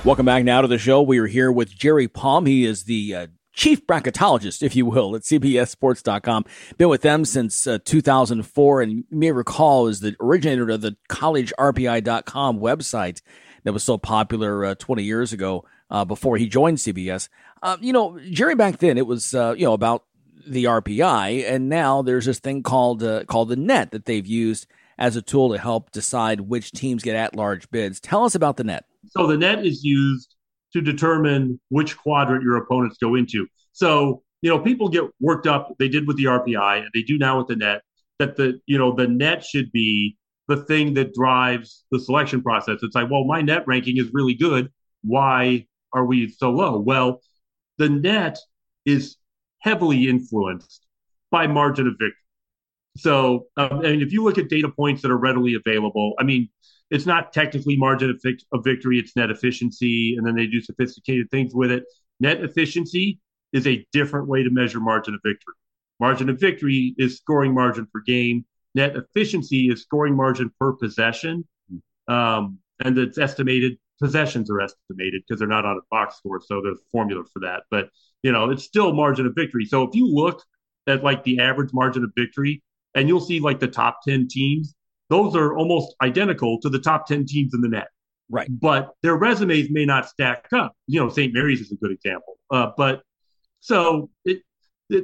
[0.05, 1.01] Welcome back now to the show.
[1.01, 2.45] We are here with Jerry Palm.
[2.45, 6.45] He is the uh, chief bracketologist, if you will, at CBSSports.com.
[6.77, 10.95] Been with them since uh, 2004, and you may recall is the originator of the
[11.09, 13.21] CollegeRPI.com website
[13.65, 17.27] that was so popular uh, 20 years ago uh, before he joined CBS.
[17.61, 20.05] Uh, you know, Jerry back then it was uh, you know about
[20.47, 24.65] the RPI, and now there's this thing called called the net that they've used
[24.97, 27.99] as a tool to help decide which teams get at large bids.
[27.99, 28.85] Tell us about the net.
[29.09, 30.35] So the net is used
[30.73, 33.47] to determine which quadrant your opponents go into.
[33.71, 37.17] So, you know, people get worked up, they did with the RPI and they do
[37.17, 37.81] now with the net,
[38.19, 42.79] that the, you know, the net should be the thing that drives the selection process.
[42.81, 44.71] It's like, well, my net ranking is really good.
[45.03, 46.79] Why are we so low?
[46.79, 47.21] Well,
[47.77, 48.37] the net
[48.85, 49.15] is
[49.59, 50.85] heavily influenced
[51.31, 52.13] by margin of victory.
[52.97, 56.23] So, um, I mean, if you look at data points that are readily available, I
[56.23, 56.49] mean,
[56.89, 61.29] it's not technically margin of, of victory, it's net efficiency, and then they do sophisticated
[61.29, 61.83] things with it.
[62.19, 63.19] Net efficiency
[63.53, 65.53] is a different way to measure margin of victory.
[65.99, 68.45] Margin of victory is scoring margin per game.
[68.75, 71.47] Net efficiency is scoring margin per possession.
[72.07, 76.41] Um, and it's estimated, possessions are estimated because they're not on a box score.
[76.41, 77.63] So there's a formula for that.
[77.69, 77.89] But,
[78.23, 79.65] you know, it's still margin of victory.
[79.65, 80.43] So if you look
[80.87, 82.63] at like the average margin of victory
[82.95, 84.75] and you'll see like the top 10 teams,
[85.09, 87.87] those are almost identical to the top 10 teams in the net.
[88.29, 88.47] Right.
[88.49, 90.73] But their resumes may not stack up.
[90.87, 91.33] You know, St.
[91.33, 92.37] Mary's is a good example.
[92.51, 93.01] Uh, but
[93.59, 94.43] so it,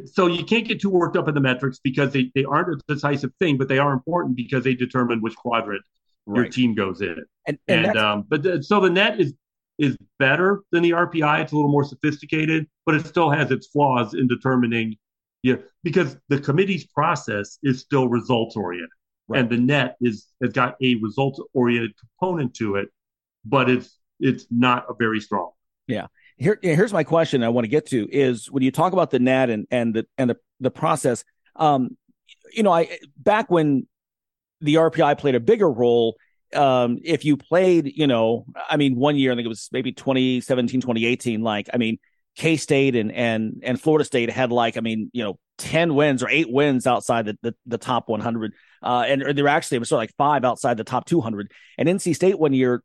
[0.05, 2.93] so you can't get too worked up in the metrics because they, they aren't a
[2.93, 5.83] decisive thing, but they are important because they determine which quadrant
[6.25, 6.37] right.
[6.37, 7.23] your team goes in.
[7.47, 9.33] And, and, and um, but the, so the net is
[9.77, 11.41] is better than the RPI.
[11.41, 14.95] It's a little more sophisticated, but it still has its flaws in determining.
[15.43, 18.89] Yeah, because the committee's process is still results oriented,
[19.27, 19.41] right.
[19.41, 22.89] and the net is has got a results oriented component to it,
[23.43, 25.51] but it's it's not a very strong.
[25.87, 26.07] Yeah.
[26.37, 27.43] Here, here's my question.
[27.43, 30.05] I want to get to is when you talk about the net and and the
[30.17, 31.23] and the the process.
[31.55, 31.97] Um,
[32.53, 33.87] you know, I back when
[34.61, 36.17] the RPI played a bigger role.
[36.53, 39.91] Um, if you played, you know, I mean, one year, I think it was maybe
[39.91, 41.97] 2017, 2018, like, I mean,
[42.35, 46.21] K State and, and, and Florida State had like, I mean, you know, 10 wins
[46.21, 48.53] or eight wins outside the, the, the top 100.
[48.83, 51.51] Uh, and they're actually, it was sort of like five outside the top 200.
[51.77, 52.83] And NC State one year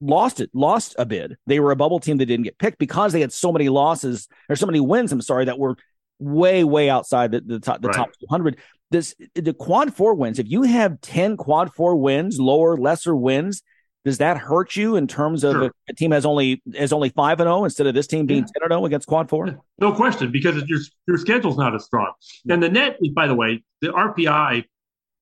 [0.00, 1.36] lost it, lost a bid.
[1.46, 4.28] They were a bubble team that didn't get picked because they had so many losses
[4.48, 5.12] or so many wins.
[5.12, 5.76] I'm sorry, that were
[6.18, 7.96] way, way outside the, the top, the right.
[7.96, 8.58] top 200
[8.90, 10.38] this the quad four wins.
[10.38, 13.62] If you have 10 quad four wins, lower, lesser wins,
[14.08, 15.70] does that hurt you in terms of sure.
[15.88, 18.42] a team has only has only five and zero oh instead of this team being
[18.42, 19.58] ten and zero oh against quad four?
[19.78, 22.12] No question, because your your schedule's not as strong.
[22.48, 24.64] And the net, is by the way, the RPI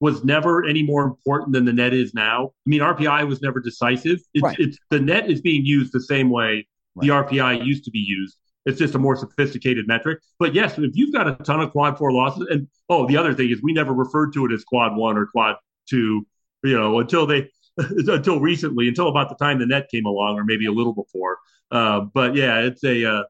[0.01, 2.53] was never any more important than the net is now.
[2.66, 4.20] I mean, RPI was never decisive.
[4.34, 4.57] It's, right.
[4.59, 7.07] it's the net is being used the same way right.
[7.07, 8.37] the RPI used to be used.
[8.66, 10.20] It's just a more sophisticated metric.
[10.39, 13.32] But yes, if you've got a ton of quad four losses, and oh, the other
[13.32, 15.57] thing is we never referred to it as quad one or quad
[15.89, 16.26] two,
[16.64, 17.49] you know, until they
[18.09, 21.39] until recently, until about the time the net came along, or maybe a little before.
[21.70, 23.05] Uh, but yeah, it's a.
[23.05, 23.22] Uh,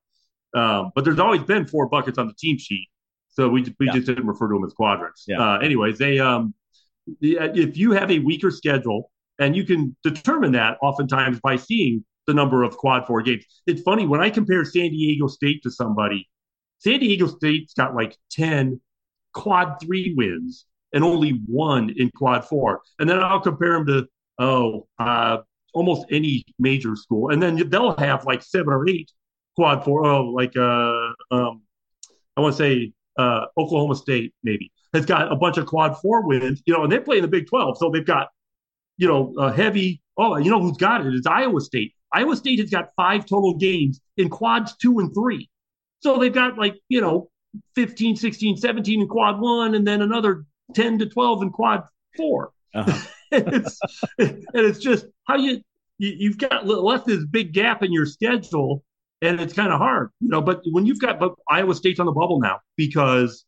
[0.54, 2.88] um, but there's always been four buckets on the team sheet,
[3.28, 3.92] so we we yeah.
[3.92, 5.24] just didn't refer to them as quadrants.
[5.26, 5.40] Yeah.
[5.40, 6.54] Uh, anyways, they um,
[7.20, 12.34] if you have a weaker schedule, and you can determine that oftentimes by seeing the
[12.34, 13.44] number of quad four games.
[13.66, 16.28] It's funny when I compare San Diego State to somebody,
[16.78, 18.80] San Diego State's got like 10
[19.32, 22.82] quad three wins and only one in quad four.
[22.98, 24.06] And then I'll compare them to,
[24.38, 25.38] oh, uh,
[25.74, 27.30] almost any major school.
[27.30, 29.10] And then they'll have like seven or eight
[29.56, 30.06] quad four.
[30.06, 31.62] Oh, like, uh, um,
[32.36, 36.26] I want to say uh, Oklahoma State maybe has got a bunch of quad four
[36.26, 37.78] wins, you know, and they play in the Big 12.
[37.78, 38.28] So they've got,
[38.96, 41.14] you know, a heavy, oh, you know who's got it?
[41.14, 41.92] It's Iowa State.
[42.12, 45.50] Iowa State has got five total games in quads two and three.
[46.00, 47.30] So they've got like, you know,
[47.74, 51.84] 15, 16, 17 in quad one, and then another 10 to 12 in quad
[52.16, 53.06] 4 uh-huh.
[53.32, 53.80] And, it's,
[54.18, 55.60] and it's just how you,
[55.98, 58.84] you have got left this big gap in your schedule,
[59.22, 60.42] and it's kind of hard, you know.
[60.42, 63.44] But when you've got, but Iowa State's on the bubble now because,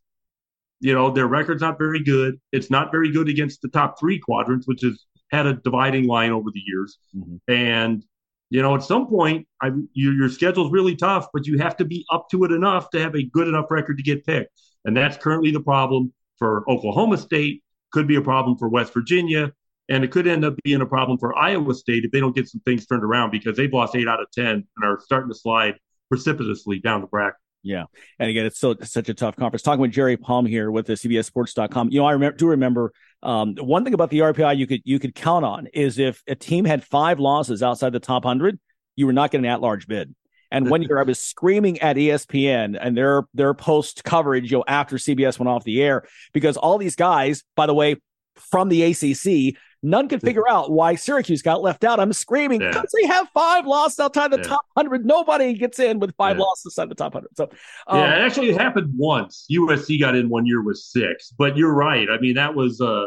[0.80, 2.40] you know, their record's not very good.
[2.52, 6.30] It's not very good against the top three quadrants, which has had a dividing line
[6.30, 6.98] over the years.
[7.14, 7.36] Mm-hmm.
[7.52, 8.04] And
[8.50, 11.84] you know, at some point, I, you, your schedule's really tough, but you have to
[11.84, 14.50] be up to it enough to have a good enough record to get picked.
[14.84, 17.62] And that's currently the problem for Oklahoma State,
[17.92, 19.52] could be a problem for West Virginia,
[19.88, 22.48] and it could end up being a problem for Iowa State if they don't get
[22.48, 25.34] some things turned around because they've lost eight out of 10 and are starting to
[25.34, 25.76] slide
[26.08, 27.38] precipitously down the bracket.
[27.62, 27.84] Yeah.
[28.18, 29.62] And again, it's so it's such a tough conference.
[29.62, 31.90] Talking with Jerry Palm here with the CBSSports.com.
[31.90, 34.98] You know, I remember, do remember um, one thing about the RPI you could you
[34.98, 38.60] could count on is if a team had five losses outside the top hundred,
[38.96, 40.14] you were not getting an at-large bid.
[40.50, 44.64] And one year I was screaming at ESPN and their their post coverage, you know,
[44.66, 47.96] after CBS went off the air, because all these guys, by the way,
[48.36, 52.00] from the ACC, None could figure out why Syracuse got left out.
[52.00, 53.00] I'm screaming because yeah.
[53.00, 54.42] they have five losses outside the yeah.
[54.42, 55.06] top hundred.
[55.06, 56.42] Nobody gets in with five yeah.
[56.42, 57.30] losses outside the top hundred.
[57.36, 57.44] So
[57.86, 59.46] um, yeah, it actually happened once.
[59.50, 62.08] USC got in one year with six, but you're right.
[62.10, 63.06] I mean, that was a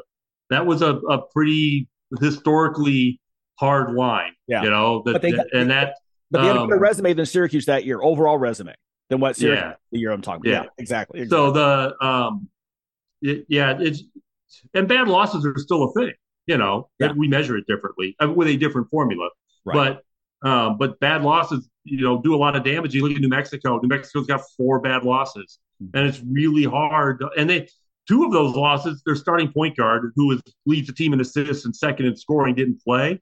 [0.50, 1.90] that was a, a pretty
[2.22, 3.20] historically
[3.60, 4.32] hard line.
[4.48, 5.96] Yeah, you know, that, got, and that.
[6.30, 8.74] But they had a better um, resume than Syracuse that year, overall resume
[9.10, 9.74] than what Syracuse yeah.
[9.92, 10.64] the year I'm talking about.
[10.64, 11.28] Yeah, exactly, exactly.
[11.28, 12.48] So the um,
[13.22, 14.04] it, yeah, it's
[14.74, 16.14] and bad losses are still a thing.
[16.48, 17.12] You know, yeah.
[17.16, 19.30] we measure it differently uh, with a different formula.
[19.64, 20.02] Right.
[20.44, 22.94] But um, but bad losses, you know, do a lot of damage.
[22.96, 23.80] You look at New Mexico.
[23.80, 25.96] New Mexico's got four bad losses, mm-hmm.
[25.96, 27.24] and it's really hard.
[27.38, 27.68] And they
[28.08, 31.66] two of those losses, their starting point guard, who is, leads the team in assists
[31.66, 33.22] and second in scoring, didn't play,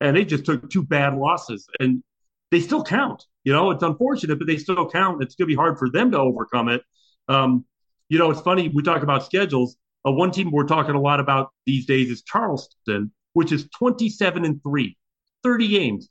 [0.00, 2.02] and they just took two bad losses, and
[2.50, 3.24] they still count.
[3.44, 5.22] You know, it's unfortunate, but they still count.
[5.22, 6.82] It's going to be hard for them to overcome it.
[7.28, 7.64] Um,
[8.08, 9.76] you know, it's funny we talk about schedules.
[10.08, 14.44] Uh, one team we're talking a lot about these days is Charleston, which is 27
[14.44, 14.96] and 3,
[15.42, 16.08] 30 games,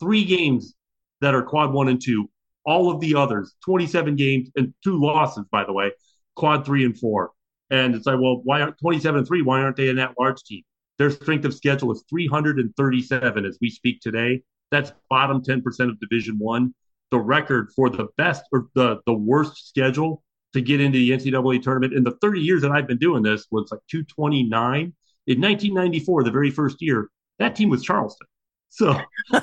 [0.00, 0.74] three games
[1.20, 2.28] that are quad one and two.
[2.66, 5.92] All of the others, 27 games and two losses, by the way,
[6.36, 7.30] quad three and four.
[7.70, 9.40] And it's like, well, why aren't 27 and three?
[9.40, 10.62] Why aren't they in that large team?
[10.98, 14.42] Their strength of schedule is 337 as we speak today.
[14.70, 16.74] That's bottom 10% of Division One.
[17.10, 20.22] The record for the best or the, the worst schedule
[20.54, 23.46] to get into the NCAA tournament in the 30 years that I've been doing this
[23.50, 24.92] was like 229.
[25.26, 28.26] In 1994, the very first year, that team was Charleston.
[28.70, 28.98] So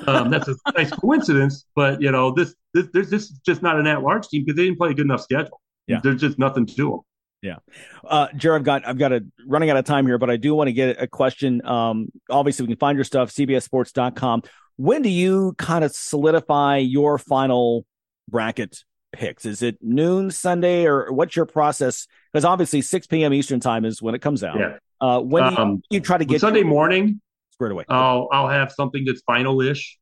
[0.06, 3.78] um, that's a nice coincidence, but you know this this this, this is just not
[3.78, 5.60] an at-large team because they didn't play a good enough schedule.
[5.86, 6.00] Yeah.
[6.02, 7.00] there's just nothing to them.
[7.42, 7.56] Yeah.
[8.04, 10.54] Uh, Jared, I've got, I've got a running out of time here, but I do
[10.54, 11.64] want to get a question.
[11.64, 14.42] Um, obviously we can find your stuff, CBSSports.com.
[14.76, 17.86] When do you kind of solidify your final
[18.28, 18.82] bracket
[19.16, 19.44] picks?
[19.44, 22.06] Is it noon Sunday or what's your process?
[22.32, 23.32] Because obviously 6 p.m.
[23.32, 24.58] Eastern time is when it comes out.
[24.58, 24.76] Yeah.
[25.00, 27.84] Uh, when do you, Um, you try to get Sunday morning squared away?
[27.88, 29.98] I'll I'll have something that's final-ish.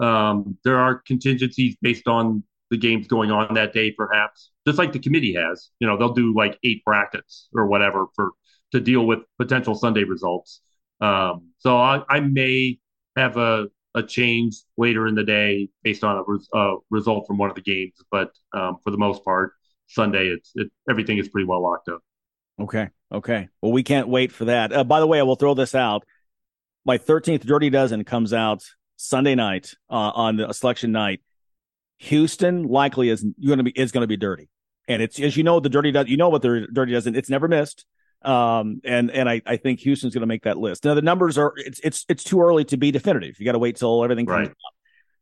[0.00, 4.92] Um, there are contingencies based on the games going on that day, perhaps, just like
[4.92, 5.70] the committee has.
[5.80, 8.32] You know, they'll do like eight brackets or whatever for
[8.72, 10.60] to deal with potential Sunday results.
[11.00, 12.78] Um, so I, I may
[13.16, 17.38] have a a change later in the day based on a, res, a result from
[17.38, 19.52] one of the games, but um, for the most part,
[19.88, 22.00] Sunday it's it, everything is pretty well locked up.
[22.60, 22.88] Okay.
[23.12, 23.48] Okay.
[23.62, 24.72] Well, we can't wait for that.
[24.72, 26.04] Uh, by the way, I will throw this out.
[26.84, 28.64] My 13th Dirty Dozen comes out
[28.96, 31.20] Sunday night uh, on the selection night.
[31.98, 34.48] Houston likely is going to be is going to be dirty,
[34.86, 36.08] and it's as you know the Dirty Dozen.
[36.08, 37.16] You know what the Dirty Dozen.
[37.16, 37.84] It's never missed.
[38.22, 40.84] Um, and and I, I think Houston's going to make that list.
[40.84, 43.38] Now the numbers are it's it's it's too early to be definitive.
[43.38, 44.50] You got to wait till everything comes Right.
[44.50, 44.56] up.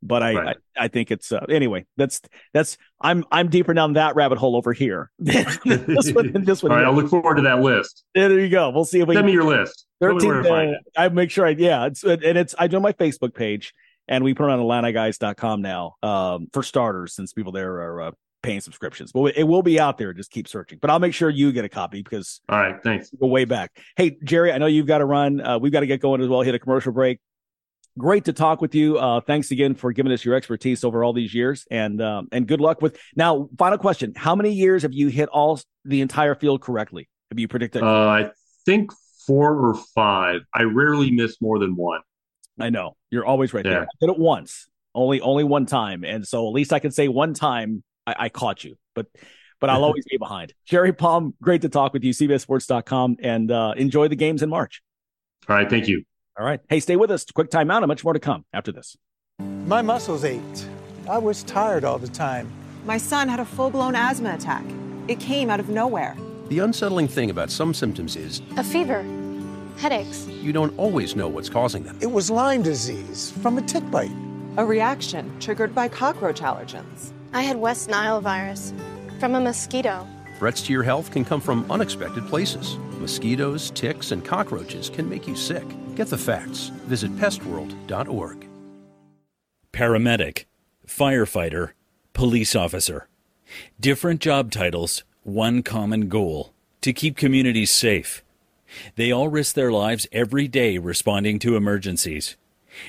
[0.02, 0.56] But I, Right.
[0.76, 1.86] I I think it's uh, anyway.
[1.96, 2.20] That's
[2.52, 5.10] that's I'm I'm deeper down that rabbit hole over here.
[5.18, 6.72] this one, this one.
[6.72, 6.86] All right, here.
[6.86, 8.04] I'll look forward to that list.
[8.14, 8.70] There you go.
[8.70, 9.86] We'll see if we Send me your list.
[10.02, 12.78] Tell me where 13th, uh, I make sure I, yeah, it's, and it's, I do
[12.80, 13.72] my Facebook page
[14.06, 18.10] and we put it on IlliniGuys.com now, um, for starters, since people there are, uh,
[18.46, 20.12] paying subscriptions, but it will be out there.
[20.12, 23.10] Just keep searching, but I'll make sure you get a copy because All right, thanks.
[23.10, 23.72] go way back.
[23.96, 25.40] Hey, Jerry, I know you've got to run.
[25.40, 26.42] Uh, we've got to get going as well.
[26.42, 27.18] Hit a commercial break.
[27.98, 28.98] Great to talk with you.
[28.98, 32.46] Uh, thanks again for giving us your expertise over all these years, and um, and
[32.46, 32.98] good luck with.
[33.16, 37.08] Now, final question: How many years have you hit all the entire field correctly?
[37.32, 37.82] Have you predicted?
[37.82, 38.30] Uh, I
[38.66, 38.92] think
[39.26, 40.42] four or five.
[40.54, 42.00] I rarely miss more than one.
[42.60, 43.72] I know you're always right Yeah.
[43.72, 43.82] there.
[43.84, 47.08] I did it once, only only one time, and so at least I can say
[47.08, 48.76] one time I, I caught you.
[48.94, 49.06] But
[49.60, 50.52] but I'll always be behind.
[50.64, 52.12] Jerry Palm, great to talk with you.
[52.12, 54.82] CBSSports.com, and uh, enjoy the games in March.
[55.48, 56.02] All right, thank you.
[56.38, 57.24] All right, hey, stay with us.
[57.24, 58.96] Quick timeout, and much more to come after this.
[59.40, 60.66] My muscles ached.
[61.08, 62.50] I was tired all the time.
[62.84, 64.64] My son had a full blown asthma attack.
[65.08, 66.16] It came out of nowhere.
[66.48, 69.04] The unsettling thing about some symptoms is A fever,
[69.78, 70.26] headaches.
[70.28, 71.98] you don't always know what's causing them.
[72.00, 74.10] It was Lyme disease from a tick bite.
[74.56, 77.12] A reaction triggered by cockroach allergens.
[77.32, 78.72] I had West Nile virus
[79.18, 80.06] from a mosquito.
[80.38, 82.76] Threats to your health can come from unexpected places.
[82.98, 85.64] Mosquitoes, ticks, and cockroaches can make you sick.
[85.94, 86.68] Get the facts.
[86.86, 88.46] Visit pestworld.org.
[89.72, 90.44] paramedic,
[90.86, 91.72] firefighter,
[92.12, 93.08] police officer.
[93.78, 98.22] Different job titles, one common goal to keep communities safe.
[98.96, 102.36] They all risk their lives every day responding to emergencies.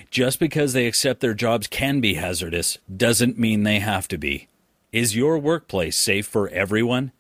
[0.10, 4.48] Just because they accept their jobs can be hazardous doesn't mean they have to be.
[4.92, 7.12] Is your workplace safe for everyone?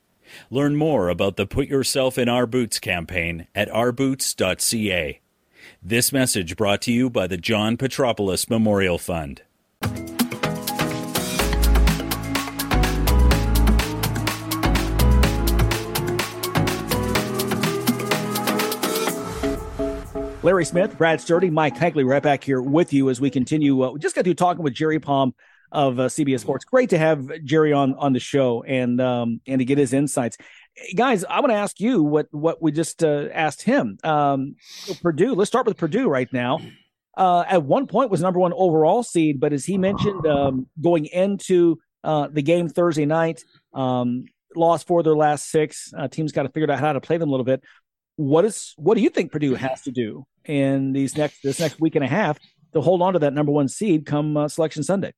[0.49, 5.19] Learn more about the Put Yourself in Our Boots campaign at ourboots.ca.
[5.81, 9.41] This message brought to you by the John Petropoulos Memorial Fund.
[20.47, 23.83] Larry Smith, Brad Sturdy, Mike Cagley, right back here with you as we continue.
[23.83, 25.35] Uh, we just got through talking with Jerry Palm
[25.73, 26.63] of uh, CBS Sports.
[26.63, 30.37] Great to have Jerry on on the show and um, and to get his insights.
[30.95, 33.97] Guys, I want to ask you what what we just uh, asked him.
[34.05, 34.55] Um,
[35.01, 35.35] Purdue.
[35.35, 36.61] Let's start with Purdue right now.
[37.17, 41.07] Uh, at one point was number one overall seed, but as he mentioned, um, going
[41.07, 43.43] into uh, the game Thursday night,
[43.73, 44.23] um,
[44.55, 45.93] lost four of their last six.
[45.93, 47.61] Uh, teams got to figure out how to play them a little bit.
[48.15, 51.79] What is what do you think Purdue has to do in these next this next
[51.79, 52.39] week and a half
[52.73, 55.13] to hold on to that number one seed come uh, Selection Sunday?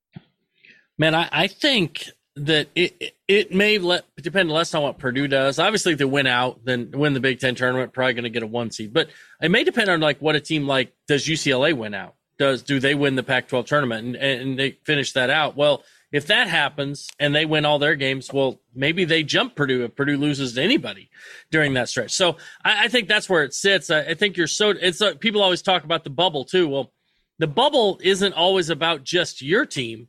[0.98, 5.58] Man, I, I think that it it- may let depend less on what Purdue does.
[5.58, 8.42] Obviously, if they win out, then win the Big Ten tournament, probably going to get
[8.42, 8.92] a one seed.
[8.92, 9.08] But
[9.42, 12.14] it may depend on like what a team like does UCLA win out?
[12.38, 15.56] Does do they win the Pac-12 tournament and, and they finish that out?
[15.56, 19.84] Well, if that happens and they win all their games, well, maybe they jump Purdue
[19.84, 21.08] if Purdue loses to anybody
[21.50, 22.12] during that stretch.
[22.12, 23.90] So I, I think that's where it sits.
[23.90, 26.68] I, I think you're so it's uh, people always talk about the bubble too.
[26.68, 26.92] Well,
[27.38, 30.08] the bubble isn't always about just your team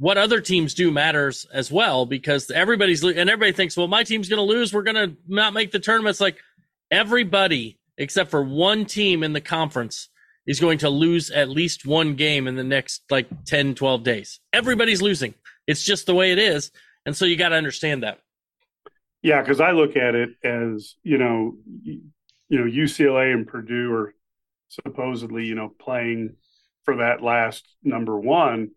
[0.00, 4.30] what other teams do matters as well because everybody's and everybody thinks, well, my team's
[4.30, 4.72] going to lose.
[4.72, 6.14] We're going to not make the tournament.
[6.14, 6.38] It's like
[6.90, 10.08] everybody except for one team in the conference
[10.46, 14.40] is going to lose at least one game in the next like 10, 12 days.
[14.52, 15.34] Everybody's losing.
[15.66, 16.70] It's just the way it is.
[17.06, 18.18] And so you got to understand that.
[19.22, 22.00] Yeah, because I look at it as you know, you
[22.50, 24.14] know, UCLA and Purdue are
[24.68, 26.36] supposedly you know playing
[26.84, 28.70] for that last number one,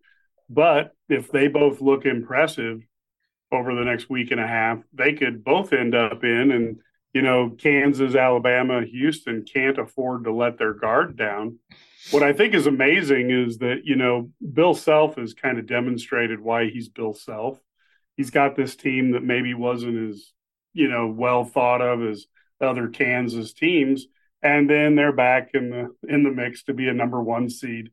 [0.49, 2.81] but if they both look impressive
[3.51, 6.79] over the next week and a half, they could both end up in and
[7.13, 11.59] you know Kansas, Alabama, Houston can't afford to let their guard down.
[12.11, 16.39] What I think is amazing is that you know Bill Self has kind of demonstrated
[16.39, 17.59] why he's Bill Self
[18.15, 20.31] he's got this team that maybe wasn't as
[20.73, 22.25] you know well thought of as
[22.61, 24.05] other Kansas teams,
[24.41, 27.89] and then they're back in the in the mix to be a number one seed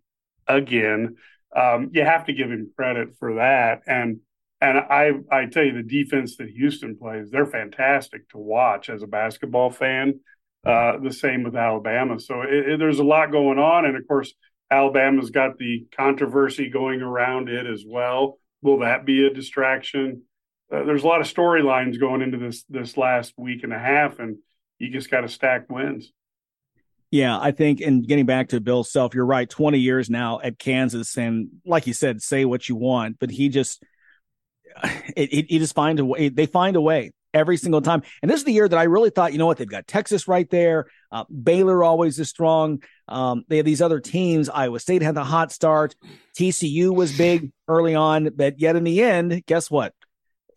[0.46, 1.16] again.
[1.54, 4.20] Um, you have to give him credit for that, and
[4.60, 9.02] and I I tell you the defense that Houston plays, they're fantastic to watch as
[9.02, 10.20] a basketball fan.
[10.64, 12.20] Uh, the same with Alabama.
[12.20, 14.34] So it, it, there's a lot going on, and of course
[14.70, 20.22] Alabama's got the controversy going around it as well will that be a distraction?
[20.72, 24.18] Uh, there's a lot of storylines going into this this last week and a half,
[24.18, 24.36] and
[24.78, 26.12] you just got to stack wins.
[27.10, 29.50] Yeah, I think, and getting back to Bill Self, you're right.
[29.50, 33.48] 20 years now at Kansas, and like you said, say what you want, but he
[33.48, 33.82] just,
[35.16, 36.28] it, it, it just find a way.
[36.28, 38.02] They find a way every single time.
[38.22, 40.26] And this is the year that I really thought, you know what, they've got Texas
[40.28, 40.86] right there.
[41.12, 42.82] Uh, Baylor always is strong.
[43.08, 44.48] Um, they have these other teams.
[44.48, 45.94] Iowa State had the hot start.
[46.38, 49.94] TCU was big early on, but yet in the end, guess what?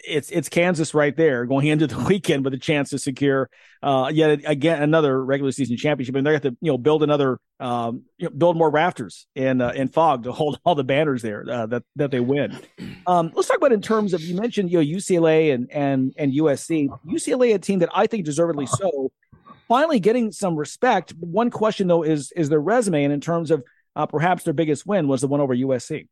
[0.05, 3.49] It's it's Kansas right there going into the weekend with a chance to secure
[3.81, 7.39] uh, yet again another regular season championship, and they have to you know build another
[7.59, 11.21] um, you know, build more rafters in uh, in Phog to hold all the banners
[11.21, 12.57] there uh, that that they win.
[13.05, 16.31] Um, let's talk about in terms of you mentioned you know UCLA and and and
[16.31, 16.87] USC.
[17.05, 19.11] UCLA a team that I think deservedly so,
[19.67, 21.13] finally getting some respect.
[21.19, 23.61] One question though is is their resume, and in terms of
[23.95, 26.07] uh, perhaps their biggest win was the one over USC.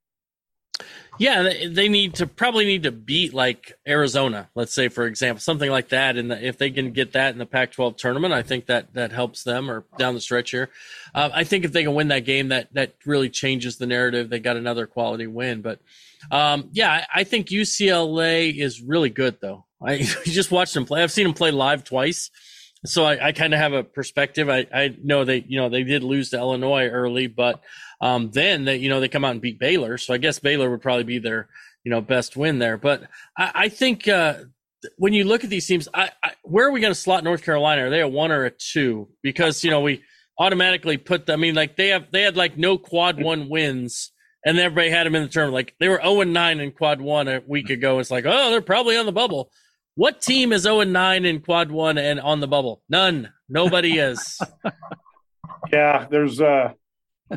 [1.20, 5.70] Yeah, they need to probably need to beat like Arizona, let's say for example, something
[5.70, 6.18] like that.
[6.18, 9.44] And if they can get that in the Pac-12 tournament, I think that that helps
[9.44, 10.70] them or down the stretch here.
[11.14, 14.30] Uh, I think if they can win that game, that that really changes the narrative.
[14.30, 15.80] They got another quality win, but
[16.32, 19.66] um, yeah, I, I, think UCLA is really good though.
[19.82, 21.04] I just watched them play.
[21.04, 22.30] I've seen them play live twice,
[22.86, 24.50] so I, I kind of have a perspective.
[24.50, 27.62] I, I know they you know they did lose to Illinois early, but
[28.02, 29.98] um, then they, you know, they come out and beat Baylor.
[29.98, 31.48] So I guess Baylor would probably be their,
[31.84, 32.78] you know, best win there.
[32.78, 33.04] But
[33.38, 34.36] I, I think uh,
[34.98, 37.44] when you look at these teams, I, I, where are we going to slot North
[37.44, 37.86] Carolina?
[37.86, 39.10] Are they a one or a two?
[39.22, 40.04] Because you know we
[40.40, 41.28] automatically put.
[41.28, 41.40] them.
[41.40, 44.12] I mean, like they have they had like no quad one wins,
[44.44, 45.52] and everybody had them in the term.
[45.52, 48.00] Like they were zero oh and nine in quad one a week ago.
[48.00, 49.52] It's like oh, they're probably on the bubble.
[49.96, 52.82] What team is zero oh and nine in quad one and on the bubble?
[52.90, 53.32] None.
[53.48, 54.40] Nobody is.
[55.72, 56.74] yeah, there's uh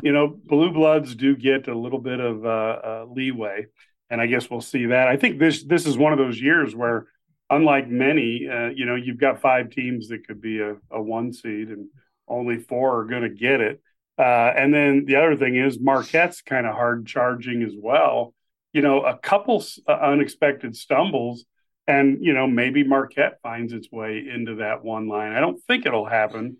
[0.03, 3.67] you know, blue bloods do get a little bit of uh, uh, leeway,
[4.09, 5.07] and I guess we'll see that.
[5.07, 7.07] I think this this is one of those years where,
[7.49, 11.33] unlike many, uh, you know, you've got five teams that could be a, a one
[11.33, 11.87] seed, and
[12.27, 13.81] only four are going to get it.
[14.17, 18.33] Uh, and then the other thing is Marquette's kind of hard charging as well.
[18.71, 21.45] You know, a couple uh, unexpected stumbles,
[21.87, 25.33] and you know maybe Marquette finds its way into that one line.
[25.33, 26.57] I don't think it'll happen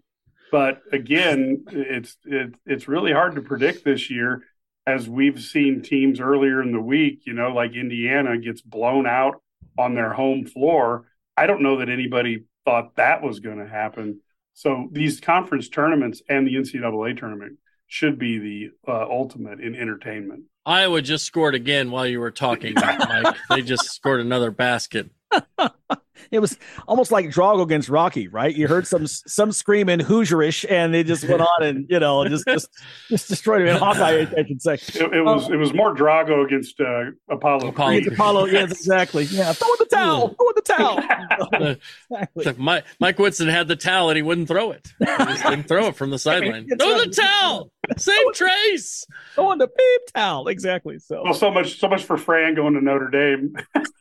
[0.56, 4.41] but again, it's it, it's really hard to predict this year,
[4.88, 7.24] as we've seen teams earlier in the week.
[7.26, 9.41] You know, like Indiana gets blown out
[9.78, 11.08] on their home floor.
[11.36, 14.22] I don't know that anybody thought that was going to happen.
[14.53, 20.43] So these conference tournaments and the NCAA tournament should be the uh, ultimate in entertainment.
[20.66, 23.36] Iowa just scored again while you were talking, Mike.
[23.50, 25.09] they just scored another basket.
[26.32, 28.55] it was almost like Drago against Rocky, right?
[28.55, 32.46] You heard some some screaming Hoosierish, and they just went on and you know just
[32.46, 32.70] just,
[33.09, 33.70] just destroyed him.
[33.70, 34.74] In Hawkeye, I should say.
[34.74, 37.70] It, it was um, it was more Drago against uh, Apollo.
[37.70, 39.24] Apollo, Apollo, yes, exactly.
[39.25, 40.28] Yeah, throw in the towel.
[40.29, 41.78] Throw in the towel.
[42.36, 42.54] exactly.
[42.58, 44.87] Mike, Mike Woodson had the towel and he wouldn't throw it.
[45.00, 46.67] He didn't throw it from the sideline.
[46.67, 47.71] throw the towel.
[47.97, 49.05] Same trace.
[49.36, 50.47] Throw in the beep towel.
[50.47, 51.00] Exactly.
[51.00, 53.55] So well, so much so much for Fran going to Notre Dame.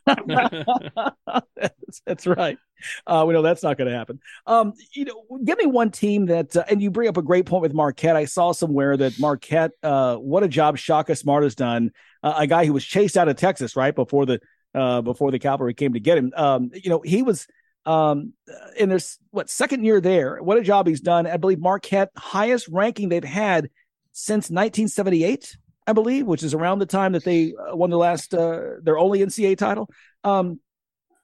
[2.05, 2.57] that's, right.
[3.07, 4.19] Uh, we know that's not going to happen.
[4.45, 7.45] Um, you know, give me one team that, uh, and you bring up a great
[7.45, 8.15] point with Marquette.
[8.15, 11.91] I saw somewhere that Marquette, uh, what a job Shaka Smart has done.
[12.21, 14.39] Uh, a guy who was chased out of Texas right before the
[14.73, 16.33] uh, before the cavalry came to get him.
[16.35, 17.47] Um, you know, he was
[17.85, 18.33] um,
[18.77, 18.99] in their
[19.31, 20.41] what second year there.
[20.41, 21.27] What a job he's done.
[21.27, 23.69] I believe Marquette highest ranking they've had
[24.11, 25.57] since 1978.
[25.87, 28.97] I believe, which is around the time that they uh, won the last uh, their
[28.97, 29.89] only NCAA title.
[30.23, 30.59] Um,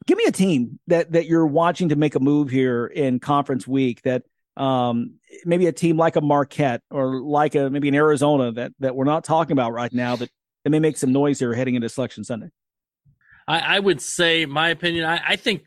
[0.08, 3.68] give me a team that that you're watching to make a move here in conference
[3.68, 4.24] week that
[4.58, 5.16] um,
[5.46, 9.06] maybe a team like a Marquette or like a maybe an Arizona that that we're
[9.06, 10.30] not talking about right now that,
[10.64, 12.50] that may make some noise here heading into Selection Sunday.
[13.48, 15.66] I, I would say, my opinion, I, I think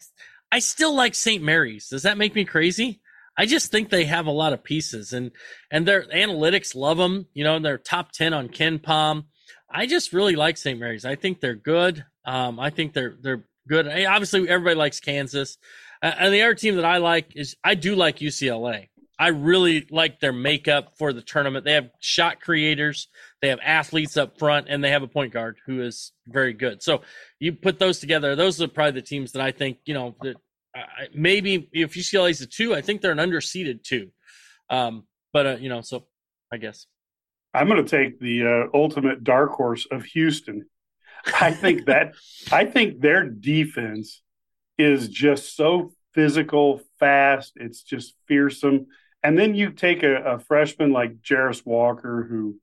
[0.52, 1.42] I still like St.
[1.42, 1.88] Mary's.
[1.88, 3.00] Does that make me crazy?
[3.36, 5.32] I just think they have a lot of pieces and
[5.70, 7.26] and their analytics love them.
[7.34, 9.24] You know, they're top ten on KenPom.
[9.68, 10.78] I just really like St.
[10.78, 11.04] Mary's.
[11.04, 12.04] I think they're good.
[12.24, 13.86] Um, I think they're they're good.
[13.86, 15.58] Obviously, everybody likes Kansas,
[16.02, 18.88] uh, and the other team that I like is I do like UCLA.
[19.18, 21.64] I really like their makeup for the tournament.
[21.64, 23.08] They have shot creators,
[23.40, 26.82] they have athletes up front, and they have a point guard who is very good.
[26.82, 27.02] So
[27.38, 30.36] you put those together; those are probably the teams that I think you know that
[31.14, 34.10] maybe if UCLA is a two, I think they're an underseeded two.
[34.70, 36.06] Um, but uh, you know, so
[36.52, 36.86] I guess
[37.52, 40.66] I'm going to take the uh, ultimate dark horse of Houston.
[41.40, 42.14] I think that
[42.52, 44.22] I think their defense
[44.78, 47.52] is just so physical, fast.
[47.56, 48.86] It's just fearsome.
[49.22, 52.56] And then you take a, a freshman like Jarace Walker, who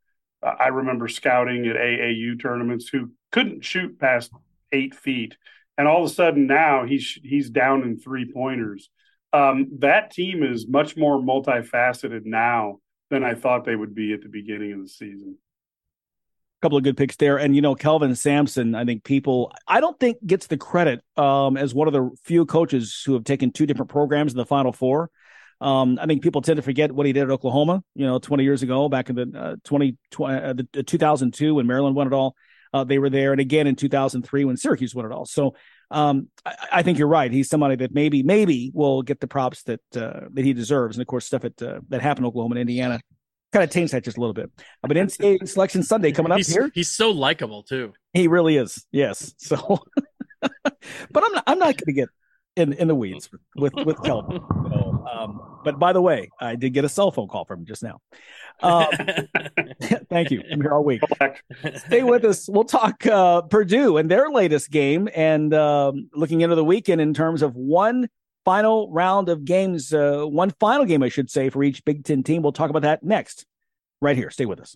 [0.44, 4.32] I remember scouting at AAU tournaments, who couldn't shoot past
[4.72, 5.38] eight feet,
[5.78, 8.90] and all of a sudden now he's he's down in three pointers.
[9.34, 12.80] Um, that team is much more multifaceted now
[13.10, 15.38] than I thought they would be at the beginning of the season.
[16.62, 18.76] Couple of good picks there, and you know Kelvin Sampson.
[18.76, 22.46] I think people I don't think gets the credit um, as one of the few
[22.46, 25.10] coaches who have taken two different programs in the Final Four.
[25.60, 28.44] Um, I think people tend to forget what he did at Oklahoma, you know, 20
[28.44, 32.14] years ago, back in the uh, 20, 20 uh, the 2002 when Maryland won it
[32.14, 32.36] all.
[32.74, 35.26] Uh, they were there, and again in 2003 when Syracuse won it all.
[35.26, 35.56] So
[35.90, 37.32] um, I, I, think you're right.
[37.32, 40.96] He's somebody that maybe maybe will get the props that uh, that he deserves.
[40.96, 43.02] And of course, stuff at, uh, that happened in Oklahoma and Indiana
[43.52, 44.52] kind of taints that just a little bit.
[44.82, 46.72] But NCAA Selection Sunday coming up he's, here.
[46.74, 47.94] He's so likable too.
[48.14, 48.86] He really is.
[48.92, 49.34] Yes.
[49.38, 49.80] So,
[50.42, 50.74] but
[51.16, 52.10] I'm not, I'm not going to get
[52.56, 54.42] in in the weeds with with Kelvin.
[54.72, 57.66] So, um, but by the way, I did get a cell phone call from him
[57.66, 58.00] just now.
[58.62, 58.88] Um,
[60.10, 60.42] thank you.
[60.50, 61.02] I'm here all week.
[61.76, 62.48] Stay with us.
[62.48, 67.14] We'll talk uh, Purdue and their latest game, and um, looking into the weekend in
[67.14, 68.08] terms of one
[68.46, 72.24] final round of games, uh, one final game, I should say, for each Big Ten
[72.24, 72.42] team.
[72.42, 73.46] We'll talk about that next,
[74.02, 74.30] right here.
[74.30, 74.76] Stay with us.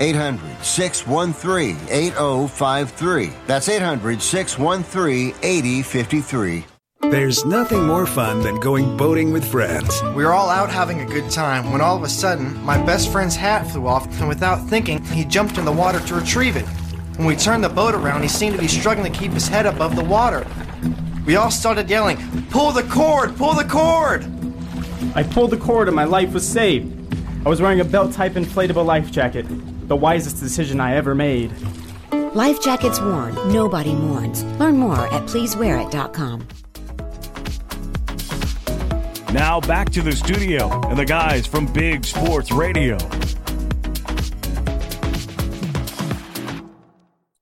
[0.00, 3.32] 800 613 8053.
[3.46, 6.64] That's 800 613 8053.
[7.02, 10.02] There's nothing more fun than going boating with friends.
[10.14, 13.10] We were all out having a good time when all of a sudden, my best
[13.10, 16.66] friend's hat flew off, and without thinking, he jumped in the water to retrieve it.
[17.16, 19.66] When we turned the boat around, he seemed to be struggling to keep his head
[19.66, 20.46] above the water.
[21.26, 22.16] We all started yelling,
[22.50, 23.36] Pull the cord!
[23.36, 24.24] Pull the cord!
[25.14, 26.96] I pulled the cord and my life was saved.
[27.44, 29.46] I was wearing a belt type inflatable life jacket
[29.90, 31.50] the wisest decision I ever made.
[32.32, 34.44] Life jackets worn, nobody mourns.
[34.60, 36.46] Learn more at pleasewearit.com.
[39.34, 42.98] Now back to the studio and the guys from Big Sports Radio.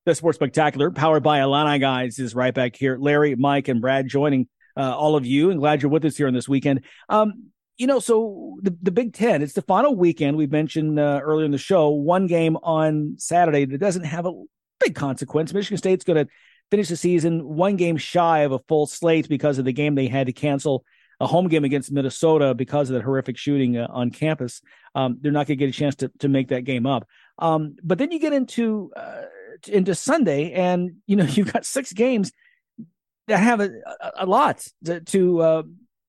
[0.06, 2.96] The Sports Spectacular, powered by IlliniGuys, is right back here.
[2.98, 6.26] Larry, Mike, and Brad joining uh, all of you, and glad you're with us here
[6.26, 6.84] on this weekend.
[7.10, 10.36] Um, you know, so the, the Big Ten, it's the final weekend.
[10.36, 14.32] We mentioned uh, earlier in the show, one game on Saturday that doesn't have a
[14.80, 15.54] big consequence.
[15.54, 16.30] Michigan State's going to
[16.70, 20.08] finish the season one game shy of a full slate because of the game they
[20.08, 20.84] had to cancel
[21.20, 24.60] a home game against Minnesota because of the horrific shooting uh, on campus.
[24.94, 27.08] Um, they're not going to get a chance to, to make that game up.
[27.38, 29.22] Um, but then you get into uh,
[29.66, 32.32] into Sunday, and you know you've got six games
[33.28, 35.62] that have a, a, a lot to, to uh,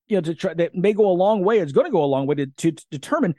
[0.09, 1.59] you know, to try that may go a long way.
[1.59, 3.35] It's going to go a long way to, to, to determine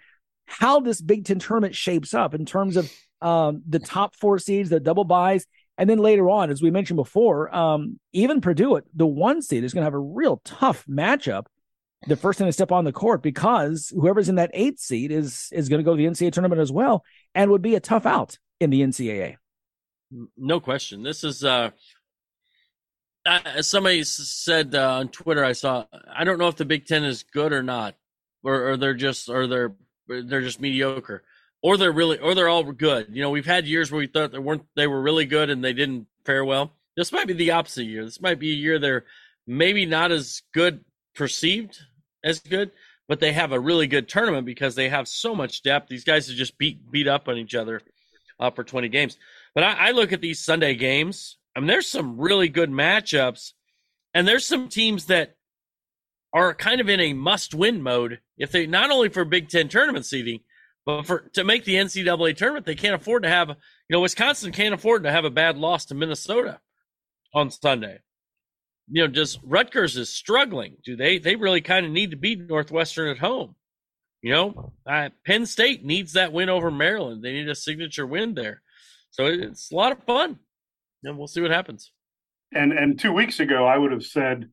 [0.47, 2.91] how this Big Ten tournament shapes up in terms of
[3.21, 6.97] um, the top four seeds, the double byes, and then later on, as we mentioned
[6.97, 11.47] before, um, even Purdue, the one seed is going to have a real tough matchup.
[12.07, 15.49] The first time to step on the court because whoever's in that eighth seed is
[15.53, 18.07] is going to go to the NCAA tournament as well, and would be a tough
[18.07, 19.37] out in the NCAA.
[20.37, 21.03] No question.
[21.03, 21.71] This is uh,
[23.27, 25.85] uh, somebody said uh, on Twitter, I saw.
[26.15, 27.97] I don't know if the Big Ten is good or not,
[28.43, 29.75] or, or they're just or they're
[30.09, 31.23] they're just mediocre.
[31.63, 33.09] or they're really, or they're all good.
[33.11, 35.63] You know, we've had years where we thought they weren't, they were really good and
[35.63, 36.73] they didn't fare well.
[36.97, 38.05] This might be the opposite year.
[38.05, 39.05] This might be a year they're
[39.47, 40.85] maybe not as good
[41.15, 41.79] perceived
[42.25, 42.71] as good,
[43.09, 45.89] but they have a really good tournament because they have so much depth.
[45.89, 47.83] These guys have just beat beat up on each other
[48.39, 49.19] uh, for 20 games.
[49.55, 51.37] But I, I look at these Sunday games.
[51.55, 53.53] I mean, there's some really good matchups,
[54.15, 55.37] and there's some teams that
[56.33, 58.21] are kind of in a must-win mode.
[58.39, 60.41] If they not only for Big Ten tournament seeding,
[60.87, 63.49] but for to make the NCAA tournament, they can't afford to have.
[63.49, 63.57] You
[63.91, 66.61] know, Wisconsin can't afford to have a bad loss to Minnesota
[67.35, 68.01] on Sunday.
[68.89, 70.77] You know, just Rutgers is struggling.
[70.85, 71.19] Do they?
[71.19, 73.57] They really kind of need to beat Northwestern at home.
[74.23, 77.23] You know, uh, Penn State needs that win over Maryland.
[77.23, 78.63] They need a signature win there.
[79.11, 80.39] So it's a lot of fun,
[81.05, 81.93] and we'll see what happens.
[82.53, 84.51] And and two weeks ago, I would have said,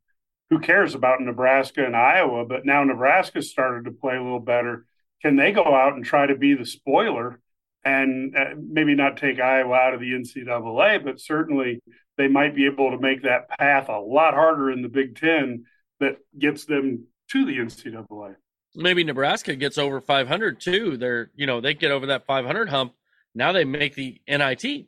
[0.50, 4.86] "Who cares about Nebraska and Iowa?" But now Nebraska started to play a little better.
[5.22, 7.40] Can they go out and try to be the spoiler
[7.84, 11.82] and uh, maybe not take Iowa out of the NCAA, but certainly
[12.18, 15.66] they might be able to make that path a lot harder in the Big Ten
[16.00, 18.36] that gets them to the NCAA.
[18.76, 20.98] Maybe Nebraska gets over 500 too.
[20.98, 22.94] They're you know they get over that 500 hump
[23.38, 24.88] now they make the NIT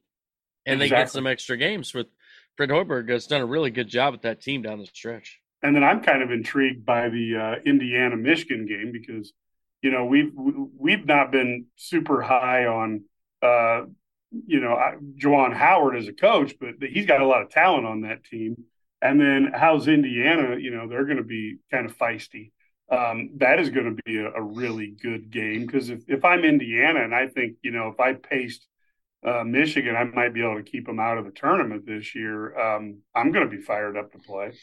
[0.69, 0.95] and exactly.
[0.95, 2.07] they get some extra games with
[2.57, 5.39] Fred Hoiberg has done a really good job with that team down the stretch.
[5.61, 9.33] And then I'm kind of intrigued by the uh, Indiana Michigan game because
[9.81, 13.03] you know we've we've not been super high on
[13.41, 13.83] uh,
[14.31, 14.77] you know
[15.17, 18.63] Juwan Howard as a coach, but he's got a lot of talent on that team.
[19.01, 20.57] And then how's Indiana?
[20.57, 22.51] You know they're going to be kind of feisty
[22.91, 26.43] um, that is going to be a, a, really good game because if, if I'm
[26.43, 28.65] Indiana and I think, you know, if I paced
[29.25, 32.57] uh, Michigan, I might be able to keep them out of the tournament this year.
[32.57, 34.53] Um, I'm going to be fired up to play.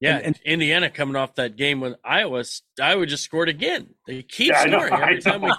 [0.00, 2.42] Yeah, and, and, Indiana coming off that game with Iowa,
[2.80, 3.94] Iowa just scored again.
[4.08, 5.52] They keep yeah, scoring know, every time we,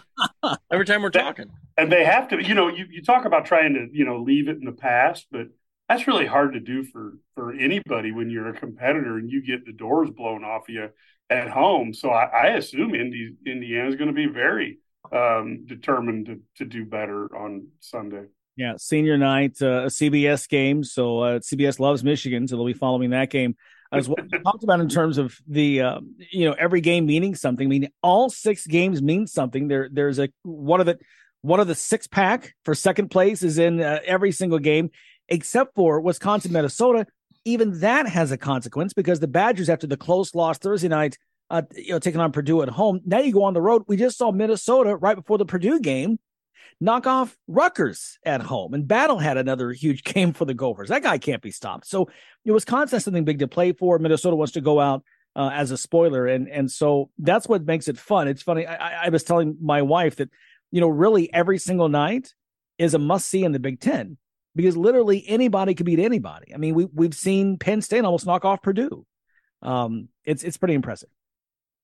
[0.71, 1.49] every time we're talking.
[1.77, 4.49] And they have to, you know, you, you talk about trying to, you know, leave
[4.49, 5.47] it in the past, but
[5.87, 9.65] that's really hard to do for for anybody when you're a competitor and you get
[9.65, 10.89] the doors blown off you
[11.29, 11.93] at home.
[11.93, 14.79] So I, I assume Indy, Indiana is going to be very
[15.13, 18.25] um, determined to, to do better on Sunday.
[18.55, 20.83] Yeah, senior night, uh, a CBS game.
[20.83, 23.55] So uh, CBS loves Michigan, so they'll be following that game
[23.91, 24.17] as well.
[24.43, 25.99] talked about in terms of the uh,
[26.31, 27.65] you know every game meaning something.
[27.65, 29.67] I mean, all six games mean something.
[29.67, 30.99] There, there's a one of the
[31.41, 34.91] one of the six pack for second place is in uh, every single game
[35.29, 37.07] except for Wisconsin, Minnesota,
[37.45, 41.17] even that has a consequence because the Badgers, after the close loss Thursday night,
[41.53, 43.83] uh, you know, taking on Purdue at home, now you go on the road.
[43.87, 46.17] We just saw Minnesota right before the Purdue game
[46.81, 50.89] knock off Rutgers at home, and Battle had another huge game for the Gophers.
[50.89, 51.85] That guy can't be stopped.
[51.85, 52.09] So,
[52.43, 53.99] you know, Wisconsin has something big to play for.
[53.99, 55.03] Minnesota wants to go out
[55.35, 58.27] uh, as a spoiler, and and so that's what makes it fun.
[58.27, 58.65] It's funny.
[58.65, 60.29] I, I was telling my wife that
[60.73, 62.33] you know, really every single night
[62.79, 64.17] is a must see in the Big Ten
[64.55, 66.51] because literally anybody could beat anybody.
[66.51, 69.05] I mean, we we've seen Penn State almost knock off Purdue.
[69.61, 71.09] Um, it's it's pretty impressive.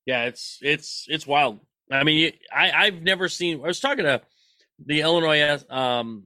[0.09, 1.59] Yeah, it's it's it's wild.
[1.91, 3.63] I mean, I I've never seen.
[3.63, 4.21] I was talking to
[4.85, 6.25] the Illinois um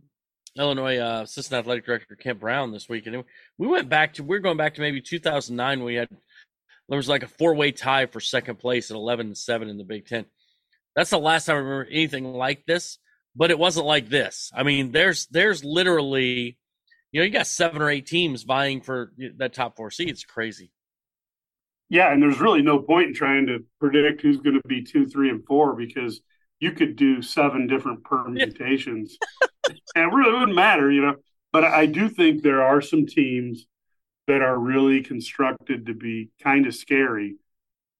[0.57, 3.23] Illinois uh, assistant athletic director Kent Brown this week, and
[3.57, 6.07] we went back to we are going back to maybe 2009 when we had
[6.89, 9.77] there was like a four way tie for second place at 11 and seven in
[9.77, 10.25] the Big Ten.
[10.95, 12.99] That's the last time I remember anything like this
[13.35, 14.51] but it wasn't like this.
[14.55, 16.57] I mean, there's there's literally,
[17.11, 20.09] you know, you got seven or eight teams vying for that top four seed.
[20.09, 20.71] It's crazy.
[21.93, 25.05] Yeah, and there's really no point in trying to predict who's going to be two,
[25.05, 26.21] three, and four because
[26.59, 29.15] you could do seven different permutations,
[29.67, 31.17] and it really wouldn't matter, you know.
[31.51, 33.67] But I do think there are some teams
[34.25, 37.35] that are really constructed to be kind of scary,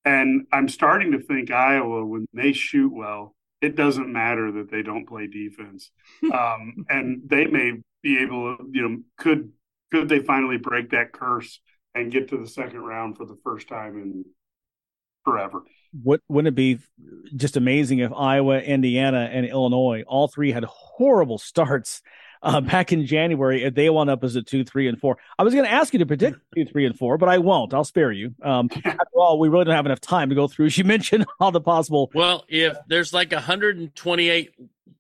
[0.03, 4.81] and I'm starting to think Iowa when they shoot well it doesn't matter that they
[4.81, 5.89] don't play defense.
[6.33, 9.51] Um, and they may be able to, you know, could
[9.91, 11.59] could they finally break that curse
[11.95, 14.25] and get to the second round for the first time in
[15.23, 15.63] forever?
[16.01, 16.79] What wouldn't it be
[17.35, 22.01] just amazing if Iowa, Indiana, and Illinois all three had horrible starts
[22.43, 25.17] uh, back in January if they wound up as a two, three, and four.
[25.39, 27.73] I was going to ask you to predict two, three, and four, but I won't.
[27.73, 28.35] I'll spare you.
[28.43, 30.67] Um, after all, we really don't have enough time to go through.
[30.67, 32.11] As you mentioned, all the possible.
[32.13, 34.51] Well, if there's like 128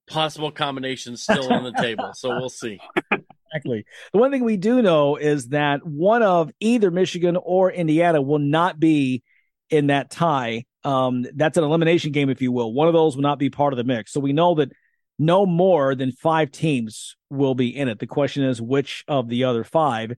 [0.07, 2.79] possible combinations still on the table, so we'll see.
[3.53, 3.85] Exactly.
[4.11, 8.39] The one thing we do know is that one of either Michigan or Indiana will
[8.39, 9.21] not be
[9.69, 10.65] in that tie.
[10.83, 12.73] Um, that's an elimination game, if you will.
[12.73, 14.11] One of those will not be part of the mix.
[14.11, 14.71] So we know that
[15.19, 17.99] no more than five teams will be in it.
[17.99, 20.13] The question is which of the other five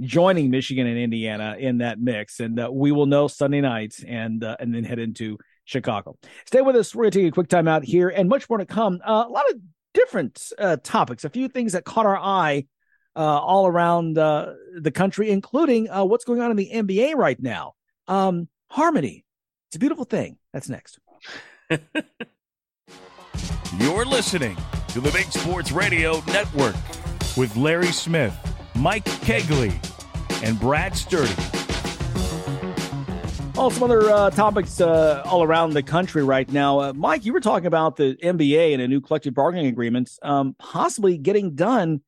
[0.00, 4.42] joining Michigan and Indiana in that mix, and uh, we will know Sunday night, and
[4.44, 6.16] uh, and then head into Chicago.
[6.46, 6.94] Stay with us.
[6.94, 9.00] We're going to take a quick time out here and much more to come.
[9.04, 9.56] Uh, a lot of
[9.94, 12.64] different uh, topics, a few things that caught our eye
[13.22, 17.74] all around uh, the country, including uh, what's going on in the NBA right now.
[18.06, 19.24] Um, harmony.
[19.68, 20.38] It's a beautiful thing.
[20.52, 20.98] That's next.
[23.78, 24.56] You're listening
[24.88, 26.76] to the Big Sports Radio Network
[27.36, 28.34] with Larry Smith,
[28.74, 29.74] Mike Cagley,
[30.42, 31.34] and Brad Sturdy.
[33.60, 36.78] Oh, some other uh, topics uh, all around the country right now.
[36.78, 40.54] Uh, Mike, you were talking about the NBA and a new collective bargaining agreement um,
[40.60, 42.00] possibly getting done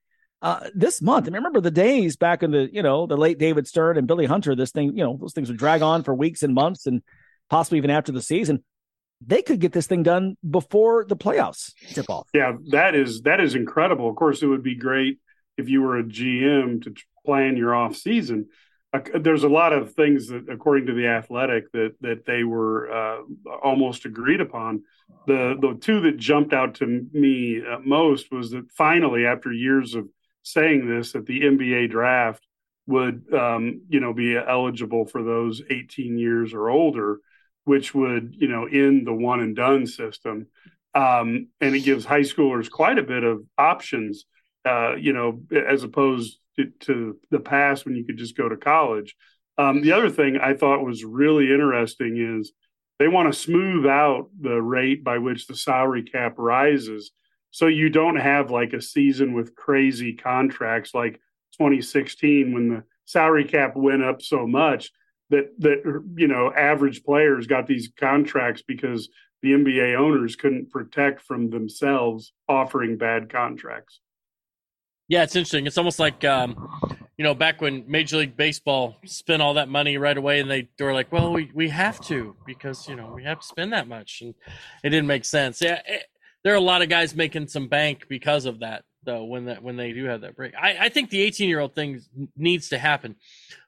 [0.43, 1.29] uh, this month.
[1.29, 4.27] I remember the days back in the, you know, the late David Stern and Billy
[4.27, 7.03] Hunter, this thing, you know, those things would drag on for weeks and months and
[7.49, 8.65] possibly even after the season.
[9.25, 12.29] They could get this thing done before the playoffs tip off.
[12.33, 14.09] Yeah, that is that is incredible.
[14.09, 15.19] Of course, it would be great
[15.59, 16.95] if you were a GM to
[17.27, 18.49] plan your off season
[18.93, 22.91] uh, there's a lot of things that, according to the Athletic, that that they were
[22.91, 23.19] uh,
[23.63, 24.83] almost agreed upon.
[25.27, 29.95] The the two that jumped out to me uh, most was that finally, after years
[29.95, 30.09] of
[30.43, 32.47] saying this, that the NBA draft
[32.87, 37.19] would um, you know be eligible for those 18 years or older,
[37.65, 40.47] which would you know end the one and done system,
[40.95, 44.25] um, and it gives high schoolers quite a bit of options.
[44.65, 48.57] Uh, you know, as opposed to, to the past when you could just go to
[48.57, 49.17] college.
[49.57, 52.53] Um, the other thing I thought was really interesting is
[52.99, 57.13] they want to smooth out the rate by which the salary cap rises.
[57.51, 61.15] So you don't have like a season with crazy contracts like
[61.59, 64.91] 2016 when the salary cap went up so much
[65.31, 65.83] that that
[66.17, 69.09] you know average players got these contracts because
[69.43, 74.01] the NBA owners couldn't protect from themselves offering bad contracts.
[75.09, 75.67] Yeah, it's interesting.
[75.67, 76.69] It's almost like um,
[77.21, 80.69] you know, back when Major League Baseball spent all that money right away, and they,
[80.79, 83.73] they were like, "Well, we, we have to because you know we have to spend
[83.73, 84.35] that much," and
[84.83, 85.61] it didn't make sense.
[85.61, 86.05] Yeah, it,
[86.43, 89.25] there are a lot of guys making some bank because of that, though.
[89.25, 91.75] When that when they do have that break, I, I think the 18 year old
[91.75, 92.01] thing
[92.37, 93.17] needs to happen,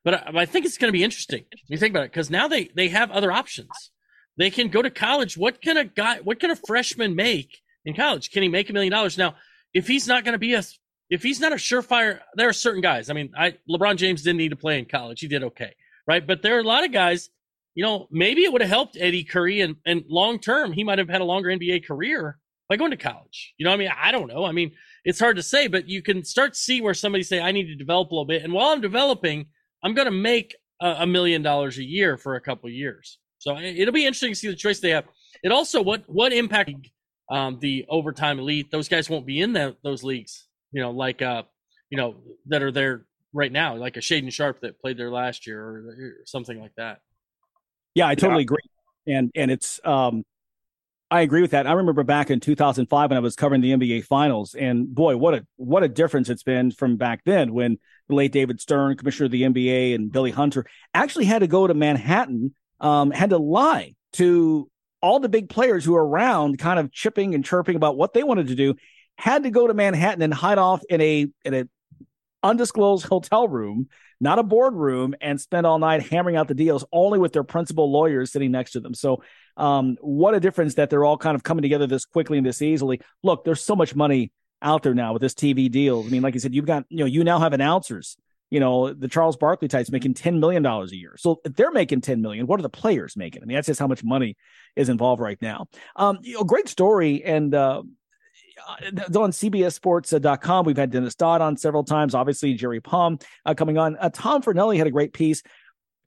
[0.05, 1.44] but I, I think it's going to be interesting.
[1.69, 3.90] You think about it because now they they have other options.
[4.36, 5.36] They can go to college.
[5.36, 6.20] What can a guy?
[6.20, 8.31] What can a freshman make in college?
[8.31, 9.35] Can he make a million dollars now?
[9.74, 10.62] If he's not going to be a
[11.11, 13.11] if he's not a surefire, there are certain guys.
[13.11, 15.74] I mean, I LeBron James didn't need to play in college; he did okay,
[16.07, 16.27] right?
[16.27, 17.28] But there are a lot of guys.
[17.74, 20.99] You know, maybe it would have helped Eddie Curry, and and long term, he might
[20.99, 22.39] have had a longer NBA career
[22.73, 23.55] by going to college.
[23.59, 24.44] You know, I mean, I don't know.
[24.44, 24.73] I mean,
[25.05, 27.66] it's hard to say, but you can start to see where somebody say, "I need
[27.66, 29.47] to develop a little bit," and while I'm developing,
[29.82, 33.19] I'm going to make a, million dollars a year for a couple years.
[33.39, 35.05] So it'll be interesting to see the choice they have.
[35.44, 36.73] It also what what impact
[37.31, 38.70] um, the overtime elite.
[38.70, 41.43] Those guys won't be in the, those leagues you know, like uh,
[41.90, 42.16] you know,
[42.47, 45.77] that are there right now, like a Shaedon Sharpe that played there last year or,
[45.89, 47.01] or something like that.
[47.94, 48.44] Yeah, I totally yeah.
[48.44, 48.59] agree.
[49.07, 50.24] And and it's um
[51.13, 51.67] I agree with that.
[51.67, 55.35] I remember back in 2005 when I was covering the NBA finals and boy, what
[55.35, 57.77] a what a difference it's been from back then when
[58.09, 60.65] the late David Stern, commissioner of the NBA and Billy Hunter
[60.95, 64.71] actually had to go to Manhattan um had to lie to
[65.03, 68.23] all the big players who were around kind of chipping and chirping about what they
[68.23, 68.75] wanted to do
[69.19, 71.65] had to go to Manhattan and hide off in a in a
[72.43, 73.89] undisclosed hotel room,
[74.23, 77.90] not a boardroom, and spend all night hammering out the deals only with their principal
[77.90, 78.94] lawyers sitting next to them.
[78.94, 79.23] So,
[79.57, 82.62] um, what a difference that they're all kind of coming together this quickly and this
[82.62, 83.01] easily.
[83.23, 84.32] Look, there's so much money
[84.62, 86.05] out there now with this TV deal.
[86.07, 88.16] I mean, like you said, you've got you know you now have announcers.
[88.49, 91.15] You know, the Charles Barkley types making $10 million a year.
[91.16, 93.43] So they're making 10 million, what are the players making?
[93.43, 94.36] I mean, that's just how much money
[94.77, 95.69] is involved right now.
[95.97, 97.24] Um, you know, great story.
[97.24, 97.82] And, uh,
[98.69, 100.66] uh, on CBSSports.com.
[100.66, 102.15] We've had Dennis Dodd on several times.
[102.15, 103.97] Obviously, Jerry Palm uh, coming on.
[103.97, 105.43] Uh, Tom Fornelli had a great piece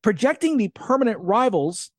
[0.02, 1.90] projecting the permanent rivals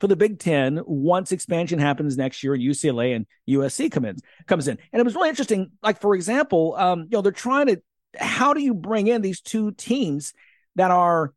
[0.00, 4.16] for the Big Ten once expansion happens next year and UCLA and USC come in,
[4.46, 4.78] comes in.
[4.92, 5.70] And it was really interesting.
[5.82, 7.82] Like, for example, um, you know, they're trying to,
[8.18, 10.32] how do you bring in these two teams
[10.76, 11.32] that are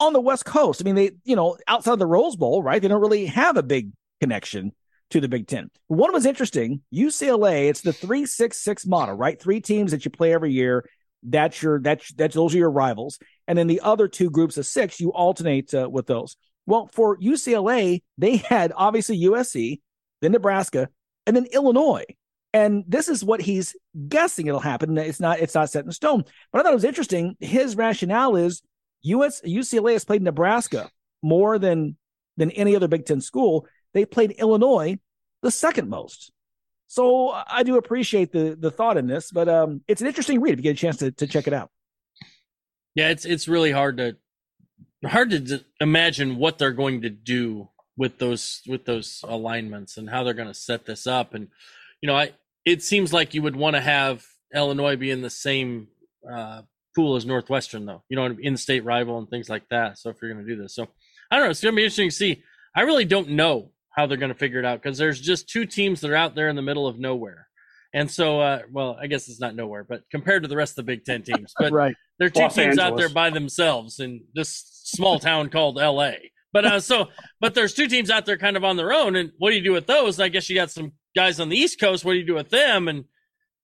[0.00, 0.82] on the West Coast?
[0.82, 2.80] I mean, they, you know, outside of the Rose Bowl, right?
[2.80, 4.72] They don't really have a big connection
[5.10, 5.70] to the Big Ten.
[5.86, 6.82] One was interesting.
[6.92, 9.40] UCLA, it's the three six six model, right?
[9.40, 10.84] Three teams that you play every year.
[11.22, 14.66] That's your that's that's those are your rivals, and then the other two groups of
[14.66, 16.36] six you alternate uh, with those.
[16.66, 19.80] Well, for UCLA, they had obviously USC,
[20.20, 20.88] then Nebraska,
[21.26, 22.04] and then Illinois.
[22.54, 23.76] And this is what he's
[24.08, 24.96] guessing it'll happen.
[24.98, 26.24] It's not it's not set in stone.
[26.52, 27.36] But I thought it was interesting.
[27.40, 28.62] His rationale is
[29.02, 30.90] US UCLA has played Nebraska
[31.22, 31.96] more than
[32.36, 34.98] than any other Big Ten school they played Illinois
[35.42, 36.32] the second most.
[36.86, 40.54] So I do appreciate the the thought in this, but um, it's an interesting read
[40.54, 41.70] if you get a chance to, to check it out.
[42.94, 44.16] Yeah, it's it's really hard to
[45.04, 50.24] hard to imagine what they're going to do with those with those alignments and how
[50.24, 51.34] they're going to set this up.
[51.34, 51.48] And
[52.00, 52.32] you know, I
[52.64, 54.24] it seems like you would want to have
[54.54, 55.88] Illinois be in the same
[56.30, 56.62] uh,
[56.96, 58.02] pool as Northwestern, though.
[58.08, 59.98] You know, in-state rival and things like that.
[59.98, 60.88] So if you're going to do this, so
[61.30, 61.50] I don't know.
[61.50, 62.42] It's going to be interesting to see.
[62.74, 65.66] I really don't know how they're going to figure it out because there's just two
[65.66, 67.48] teams that are out there in the middle of nowhere.
[67.92, 70.86] And so, uh, well, I guess it's not nowhere, but compared to the rest of
[70.86, 71.96] the Big Ten teams, but right.
[72.18, 74.50] there are two Los teams out there by themselves in this
[74.84, 76.12] small town called LA.
[76.52, 77.08] But uh, so,
[77.40, 79.16] but there's two teams out there kind of on their own.
[79.16, 80.20] And what do you do with those?
[80.20, 82.04] I guess you got some guys on the East Coast.
[82.04, 82.86] What do you do with them?
[82.86, 83.04] And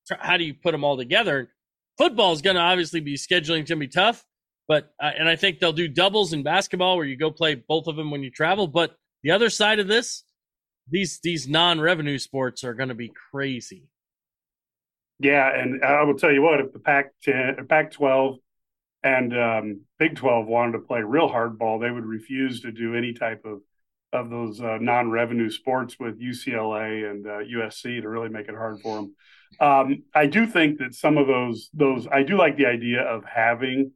[0.09, 1.51] tr- how do you put them all together?
[1.97, 4.25] Football is going to obviously be scheduling to be tough,
[4.67, 7.87] but uh, and I think they'll do doubles in basketball where you go play both
[7.87, 8.67] of them when you travel.
[8.67, 10.23] But the other side of this,
[10.89, 13.89] these these non-revenue sports are going to be crazy.
[15.19, 18.37] Yeah, and I will tell you what, if the Pac-10, Pac-12
[19.03, 23.13] and um, Big 12 wanted to play real hardball, they would refuse to do any
[23.15, 23.61] type of
[24.13, 28.81] of those uh, non-revenue sports with UCLA and uh, USC to really make it hard
[28.81, 29.15] for them.
[29.59, 33.25] Um, I do think that some of those those I do like the idea of
[33.25, 33.93] having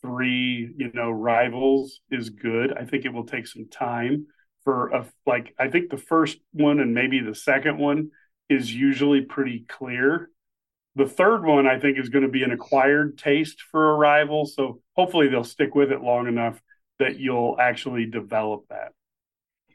[0.00, 2.76] three you know rivals is good.
[2.76, 4.26] I think it will take some time
[4.64, 8.10] for a like I think the first one and maybe the second one
[8.48, 10.30] is usually pretty clear.
[10.94, 14.44] The third one I think is going to be an acquired taste for a rival,
[14.44, 16.60] so hopefully they'll stick with it long enough
[16.98, 18.92] that you'll actually develop that.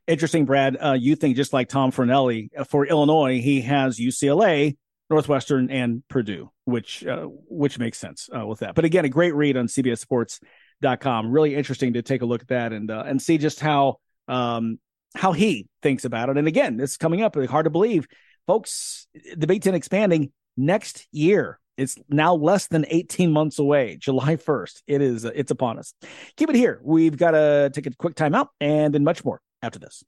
[0.07, 0.77] Interesting, Brad.
[0.79, 4.77] Uh, you think just like Tom Fornelli uh, for Illinois, he has UCLA,
[5.09, 8.75] Northwestern, and Purdue, which uh, which makes sense uh, with that.
[8.75, 11.31] But again, a great read on CBSSports.com.
[11.31, 13.97] Really interesting to take a look at that and uh, and see just how
[14.27, 14.79] um,
[15.15, 16.37] how he thinks about it.
[16.37, 17.35] And again, this is coming up.
[17.35, 18.07] Hard to believe,
[18.45, 19.07] folks.
[19.37, 21.59] Big Ten expanding next year.
[21.77, 24.81] It's now less than 18 months away, July 1st.
[24.87, 25.93] It is, it's upon us.
[26.35, 26.79] Keep it here.
[26.83, 30.03] We've got to take a quick time out and then much more after this.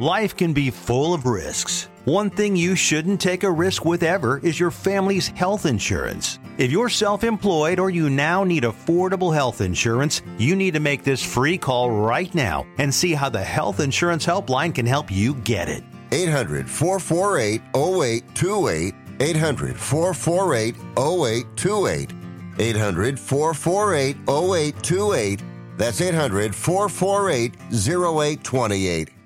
[0.00, 1.88] Life can be full of risks.
[2.04, 6.38] One thing you shouldn't take a risk with ever is your family's health insurance.
[6.56, 11.02] If you're self employed or you now need affordable health insurance, you need to make
[11.02, 15.34] this free call right now and see how the Health Insurance Helpline can help you
[15.34, 15.82] get it.
[16.12, 18.94] 800 448 0828.
[19.20, 22.12] 800 448 0828.
[22.60, 25.42] 800 448 0828.
[25.76, 29.17] That's 800 448 0828.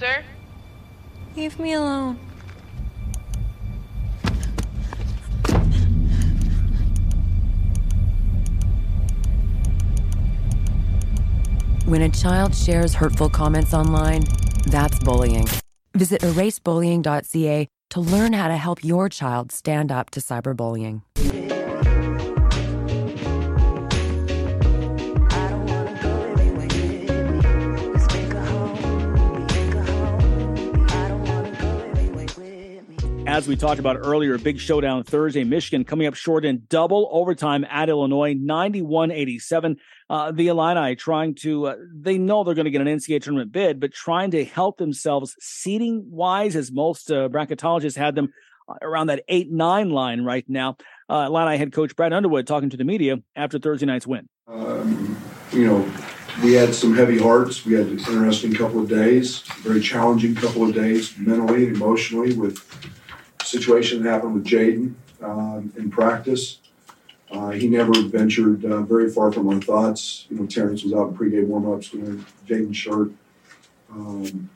[0.00, 0.24] Hey, loser.
[1.36, 2.18] Leave me alone.
[11.86, 14.22] When a child shares hurtful comments online,
[14.66, 15.46] that's bullying.
[15.94, 21.02] Visit erasebullying.ca to learn how to help your child stand up to cyberbullying.
[33.30, 35.44] As we talked about earlier, big showdown Thursday.
[35.44, 39.76] Michigan coming up short in double overtime at Illinois, 91 87.
[40.10, 43.52] Uh, the Illini trying to, uh, they know they're going to get an NCAA tournament
[43.52, 48.32] bid, but trying to help themselves seating wise, as most uh, bracketologists had them
[48.68, 50.76] uh, around that 8 9 line right now.
[51.08, 54.28] Uh, Illini head coach Brad Underwood talking to the media after Thursday night's win.
[54.48, 55.16] Um,
[55.52, 55.88] you know,
[56.42, 57.64] we had some heavy hearts.
[57.64, 62.58] We had an interesting couple of days, very challenging couple of days, mentally, emotionally, with
[63.44, 66.58] situation that happened with Jaden um, in practice.
[67.30, 70.26] Uh, he never ventured uh, very far from our thoughts.
[70.30, 73.12] You know, Terrence was out in pregame warmups wearing Jaden's shirt.
[73.90, 74.50] Um,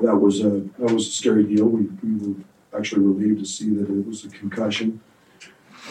[0.00, 1.66] that was a that was a scary deal.
[1.66, 2.34] We, we were
[2.76, 5.00] actually relieved to see that it was a concussion.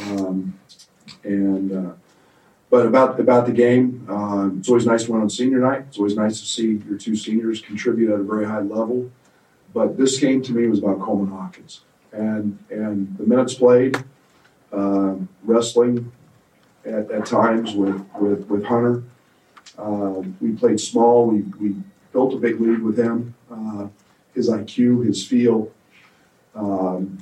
[0.03, 0.59] Um,
[1.23, 1.93] and uh,
[2.69, 5.85] but about about the game, uh, it's always nice to win on senior night.
[5.89, 9.11] It's always nice to see your two seniors contribute at a very high level.
[9.73, 11.81] But this game to me was about Coleman Hawkins
[12.11, 14.03] and and the minutes played,
[14.71, 16.11] uh, wrestling
[16.85, 19.03] at, at times with with, with Hunter.
[19.77, 21.27] Uh, we played small.
[21.27, 21.75] We we
[22.11, 23.33] built a big lead with him.
[23.49, 23.87] Uh,
[24.33, 25.71] his IQ, his feel,
[26.55, 27.17] um,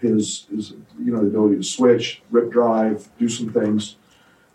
[0.00, 3.96] his his you know the ability to switch, rip drive, do some things.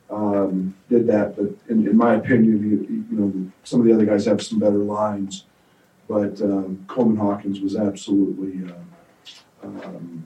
[0.09, 4.05] Um, did that, but in, in my opinion, you, you know some of the other
[4.05, 5.43] guys have some better lines,
[6.07, 10.23] but um, Coleman Hawkins was absolutely uh, um,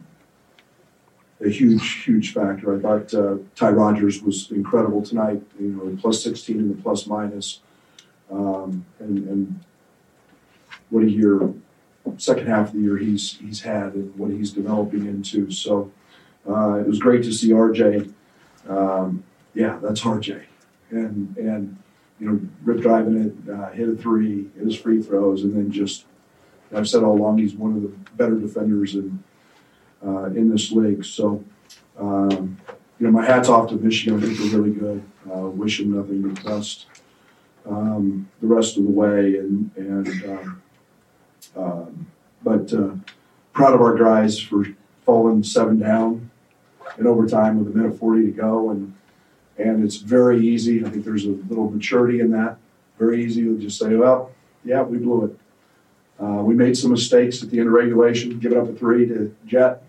[1.43, 2.75] a huge, huge factor.
[2.75, 5.41] I thought uh, Ty Rodgers was incredible tonight.
[5.59, 7.61] You know, plus 16 in the plus minus,
[8.31, 9.59] um, and, and
[10.89, 11.51] what a year,
[12.17, 15.49] second half of the year he's he's had, and what he's developing into.
[15.49, 15.91] So
[16.47, 18.13] uh, it was great to see RJ.
[18.69, 19.23] Um,
[19.55, 20.43] yeah, that's RJ,
[20.91, 21.77] and and
[22.21, 25.71] you know, rip driving it, uh, hit a three, hit his free throws, and then
[25.71, 26.05] just
[26.73, 29.23] I've said all along he's one of the better defenders in
[30.05, 31.03] uh, in this league.
[31.03, 31.43] So,
[31.99, 32.57] um,
[32.99, 34.17] you know, my hats off to Michigan.
[34.17, 35.03] I think they're really good.
[35.29, 36.85] Uh, wish them nothing but the best
[37.67, 40.61] um, the rest of the way, and and um,
[41.55, 42.07] um,
[42.43, 42.95] but uh,
[43.53, 44.65] proud of our guys for
[45.05, 46.29] falling seven down
[46.97, 48.93] in overtime with a minute forty to go, and
[49.61, 50.83] and it's very easy.
[50.83, 52.57] I think there's a little maturity in that.
[52.97, 54.31] Very easy to just say, well,
[54.63, 55.39] yeah, we blew it.
[56.23, 59.35] Uh, we made some mistakes at the end of regulation, giving up a three to
[59.45, 59.83] Jett.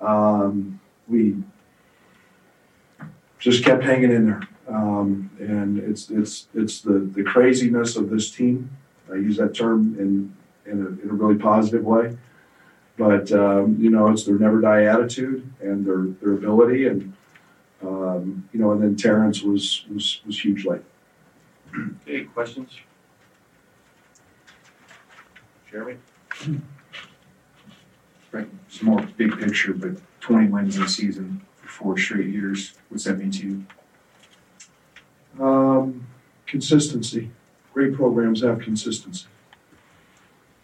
[0.00, 1.36] Um, we
[3.38, 8.30] just kept hanging in there, um, and it's it's it's the the craziness of this
[8.30, 8.70] team.
[9.12, 10.36] I use that term in
[10.70, 12.16] in a, in a really positive way,
[12.96, 17.14] but um, you know it's their never die attitude and their their ability, and
[17.82, 20.82] um, you know, and then Terrence was was was huge late.
[22.02, 22.70] Okay, questions?
[25.70, 25.96] Jeremy?
[28.32, 33.04] Right, some more big picture, but twenty wins this season for four straight years, what's
[33.04, 33.46] that mean to
[35.38, 35.44] you?
[35.44, 36.06] Um,
[36.46, 37.30] consistency.
[37.72, 39.26] Great programs have consistency.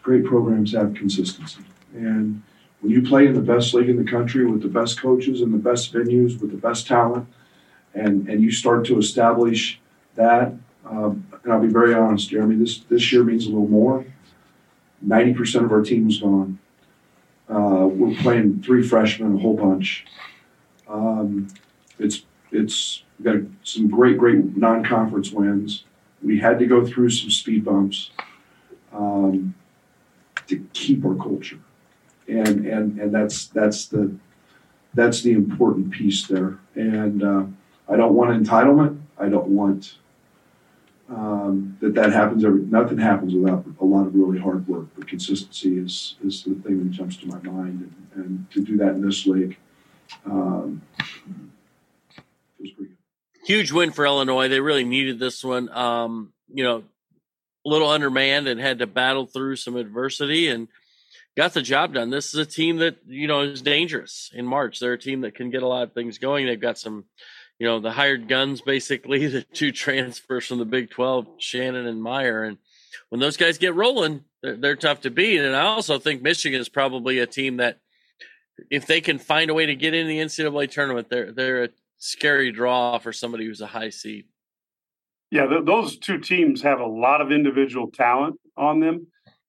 [0.03, 1.61] Great programs have consistency.
[1.93, 2.43] And
[2.85, 5.51] when you play in the best league in the country with the best coaches and
[5.51, 7.27] the best venues with the best talent,
[7.95, 9.79] and, and you start to establish
[10.13, 10.53] that,
[10.85, 14.05] um, and I'll be very honest, Jeremy, this, this year means a little more.
[15.03, 16.59] 90% of our team is gone.
[17.49, 20.05] Uh, we're playing three freshmen, a whole bunch.
[20.87, 21.47] Um,
[21.97, 22.21] it's
[22.51, 25.85] it's got some great, great non-conference wins.
[26.21, 28.11] We had to go through some speed bumps
[28.93, 29.55] um,
[30.47, 31.59] to keep our culture,
[32.27, 34.15] and and and that's that's the
[34.93, 36.59] that's the important piece there.
[36.75, 37.45] And uh,
[37.87, 39.01] I don't want entitlement.
[39.17, 39.95] I don't want
[41.09, 44.87] um, that that happens every nothing happens without a lot of really hard work.
[44.95, 47.91] But consistency is is the thing that jumps to my mind.
[48.15, 49.57] And, and to do that in this league
[50.25, 50.81] um,
[52.57, 52.97] feels pretty good.
[53.45, 54.47] Huge win for illinois.
[54.47, 55.69] They really needed this one.
[55.69, 56.83] Um, you know
[57.65, 60.49] a little undermanned and had to battle through some adversity.
[60.49, 60.67] And
[61.35, 64.79] got the job done this is a team that you know is dangerous in march
[64.79, 67.05] they're a team that can get a lot of things going they've got some
[67.59, 72.03] you know, the hired guns, basically, the two transfers from the Big 12, Shannon and
[72.03, 72.43] Mayer.
[72.43, 72.57] And
[73.09, 75.39] when those guys get rolling, they're, they're tough to beat.
[75.39, 77.79] And I also think Michigan is probably a team that,
[78.71, 81.69] if they can find a way to get in the NCAA tournament, they're they're a
[81.97, 84.27] scary draw for somebody who's a high seed.
[85.29, 89.07] Yeah, th- those two teams have a lot of individual talent on them.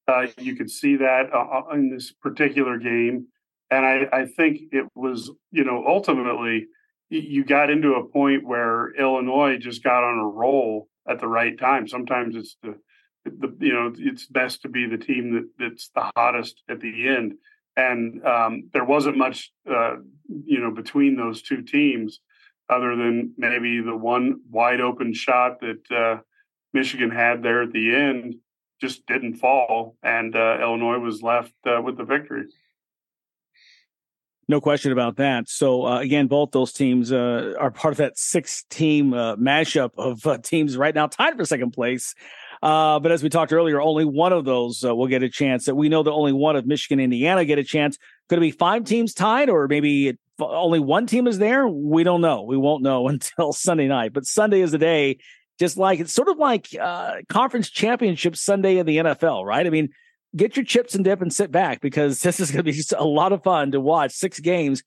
[0.09, 3.27] Uh, you could see that uh, in this particular game,
[3.71, 6.67] and I, I think it was, you know, ultimately
[7.09, 11.59] you got into a point where Illinois just got on a roll at the right
[11.59, 11.87] time.
[11.87, 12.77] Sometimes it's the,
[13.25, 17.09] the you know it's best to be the team that that's the hottest at the
[17.09, 17.35] end,
[17.77, 19.97] and um, there wasn't much uh,
[20.29, 22.21] you know between those two teams,
[22.69, 26.21] other than maybe the one wide open shot that uh,
[26.73, 28.37] Michigan had there at the end
[28.81, 32.45] just didn't fall, and uh, Illinois was left uh, with the victory.
[34.49, 35.49] No question about that.
[35.49, 40.25] So uh, again, both those teams uh, are part of that six-team uh, mashup of
[40.25, 42.15] uh, teams right now tied for second place.
[42.63, 45.67] Uh, but as we talked earlier, only one of those uh, will get a chance.
[45.67, 47.99] That we know that only one of Michigan, Indiana get a chance.
[48.29, 51.67] Could it be five teams tied, or maybe it, only one team is there?
[51.67, 52.43] We don't know.
[52.43, 54.13] We won't know until Sunday night.
[54.13, 55.19] But Sunday is the day.
[55.59, 56.69] Just like it's sort of like
[57.29, 59.67] conference championship Sunday in the NFL, right?
[59.67, 59.91] I mean,
[60.35, 62.93] get your chips and dip and sit back because this is going to be just
[62.93, 64.83] a lot of fun to watch six games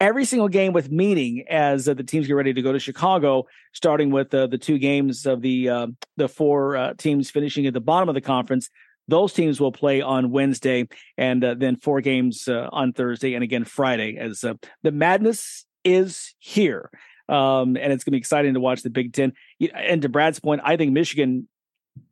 [0.00, 3.46] every single game with meaning as uh, the teams get ready to go to Chicago,
[3.72, 7.74] starting with uh, the two games of the uh, the four uh, teams finishing at
[7.74, 8.70] the bottom of the conference.
[9.08, 10.88] Those teams will play on Wednesday,
[11.18, 14.16] and uh, then four games uh, on Thursday, and again Friday.
[14.16, 16.90] As the madness is here,
[17.30, 19.32] um, and it's going to be exciting to watch the Big Ten.
[19.74, 21.48] And to Brad's point, I think Michigan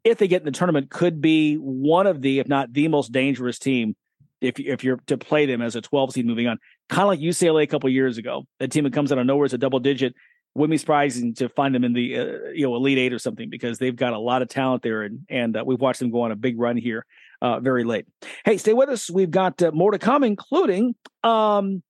[0.05, 3.13] if they get in the tournament, could be one of the, if not the most
[3.13, 3.95] dangerous team
[4.41, 6.59] if if you're to play them as a 12 seed moving on.
[6.89, 9.47] Kind of like UCLA a couple years ago, that team that comes out of nowhere
[9.47, 10.15] is a double digit.
[10.55, 12.25] Wouldn't be surprising to find them in the uh,
[12.55, 15.21] you know elite eight or something because they've got a lot of talent there, and
[15.29, 17.05] and uh, we've watched them go on a big run here
[17.43, 18.07] uh, very late.
[18.45, 19.11] Hey, stay with us.
[19.11, 21.83] We've got uh, more to come, including um,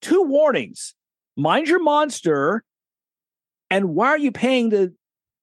[0.00, 0.94] two warnings:
[1.36, 2.64] mind your monster,
[3.70, 4.92] and why are you paying to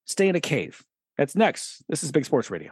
[0.05, 0.83] stay in a cave?
[1.17, 1.83] That's next.
[1.87, 2.71] This is Big Sports Radio.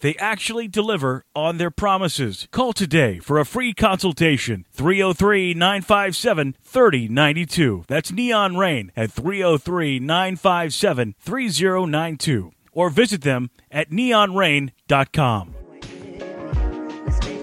[0.00, 2.48] They actually deliver on their promises.
[2.50, 4.64] Call today for a free consultation.
[4.72, 7.84] 303 957 3092.
[7.86, 12.52] That's Neon Rain at 303 957 3092.
[12.72, 15.54] Or visit them at neonrain.com.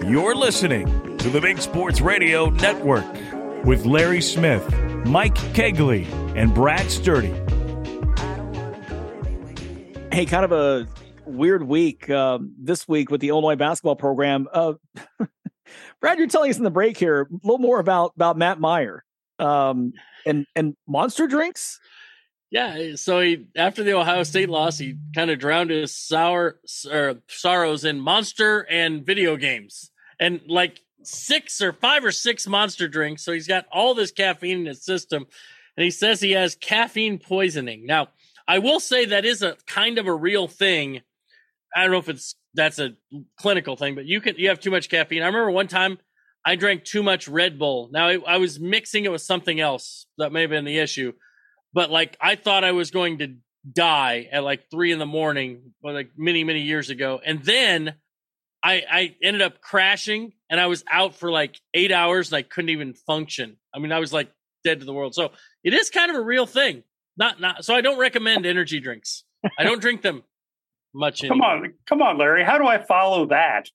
[0.06, 3.04] You're listening to the Big Sports Radio Network
[3.64, 4.66] with Larry Smith,
[5.04, 7.34] Mike Cagley, and Brad Sturdy.
[10.10, 10.88] Hey, kind of a
[11.38, 14.48] weird week uh, this week with the Illinois basketball program.
[14.52, 14.74] Uh,
[16.00, 19.04] Brad, you're telling us in the break here a little more about about Matt Mayer
[19.38, 19.92] um,
[20.26, 21.80] and and monster drinks.
[22.50, 26.58] Yeah, so he after the Ohio State loss, he kind of drowned his sour
[26.90, 32.88] or sorrows in monster and video games, and like six or five or six monster
[32.88, 33.22] drinks.
[33.22, 35.26] So he's got all this caffeine in his system,
[35.76, 37.84] and he says he has caffeine poisoning.
[37.84, 38.08] Now,
[38.46, 41.02] I will say that is a kind of a real thing
[41.74, 42.94] I don't know if it's that's a
[43.38, 45.22] clinical thing, but you can you have too much caffeine.
[45.22, 45.98] I remember one time
[46.44, 47.88] I drank too much Red Bull.
[47.92, 51.12] Now I, I was mixing it with something else that may have been the issue,
[51.72, 53.36] but like I thought I was going to
[53.70, 57.94] die at like three in the morning, like many many years ago, and then
[58.62, 62.42] I I ended up crashing and I was out for like eight hours and I
[62.42, 63.56] couldn't even function.
[63.74, 64.30] I mean I was like
[64.64, 65.14] dead to the world.
[65.14, 65.30] So
[65.62, 66.82] it is kind of a real thing.
[67.16, 69.24] Not not so I don't recommend energy drinks.
[69.58, 70.22] I don't drink them
[70.94, 71.26] much.
[71.26, 72.44] Come on, come on, Larry.
[72.44, 73.68] How do I follow that?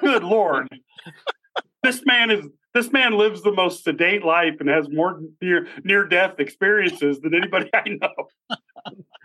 [0.00, 0.68] Good lord,
[1.82, 6.06] this man is this man lives the most sedate life and has more near near
[6.06, 8.58] death experiences than anybody I know.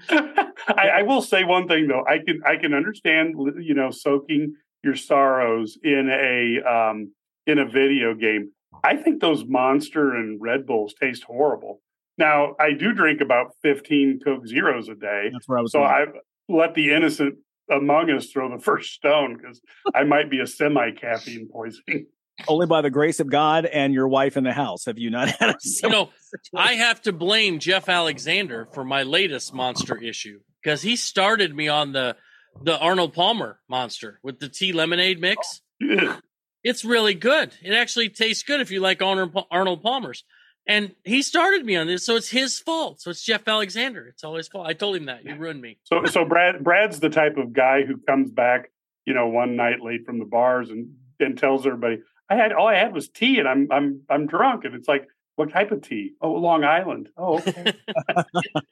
[0.67, 2.03] I, I, will say one thing though.
[2.07, 7.11] I can I can understand you know soaking your sorrows in a um,
[7.45, 8.51] in a video game.
[8.83, 11.81] I think those Monster and Red Bulls taste horrible.
[12.17, 15.29] Now I do drink about fifteen Coke Zeros a day.
[15.31, 15.71] That's where I was.
[15.71, 16.05] So I
[16.49, 17.35] let the innocent
[17.69, 19.61] among us throw the first stone because
[19.93, 22.07] I might be a semi caffeine poisoning.
[22.47, 25.29] Only by the grace of God and your wife in the house have you not
[25.39, 26.09] had a You know,
[26.55, 31.67] I have to blame Jeff Alexander for my latest monster issue because he started me
[31.67, 32.15] on the
[32.61, 35.61] the Arnold Palmer monster with the tea lemonade mix.
[35.83, 36.19] Oh,
[36.63, 37.53] it's really good.
[37.61, 40.23] It actually tastes good if you like Arnold Palmer's.
[40.65, 43.01] And he started me on this, so it's his fault.
[43.01, 44.07] So it's Jeff Alexander.
[44.07, 44.65] It's all his fault.
[44.65, 45.25] I told him that.
[45.25, 45.77] You ruined me.
[45.83, 48.71] So so Brad Brad's the type of guy who comes back,
[49.05, 52.67] you know, one night late from the bars and and tells everybody, I had all
[52.67, 54.63] I had was tea and I'm I'm I'm drunk.
[54.63, 56.13] And it's like, what type of tea?
[56.21, 57.09] Oh, Long Island.
[57.17, 57.73] Oh, okay.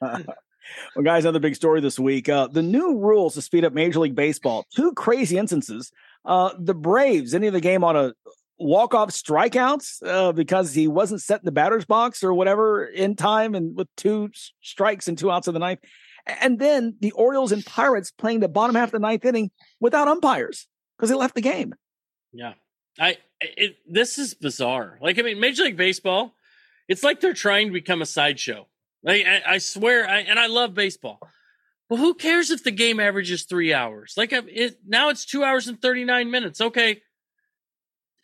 [0.00, 2.28] well, guys, another big story this week.
[2.28, 4.64] Uh, the new rules to speed up Major League Baseball.
[4.74, 5.92] Two crazy instances.
[6.24, 8.14] Uh, the Braves ending the game on a
[8.62, 13.16] walk off strikeouts uh, because he wasn't set in the batter's box or whatever in
[13.16, 14.30] time and with two
[14.60, 15.80] strikes and two outs in the ninth.
[16.26, 20.08] And then the Orioles and Pirates playing the bottom half of the ninth inning without
[20.08, 21.74] umpires because they left the game.
[22.32, 22.54] Yeah.
[22.98, 24.98] I it, this is bizarre.
[25.00, 26.34] Like I mean, Major League Baseball,
[26.88, 28.66] it's like they're trying to become a sideshow.
[29.02, 31.18] Like I, I swear, I, and I love baseball.
[31.88, 34.14] Well, who cares if the game averages three hours?
[34.16, 36.60] Like it, now, it's two hours and thirty nine minutes.
[36.60, 37.02] Okay,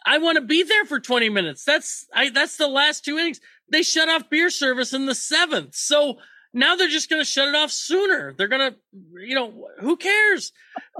[0.08, 1.64] I want to be there for 20 minutes.
[1.64, 3.40] That's I that's the last two innings.
[3.70, 5.74] They shut off beer service in the seventh.
[5.74, 6.18] So
[6.54, 8.32] now they're just going to shut it off sooner.
[8.32, 8.76] They're going to,
[9.20, 10.52] you know, who cares?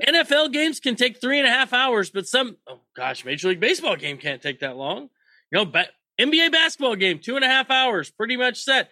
[0.06, 3.60] NFL games can take three and a half hours, but some, oh gosh, Major League
[3.60, 5.08] Baseball game can't take that long.
[5.50, 5.88] You know, ba-
[6.20, 8.90] NBA basketball game, two and a half hours, pretty much set.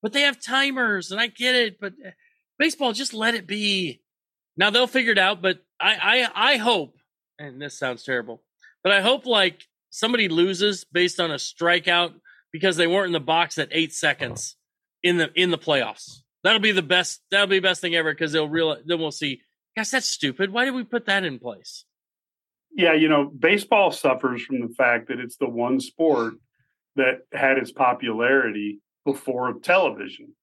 [0.00, 1.78] But they have timers, and I get it.
[1.78, 2.12] But eh,
[2.58, 4.00] baseball, just let it be.
[4.56, 5.42] Now they'll figure it out.
[5.42, 6.96] But I, I, I hope,
[7.38, 8.42] and this sounds terrible.
[8.82, 12.14] But I hope like somebody loses based on a strikeout
[12.52, 13.94] because they weren't in the box at eight uh-huh.
[13.94, 14.56] seconds
[15.02, 16.20] in the in the playoffs.
[16.44, 17.20] That'll be the best.
[17.30, 18.76] That'll be the best thing ever because they'll real.
[18.84, 19.42] Then we'll see.
[19.76, 20.52] Guys, that's stupid.
[20.52, 21.84] Why did we put that in place?
[22.74, 26.34] Yeah, you know, baseball suffers from the fact that it's the one sport
[26.96, 30.34] that had its popularity before television.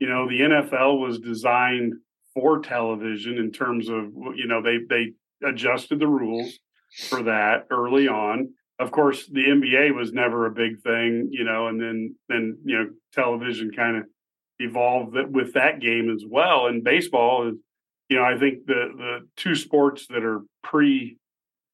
[0.00, 1.94] You know, the NFL was designed
[2.34, 5.12] for television in terms of you know they they
[5.46, 6.58] adjusted the rules
[6.90, 8.52] for that early on.
[8.78, 12.78] Of course, the NBA was never a big thing, you know, and then then you
[12.78, 14.04] know television kind of
[14.60, 16.66] evolved with that game as well.
[16.66, 17.54] And baseball is,
[18.08, 21.16] you know, I think the the two sports that are pre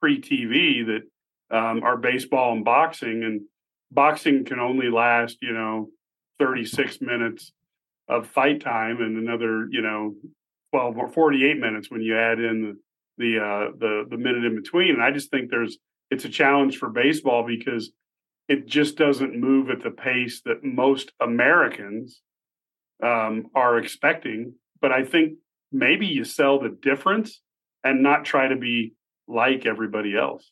[0.00, 3.42] pre TV that um, are baseball and boxing, and
[3.90, 5.88] boxing can only last, you know,
[6.38, 7.52] 36 minutes
[8.08, 10.14] of fight time and another, you know,
[10.72, 12.76] 12 or 48 minutes when you add in
[13.18, 14.94] the uh, the the minute in between.
[14.94, 15.78] And I just think there's
[16.10, 17.92] it's a challenge for baseball because
[18.48, 22.20] it just doesn't move at the pace that most Americans
[23.02, 24.54] um, are expecting.
[24.80, 25.38] But I think
[25.72, 27.40] maybe you sell the difference
[27.82, 28.94] and not try to be
[29.26, 30.50] like everybody else.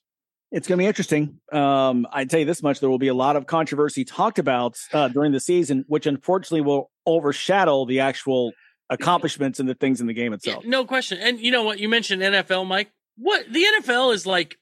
[0.51, 1.41] It's going to be interesting.
[1.51, 4.77] Um, I tell you this much: there will be a lot of controversy talked about
[4.93, 8.53] uh, during the season, which unfortunately will overshadow the actual
[8.93, 10.65] accomplishments and the things in the game itself.
[10.65, 11.19] Yeah, no question.
[11.19, 11.79] And you know what?
[11.79, 12.91] You mentioned NFL, Mike.
[13.17, 14.59] What the NFL is like,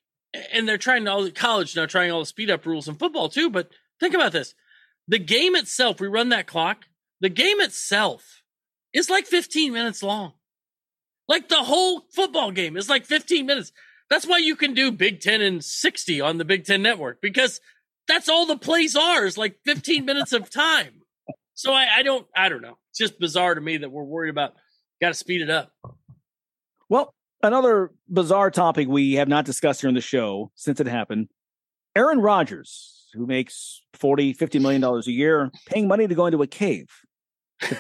[0.52, 3.28] and they're trying all the college now, trying all the speed up rules in football
[3.28, 3.51] too.
[3.51, 4.55] But think about this:
[5.09, 6.01] the game itself.
[6.01, 6.86] We run that clock.
[7.20, 8.43] The game itself
[8.93, 10.32] is like 15 minutes long.
[11.28, 13.73] Like the whole football game is like 15 minutes.
[14.09, 17.61] That's why you can do Big Ten and 60 on the Big Ten network because
[18.09, 21.02] that's all the plays are is like 15 minutes of time.
[21.55, 22.78] So I, I don't I don't know.
[22.91, 24.55] It's just bizarre to me that we're worried about
[25.01, 25.73] got to speed it up.
[26.89, 31.29] Well, another bizarre topic we have not discussed here on the show since it happened.
[31.97, 36.43] Aaron Rodgers, who makes 40, 50 million dollars a year, paying money to go into
[36.43, 36.89] a cave.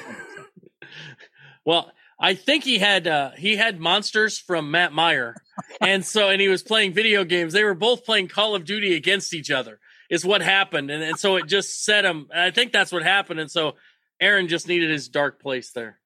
[1.64, 5.36] well, I think he had uh, he had monsters from Matt Mayer,
[5.80, 7.52] and so and he was playing video games.
[7.52, 9.80] They were both playing Call of Duty against each other.
[10.10, 12.28] Is what happened, and, and so it just set him.
[12.34, 13.76] I think that's what happened, and so
[14.20, 16.00] Aaron just needed his dark place there.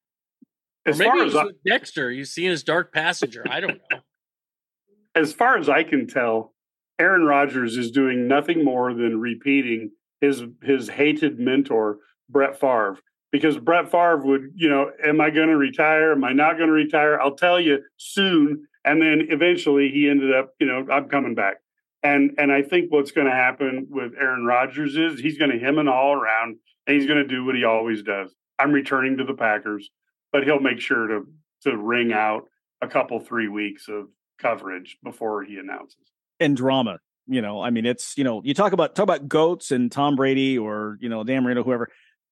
[0.85, 2.11] As or maybe it was I, Dexter.
[2.11, 3.43] You see his dark passenger.
[3.49, 3.99] I don't know.
[5.15, 6.53] As far as I can tell,
[6.99, 12.99] Aaron Rodgers is doing nothing more than repeating his his hated mentor Brett Favre
[13.31, 16.13] because Brett Favre would, you know, am I going to retire?
[16.13, 17.19] Am I not going to retire?
[17.19, 18.65] I'll tell you soon.
[18.85, 21.55] And then eventually he ended up, you know, I'm coming back.
[22.03, 25.57] And and I think what's going to happen with Aaron Rodgers is he's going to
[25.57, 28.33] him and all around, and he's going to do what he always does.
[28.57, 29.89] I'm returning to the Packers,
[30.31, 31.27] but he'll make sure to
[31.63, 32.47] to ring out
[32.81, 34.07] a couple three weeks of
[34.39, 36.11] coverage before he announces.
[36.39, 39.71] And drama, you know, I mean, it's you know, you talk about talk about goats
[39.71, 41.89] and Tom Brady or you know Dan Marino, whoever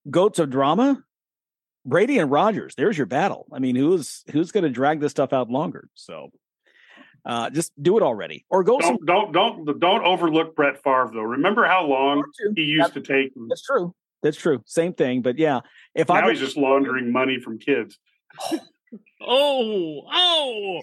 [0.10, 1.04] goats of drama,
[1.86, 2.76] Brady and Rodgers.
[2.76, 3.48] There's your battle.
[3.52, 5.90] I mean, who's who's going to drag this stuff out longer?
[5.96, 6.32] So,
[7.26, 8.80] uh, just do it already, or go.
[8.80, 11.22] Don't some- don't don't don't overlook Brett Favre though.
[11.22, 12.24] Remember how long
[12.56, 13.34] he used That's, to take.
[13.50, 13.94] That's true.
[14.24, 14.62] That's true.
[14.66, 15.60] Same thing, but yeah.
[15.94, 18.00] If now I he's just laundering money from kids.
[19.22, 20.82] oh oh.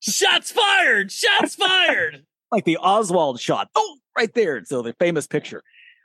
[0.00, 1.12] Shots fired!
[1.12, 2.24] Shots fired!
[2.52, 3.68] like the Oswald shot.
[3.74, 4.62] Oh, right there.
[4.64, 5.62] So the famous picture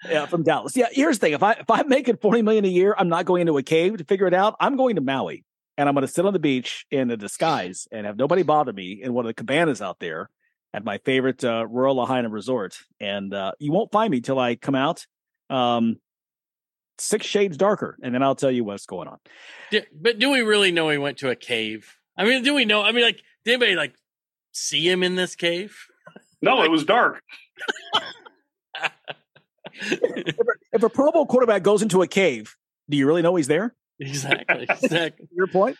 [0.10, 0.76] yeah, from Dallas.
[0.76, 3.26] Yeah, here's the thing: if I if I'm making forty million a year, I'm not
[3.26, 4.56] going into a cave to figure it out.
[4.60, 5.44] I'm going to Maui,
[5.78, 8.74] and I'm going to sit on the beach in a disguise and have nobody bother
[8.74, 10.30] me in one of the cabanas out there
[10.74, 12.78] at my favorite uh, Royal Lahaina resort.
[13.00, 15.06] And uh, you won't find me till I come out
[15.50, 16.00] um,
[16.98, 19.20] six shades darker, and then I'll tell you what's going on.
[19.94, 21.96] but do we really know he went to a cave?
[22.18, 22.82] I mean, do we know?
[22.82, 23.96] I mean, like, did anybody like
[24.52, 25.78] see him in this cave?
[26.42, 27.22] No, it was dark.
[29.82, 32.56] if, a, if a Pro Bowl quarterback goes into a cave,
[32.90, 33.76] do you really know he's there?
[34.00, 34.68] Exactly.
[34.70, 35.28] Exactly.
[35.34, 35.78] your point.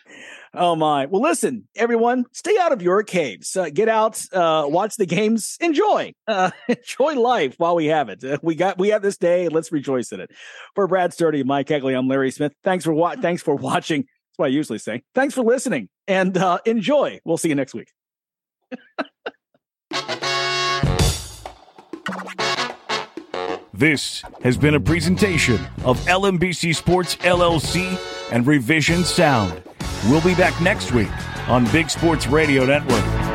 [0.54, 1.06] Oh my.
[1.06, 3.54] Well, listen, everyone, stay out of your caves.
[3.56, 8.24] Uh, get out, uh, watch the games, enjoy, uh, enjoy life while we have it.
[8.24, 9.48] Uh, we got, we have this day.
[9.48, 10.30] Let's rejoice in it.
[10.74, 12.52] For Brad Sturdy, Mike Cagley, I'm Larry Smith.
[12.64, 14.02] Thanks for wa- Thanks for watching.
[14.02, 15.02] That's what I usually say.
[15.14, 17.20] Thanks for listening and uh, enjoy.
[17.24, 17.88] We'll see you next week.
[23.76, 28.00] This has been a presentation of LMBC Sports LLC
[28.32, 29.62] and Revision Sound.
[30.08, 31.10] We'll be back next week
[31.46, 33.25] on Big Sports Radio Network.